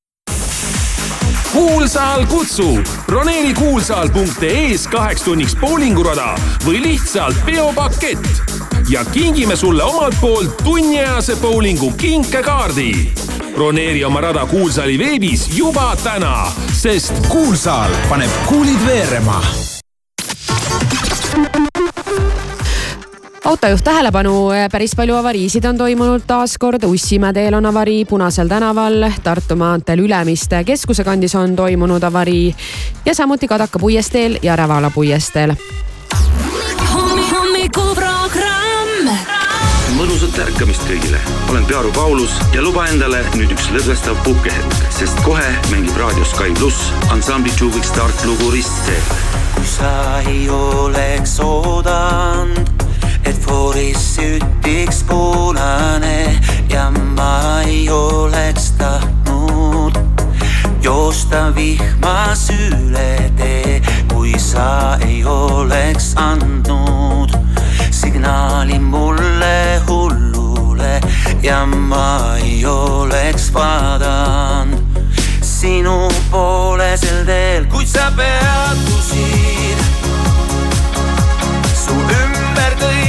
kuulsaal 1.55 2.27
kutsub. 2.27 2.87
broneeri 3.07 3.55
kuulsaal.ee-s 3.55 4.89
kaheks 4.89 5.23
tunniks 5.23 5.57
boulingurada 5.61 6.35
või 6.67 6.81
lihtsalt 6.83 7.39
peopakett 7.47 8.43
ja 8.91 9.05
kingime 9.05 9.57
sulle 9.57 9.83
omalt 9.83 10.17
poolt 10.21 10.57
tunniajase 10.65 11.37
bowlingu 11.37 11.91
kinkekaardi. 11.91 13.13
broneeri 13.55 14.05
oma 14.05 14.21
rada 14.21 14.47
Kuulsaali 14.47 14.99
veebis 14.99 15.47
juba 15.57 15.97
täna, 16.03 16.53
sest 16.73 17.15
Kuulsaal 17.29 17.91
paneb 18.09 18.31
kuulid 18.51 18.87
veerema 18.87 19.41
autojuht 23.45 23.85
tähelepanu, 23.85 24.49
päris 24.73 24.97
palju 24.97 25.17
avariisid 25.17 25.65
on 25.65 25.79
toimunud. 25.79 26.23
Taaskord, 26.27 26.83
Ussimäe 26.83 27.33
teel 27.33 27.55
on 27.55 27.67
avarii, 27.67 28.05
Punasel 28.05 28.49
tänaval, 28.49 29.11
Tartu 29.23 29.57
maanteel 29.57 29.99
Ülemiste 29.99 30.65
keskuse 30.65 31.05
kandis 31.05 31.35
on 31.35 31.57
toimunud 31.57 32.03
avarii. 32.03 32.55
Ja 33.05 33.15
samuti 33.15 33.49
Kadaka 33.49 33.79
puiesteel 33.79 34.39
ja 34.43 34.57
Rävala 34.57 34.91
puiesteel. 34.91 35.57
mõnusat 39.95 40.39
ärkamist 40.43 40.83
kõigile, 40.89 41.19
olen 41.51 41.65
Pearu 41.65 41.93
Paulus 41.95 42.35
ja 42.53 42.63
luba 42.63 42.83
endale 42.91 43.23
nüüd 43.39 43.55
üks 43.55 43.71
lõdvestav 43.71 44.19
puhkehetk, 44.27 44.75
sest 44.91 45.21
kohe 45.25 45.55
mängib 45.71 45.97
raadios 45.97 46.35
Sky 46.35 46.51
pluss 46.59 46.91
ansambli 47.15 47.53
Juviks 47.61 47.89
startlugu 47.95 48.51
Ristsee. 48.51 49.01
kui 49.55 49.67
sa 49.67 50.21
ei 50.27 50.49
oleks 50.51 51.41
oodanud 51.41 52.84
et 53.25 53.39
fooris 53.41 53.99
sütiks 54.17 55.03
punane 55.09 56.41
ja 56.71 56.91
ma 56.91 57.61
ei 57.67 57.91
oleks 57.91 58.71
tahtnud 58.79 59.99
joosta 60.83 61.55
vihmas 61.57 62.49
üle 62.51 63.31
tee, 63.37 63.81
kui 64.13 64.39
sa 64.39 64.99
ei 65.07 65.25
oleks 65.25 66.13
andnud 66.17 67.33
signaali 67.91 68.79
mulle 68.79 69.81
hullule 69.89 71.01
ja 71.43 71.67
ma 71.67 72.37
ei 72.43 72.67
oleks 72.67 73.53
vaadanud 73.55 74.85
sinu 75.41 76.09
poole 76.31 76.97
sel 76.97 77.25
teel, 77.25 77.65
kuid 77.73 77.89
sa 77.89 78.11
peatusid. 78.17 79.81
Su 81.73 81.97
ümber 81.97 82.77
kõik 82.83 83.04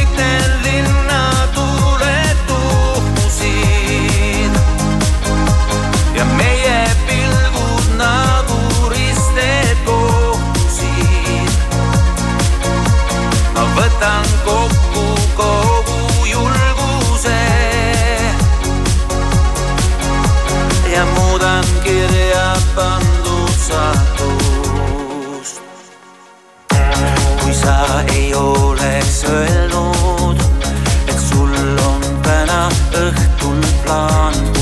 ja 20.95 21.05
muudan 21.05 21.65
kirja 21.83 22.55
pandud 22.75 23.51
saatust 23.67 24.34
isa 27.55 28.03
ei 28.15 28.35
oleks 28.35 29.23
öelnud, 29.23 30.39
et 31.07 31.19
sul 31.19 31.55
on 31.87 32.01
täna 32.23 32.67
õhtul 32.99 33.63
plaan. 33.83 34.54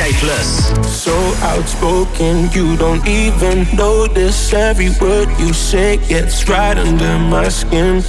So 0.00 1.12
outspoken, 1.42 2.50
you 2.52 2.74
don't 2.78 3.06
even 3.06 3.66
notice 3.76 4.52
every 4.54 4.88
word 4.98 5.28
you 5.38 5.52
say 5.52 5.98
gets 6.08 6.48
right 6.48 6.78
under 6.78 7.18
my 7.18 7.48
skin. 7.48 8.02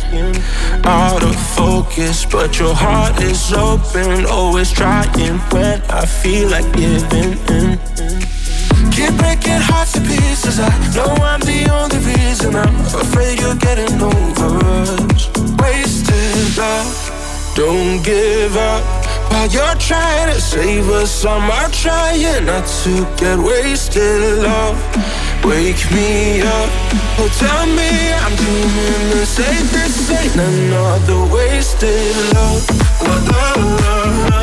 Out 0.85 1.21
of 1.21 1.35
focus, 1.35 2.25
but 2.25 2.57
your 2.57 2.73
heart 2.73 3.21
is 3.21 3.51
open, 3.51 4.25
always 4.25 4.71
trying 4.71 5.37
when 5.51 5.81
I 5.89 6.05
feel 6.05 6.49
like 6.49 6.71
giving 6.73 7.33
in. 7.49 7.77
Keep 8.91 9.17
breaking 9.17 9.59
hearts 9.59 9.91
to 9.91 9.99
pieces. 9.99 10.61
I 10.61 10.69
know 10.95 11.11
I'm 11.21 11.41
the 11.41 11.69
only 11.73 11.97
reason. 11.97 12.55
I'm 12.55 12.79
afraid 13.03 13.41
you're 13.41 13.55
getting 13.55 14.01
over 14.01 14.65
us. 14.65 15.29
Wasted 15.59 16.57
love, 16.57 17.53
don't 17.55 18.01
give 18.01 18.55
up. 18.55 19.01
While 19.32 19.47
you're 19.47 19.75
trying 19.75 20.34
to 20.34 20.41
save 20.41 20.89
us, 20.89 21.25
I'm 21.25 21.71
trying 21.71 22.45
not 22.45 22.67
to 22.84 22.93
get 23.15 23.39
wasted. 23.39 24.43
Love, 24.43 24.77
wake 25.45 25.89
me 25.91 26.41
up. 26.41 26.69
Oh, 27.17 27.29
tell 27.39 27.65
me 27.65 27.91
I'm 28.11 28.36
dreaming 28.36 29.09
the 29.15 29.25
same. 29.25 29.67
This 29.71 30.11
ain't 30.11 30.36
another 30.36 31.34
wasted 31.34 32.15
love. 32.36 32.67
La 33.01 33.15
la 33.32 34.36
la 34.36 34.40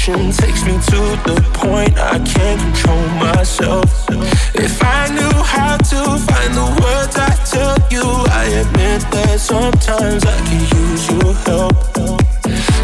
ocean 0.00 0.32
takes 0.32 0.64
me 0.64 0.72
to 0.72 1.00
the 1.28 1.36
point 1.52 1.98
I 1.98 2.18
can't 2.20 2.60
control 2.60 3.06
myself. 3.20 4.06
If 4.54 4.82
I 4.82 5.08
knew 5.12 5.36
how 5.42 5.76
to 5.76 6.00
find 6.24 6.52
the 6.54 6.68
words 6.80 7.16
I 7.16 7.32
tell 7.44 7.76
you, 7.90 8.04
I 8.32 8.44
admit 8.62 9.02
that 9.12 9.40
sometimes 9.40 10.24
I 10.24 10.38
can 10.48 10.62
use 10.80 11.04
your 11.10 11.34
help. 11.44 11.76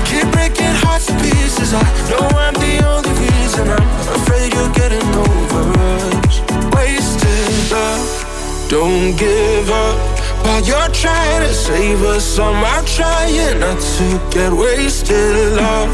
Keep 0.09 0.27
breaking 0.33 0.75
hearts 0.85 1.07
to 1.07 1.15
pieces. 1.15 1.73
I 1.73 1.85
know 2.11 2.27
I'm 2.37 2.55
the 2.55 2.85
only 2.85 3.15
reason. 3.25 3.69
I'm 3.69 3.89
afraid 4.21 4.53
you're 4.53 4.75
getting 4.75 5.09
over 5.25 5.65
us. 5.97 6.35
Wasted 6.77 7.73
love, 7.73 8.69
don't 8.69 9.17
give 9.17 9.71
up. 9.71 10.17
While 10.45 10.63
you're 10.63 10.93
trying 10.93 11.43
to 11.49 11.53
save 11.53 12.03
us, 12.03 12.39
I'm 12.39 12.63
out 12.63 12.87
trying 12.87 13.59
not 13.59 13.81
to 13.81 14.21
get 14.31 14.53
wasted. 14.53 15.57
Love, 15.57 15.91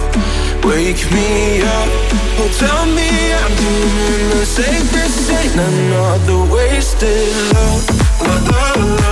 wake 0.64 1.10
me 1.12 1.62
up. 1.62 1.88
Oh, 2.38 2.50
tell 2.58 2.86
me 2.86 3.10
I'm 3.32 3.52
doing 3.56 4.30
the 4.30 4.44
same. 4.46 4.86
This 4.92 5.30
ain't 5.30 5.54
another 5.54 6.52
wasted 6.52 7.28
love. 7.54 7.84
La 8.22 8.72
la 8.76 9.11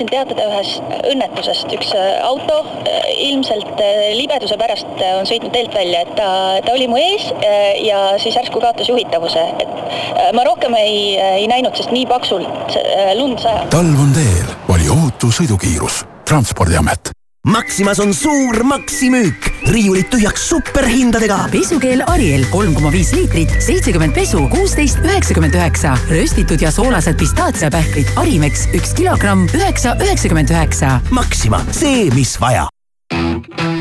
sooviksin 0.00 0.08
teatada 0.08 0.46
ühest 0.48 0.82
õnnetusest. 1.10 1.72
üks 1.74 1.92
äh, 1.94 2.24
auto 2.24 2.64
äh, 2.86 3.10
ilmselt 3.28 3.80
äh, 3.80 4.16
libeduse 4.16 4.56
pärast 4.56 4.86
on 5.18 5.26
sõitnud 5.28 5.52
teelt 5.52 5.74
välja, 5.74 6.02
et 6.04 6.14
ta, 6.16 6.60
ta 6.64 6.72
oli 6.72 6.88
mu 6.88 6.96
ees 6.96 7.28
ja 7.84 8.16
siis 8.18 8.36
järsku 8.36 8.60
kaotas 8.60 8.88
juhitavuse, 8.88 9.40
et 9.60 10.34
ma 10.34 10.44
rohkem 10.44 10.74
ei, 10.78 11.16
ei 11.18 11.46
näinud, 11.50 11.76
sest 11.76 11.92
nii 11.92 12.06
paksult 12.08 12.76
lund 13.18 13.40
sajab. 13.42 13.70
talv 13.72 14.00
on 14.00 14.12
teel, 14.16 14.52
vali 14.68 14.88
ohutu 14.88 15.32
sõidukiirus. 15.34 16.04
transpordiamet 16.24 17.12
Maximas 17.46 18.00
on 18.00 18.12
suur 18.14 18.62
maksimüük, 18.68 19.49
riiulid 19.68 20.08
tühjaks 20.12 20.48
superhindadega. 20.48 21.38
pesukeel 21.52 22.02
Ariel 22.06 22.44
kolm 22.50 22.74
koma 22.74 22.92
viis 22.92 23.12
liitrit, 23.12 23.52
seitsekümmend 23.62 24.14
pesu, 24.14 24.42
kuusteist 24.52 24.98
üheksakümmend 25.04 25.54
üheksa. 25.54 25.96
röstitud 26.10 26.60
ja 26.60 26.70
soolased 26.70 27.18
pistaatsiapähklid 27.18 28.06
Arimex 28.16 28.66
üks 28.74 28.94
kilogramm, 28.94 29.48
üheksa 29.54 29.96
üheksakümmend 30.00 30.50
üheksa. 30.50 31.00
Maxima, 31.10 31.62
see, 31.70 32.10
mis 32.14 32.40
vaja. 32.40 32.68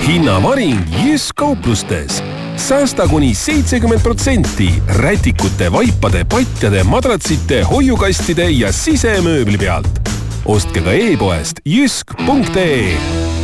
hinnavaring 0.08 0.80
Jysk 1.04 1.36
kauplustes. 1.36 2.24
säästa 2.58 3.08
kuni 3.08 3.36
seitsekümmend 3.36 4.02
protsenti 4.02 4.74
rätikute, 4.88 5.72
vaipade, 5.72 6.24
patjade, 6.24 6.84
madratsite, 6.84 7.64
hoiukastide 7.64 8.50
ja 8.50 8.74
sisemööbli 8.74 9.58
pealt. 9.58 10.10
ostke 10.46 10.82
ka 10.82 10.92
e-poest 10.92 11.60
jysk.ee 11.66 13.39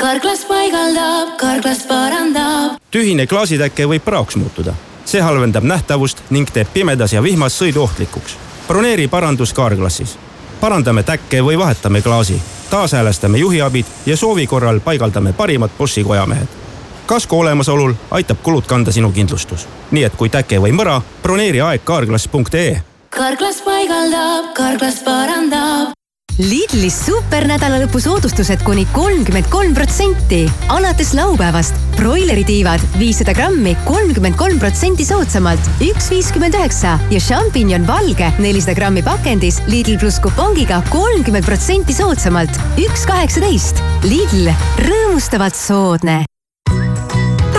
karklas 0.00 0.44
paigaldab, 0.44 1.36
karklas 1.36 1.82
parandab. 1.88 2.72
tühine 2.90 3.26
klaasitäke 3.26 3.86
võib 3.88 4.04
praoks 4.04 4.36
muutuda. 4.36 4.74
see 5.04 5.20
halvendab 5.20 5.64
nähtavust 5.64 6.22
ning 6.30 6.50
teeb 6.50 6.68
pimedas 6.74 7.12
ja 7.12 7.22
vihmas 7.22 7.62
sõidu 7.62 7.78
ohtlikuks. 7.82 8.36
broneeri 8.68 9.08
parandus 9.08 9.54
Carglassis. 9.54 10.18
parandame 10.60 11.02
täkke 11.02 11.40
või 11.40 11.58
vahetame 11.58 12.02
klaasi, 12.02 12.42
taashäälestame 12.70 13.38
juhiabid 13.38 13.86
ja 14.06 14.16
soovi 14.16 14.46
korral 14.46 14.80
paigaldame 14.80 15.32
parimad 15.32 15.70
Boschi 15.78 16.04
kojamehed. 16.04 16.48
kasko 17.06 17.38
olemasolul 17.38 17.94
aitab 18.10 18.38
kulud 18.42 18.66
kanda 18.66 18.92
sinu 18.92 19.12
kindlustus. 19.12 19.68
nii 19.90 20.04
et 20.04 20.16
kui 20.16 20.28
täke 20.28 20.58
või 20.58 20.72
mõra, 20.72 21.02
broneeri 21.22 21.60
aeg 21.60 21.84
carglass.ee 21.84 22.82
karklas 23.10 23.62
paigaldab, 23.62 24.54
karklas 24.54 25.02
parandab. 25.04 26.03
Lidlis 26.34 26.96
supernädalalõpu 27.06 28.00
soodustused 28.02 28.64
kuni 28.66 28.82
kolmkümmend 28.90 29.46
kolm 29.52 29.74
protsenti. 29.74 30.40
alates 30.68 31.12
laupäevast. 31.14 31.78
Broileri 31.94 32.42
tiivad 32.44 32.82
viissada 32.98 33.32
grammi 33.32 33.76
kolmkümmend 33.86 34.34
kolm 34.34 34.58
protsenti 34.58 35.06
soodsamalt, 35.06 35.62
üks 35.78 36.10
viiskümmend 36.10 36.58
üheksa. 36.58 36.98
Ja 37.14 37.22
šampinjon 37.22 37.86
valge 37.86 38.32
nelisada 38.42 38.74
grammi 38.74 39.06
pakendis 39.06 39.62
Lidl 39.70 39.94
pluss 40.02 40.18
kupongiga 40.18 40.82
kolmkümmend 40.90 41.46
protsenti 41.46 41.94
soodsamalt, 41.94 42.58
üks 42.82 43.06
kaheksateist. 43.06 43.78
Lidl, 44.02 44.50
rõõmustavalt 44.82 45.54
soodne 45.54 46.24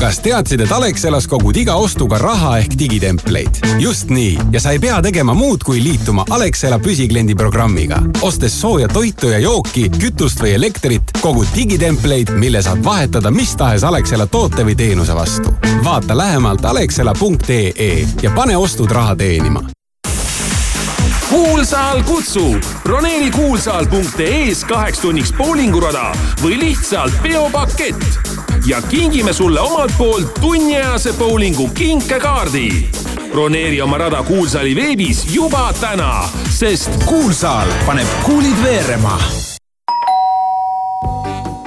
kas 0.00 0.18
teadsid, 0.20 0.60
et 0.60 0.72
Alexelas 0.72 1.26
kogud 1.28 1.56
iga 1.56 1.74
ostuga 1.80 2.18
raha 2.18 2.56
ehk 2.58 2.74
digitempleid? 2.78 3.60
just 3.80 4.10
nii 4.10 4.38
ja 4.52 4.60
sa 4.60 4.74
ei 4.74 4.80
pea 4.82 4.98
tegema 5.02 5.34
muud, 5.34 5.64
kui 5.64 5.82
liituma 5.82 6.24
Alexela 6.30 6.78
püsikliendi 6.78 7.34
programmiga. 7.34 8.02
ostes 8.22 8.60
sooja 8.60 8.88
toitu 8.88 9.30
ja 9.32 9.38
jooki, 9.38 9.88
kütust 9.98 10.40
või 10.40 10.54
elektrit, 10.54 11.16
kogud 11.20 11.48
digitempleid, 11.54 12.34
mille 12.36 12.62
saad 12.62 12.84
vahetada 12.84 13.30
mis 13.30 13.56
tahes 13.56 13.84
Alexela 13.84 14.26
toote 14.26 14.64
või 14.64 14.76
teenuse 14.76 15.14
vastu. 15.14 15.54
vaata 15.84 16.16
lähemalt 16.16 16.64
alexela.ee 16.64 18.06
ja 18.22 18.30
pane 18.30 18.56
ostud 18.56 18.90
raha 18.90 19.16
teenima 19.16 19.64
kuulsaal 21.30 22.02
kutsub. 22.02 22.62
broneeri 22.82 23.30
kuulsaal.ee-s 23.30 24.64
kaheks 24.64 24.98
tunniks 24.98 25.32
poolingurada 25.32 26.12
või 26.42 26.58
lihtsalt 26.60 27.22
peopakett 27.22 28.25
ja 28.66 28.82
kingime 28.82 29.32
sulle 29.32 29.60
omalt 29.60 29.92
poolt 29.98 30.34
tunniajase 30.40 31.12
bowlingu 31.12 31.68
kinkekaardi. 31.68 32.90
broneeri 33.30 33.82
oma 33.82 33.98
rada 33.98 34.22
Kuulsaali 34.22 34.76
veebis 34.76 35.34
juba 35.34 35.72
täna, 35.80 36.28
sest 36.50 36.90
Kuulsaal 37.04 37.68
paneb 37.86 38.08
kuulid 38.24 38.62
veerema 38.62 39.18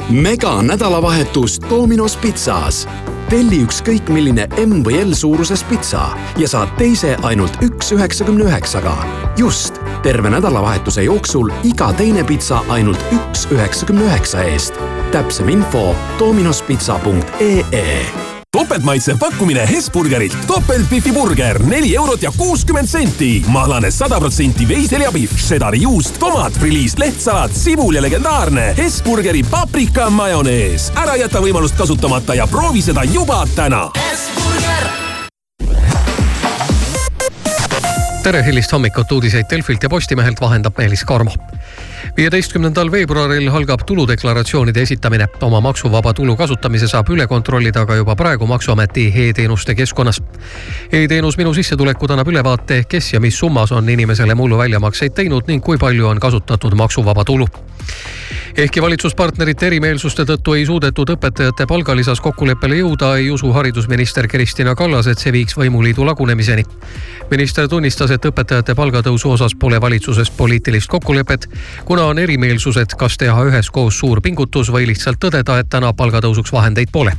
mega 0.09 0.61
nädalavahetus 0.61 1.59
Dominos 1.69 2.17
pitsas. 2.17 2.87
telli 3.29 3.59
ükskõik 3.61 4.07
milline 4.09 4.47
M 4.57 4.79
või 4.85 4.97
L 5.03 5.13
suuruses 5.13 5.61
pitsa 5.69 6.07
ja 6.37 6.47
saad 6.49 6.71
teise 6.79 7.13
ainult 7.21 7.61
üks 7.61 7.91
üheksakümne 7.93 8.47
üheksaga. 8.49 8.95
just, 9.37 9.77
terve 10.03 10.29
nädalavahetuse 10.29 11.03
jooksul 11.03 11.51
iga 11.63 11.93
teine 11.93 12.23
pitsa 12.23 12.63
ainult 12.69 13.05
üks 13.15 13.47
üheksakümne 13.51 14.09
üheksa 14.09 14.43
eest 14.43 14.79
täpsem 15.11 15.49
info 15.49 15.95
dominospitsa.ee 16.19 18.29
topeltmaitsev 18.51 19.17
pakkumine 19.17 19.69
Hesburgerilt. 19.69 20.37
topeltbifi 20.47 21.11
burger, 21.11 21.63
neli 21.63 21.95
eurot 21.95 22.21
ja 22.21 22.31
kuuskümmend 22.37 22.87
senti. 22.87 23.45
mahlane 23.47 23.91
sada 23.91 24.19
protsenti 24.19 24.67
veiseljapihv, 24.67 25.37
šedari 25.37 25.81
juust, 25.81 26.19
tomat, 26.19 26.53
friliis, 26.53 26.97
lehtsalat, 26.97 27.51
sibul 27.53 27.95
ja 27.95 28.01
legendaarne 28.01 28.73
Hesburgeri 28.77 29.43
paprika 29.43 30.09
majonees. 30.09 30.91
ära 30.95 31.15
jäta 31.15 31.41
võimalust 31.41 31.77
kasutamata 31.77 32.35
ja 32.35 32.47
proovi 32.47 32.81
seda 32.81 33.03
juba 33.03 33.45
täna. 33.55 33.89
Tere 38.29 38.43
hilist 38.45 38.73
hommikut, 38.75 39.11
uudiseid 39.15 39.47
Delfilt 39.49 39.81
ja 39.83 39.89
Postimehelt 39.89 40.41
vahendab 40.41 40.77
Meelis 40.77 41.01
Karmo 41.07 41.31
viieteistkümnendal 42.17 42.91
veebruaril 42.91 43.47
algab 43.47 43.79
tuludeklaratsioonide 43.85 44.81
esitamine. 44.81 45.27
oma 45.41 45.61
maksuvaba 45.61 46.13
tulu 46.13 46.35
kasutamise 46.35 46.87
saab 46.87 47.09
üle 47.09 47.27
kontrollida 47.27 47.81
aga 47.81 47.95
juba 47.95 48.15
praegu 48.15 48.47
Maksuameti 48.47 49.11
e-teenuste 49.15 49.75
keskkonnas 49.75 50.21
e. 50.91 51.03
e-teenus 51.03 51.37
Minu 51.37 51.53
sissetulekud 51.53 52.09
annab 52.09 52.27
ülevaate, 52.27 52.83
kes 52.89 53.13
ja 53.13 53.19
mis 53.19 53.39
summas 53.39 53.71
on 53.71 53.89
inimesele 53.89 54.35
mullu 54.35 54.57
väljamakseid 54.57 55.13
teinud 55.13 55.47
ning 55.47 55.63
kui 55.63 55.77
palju 55.77 56.07
on 56.07 56.19
kasutatud 56.19 56.73
maksuvaba 56.75 57.25
tulu 57.25 57.47
ehkki 58.57 58.81
valitsuspartnerite 58.81 59.67
erimeelsuste 59.67 60.25
tõttu 60.27 60.55
ei 60.57 60.65
suudetud 60.65 61.13
õpetajate 61.13 61.67
palgalisas 61.69 62.21
kokkuleppele 62.23 62.79
jõuda, 62.81 63.13
ei 63.19 63.29
usu 63.31 63.51
haridusminister 63.55 64.27
Kristina 64.27 64.75
Kallas, 64.75 65.07
et 65.07 65.21
see 65.21 65.33
viiks 65.33 65.57
võimuliidu 65.57 66.05
lagunemiseni. 66.05 66.65
minister 67.31 67.67
tunnistas, 67.67 68.11
et 68.11 68.25
õpetajate 68.25 68.75
palgatõusu 68.75 69.31
osas 69.31 69.55
pole 69.55 69.81
valitsuses 69.81 70.31
poliitilist 70.31 70.89
kokkulepet, 70.89 71.47
kuna 71.85 71.98
on 72.03 72.19
erimeelsused, 72.19 72.95
kas 72.97 73.17
teha 73.17 73.43
üheskoos 73.49 73.99
suur 73.99 74.21
pingutus 74.21 74.71
või 74.71 74.87
lihtsalt 74.87 75.19
tõdeda, 75.19 75.59
et 75.59 75.69
täna 75.69 75.93
palgatõusuks 75.93 76.53
vahendeid 76.53 76.91
pole 76.91 77.15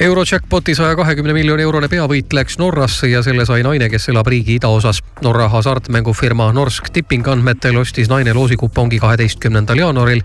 Eurojackpoti 0.00 0.74
saja 0.74 0.96
kahekümne 0.96 1.32
miljoni 1.34 1.62
eurone 1.66 1.88
peavõit 1.90 2.32
läks 2.32 2.58
Norrasse 2.62 3.08
ja 3.10 3.18
selle 3.26 3.42
sai 3.48 3.64
naine, 3.66 3.88
kes 3.90 4.08
elab 4.12 4.30
riigi 4.30 4.54
idaosas. 4.54 5.00
Norra 5.26 5.48
hasartmängufirma 5.50 6.52
Norsk 6.54 6.92
Tipping 6.94 7.26
andmetel 7.26 7.80
ostis 7.82 8.06
naine 8.08 8.34
loosikupongi 8.34 9.02
kaheteistkümnendal 9.02 9.82
jaanuaril 9.82 10.22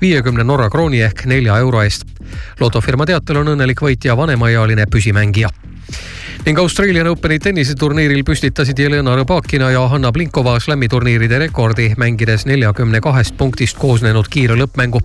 viiekümne 0.00 0.46
Norra 0.46 0.70
krooni 0.70 1.02
ehk 1.02 1.26
nelja 1.26 1.58
euro 1.58 1.82
eest. 1.82 2.06
lotofirma 2.60 3.06
teatel 3.06 3.42
on 3.42 3.56
õnnelik 3.56 3.82
võitja 3.82 4.16
vanemaealine 4.16 4.86
püsimängija 4.86 5.50
ning 6.46 6.58
Australian 6.62 7.08
Openi 7.10 7.40
tenniseturniiril 7.42 8.22
püstitasid 8.22 8.78
Jelena 8.78 9.16
Rõbakina 9.18 9.66
ja 9.74 9.80
Hanna 9.90 10.12
Blinkova 10.14 10.52
slam'i 10.62 10.86
turniiride 10.86 11.40
rekordi, 11.42 11.88
mängides 11.98 12.44
neljakümne 12.46 13.00
kahest 13.02 13.34
punktist 13.38 13.78
koosnenud 13.82 14.28
kiire 14.30 14.54
lõppmängu. 14.54 15.00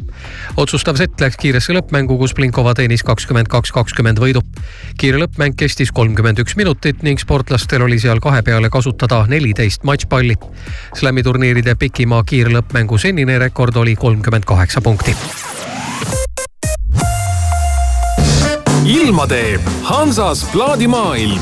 otsustav 0.61 0.99
sett 1.01 1.21
läks 1.21 1.39
kiiresse 1.41 1.73
lõppmängu, 1.73 2.19
kus 2.19 2.35
Blinkova 2.37 2.75
teenis 2.77 3.01
kakskümmend 3.03 3.49
kaks, 3.49 3.71
kakskümmend 3.73 4.21
võidu. 4.21 4.43
kiire 4.97 5.17
lõppmäng 5.23 5.57
kestis 5.57 5.91
kolmkümmend 5.91 6.43
üks 6.45 6.55
minutit 6.55 7.01
ning 7.01 7.19
sportlastel 7.19 7.81
oli 7.81 7.97
seal 7.99 8.21
kahe 8.21 8.43
peale 8.43 8.69
kasutada 8.69 9.25
neliteist 9.25 9.83
matšpalli. 9.83 10.37
Slam'i 10.93 11.23
turniiride 11.23 11.75
pikima 11.75 12.21
kiire 12.23 12.53
lõppmängu 12.53 13.01
senine 13.01 13.39
rekord 13.39 13.75
oli 13.75 13.95
kolmkümmend 13.95 14.45
kaheksa 14.45 14.81
punkti 14.81 15.17
ilma 18.85 19.27
teeb 19.27 19.61
Hansas 19.83 20.45
plaadimaailm. 20.51 21.39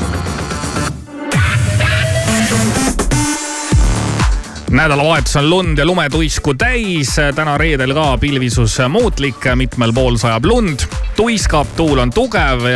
nädalavahetus 4.70 5.36
on 5.36 5.50
lund 5.50 5.78
ja 5.78 5.86
lumetuisku 5.86 6.54
täis, 6.54 7.16
täna 7.34 7.58
reedel 7.58 7.94
ka 7.94 8.18
pilvisus 8.18 8.78
muutlik, 8.88 9.44
mitmel 9.54 9.92
pool 9.92 10.16
sajab 10.16 10.44
lund, 10.44 10.86
tuiskab, 11.16 11.66
tuul 11.76 11.98
on 11.98 12.10
tugev 12.14 12.64
ja 12.64 12.68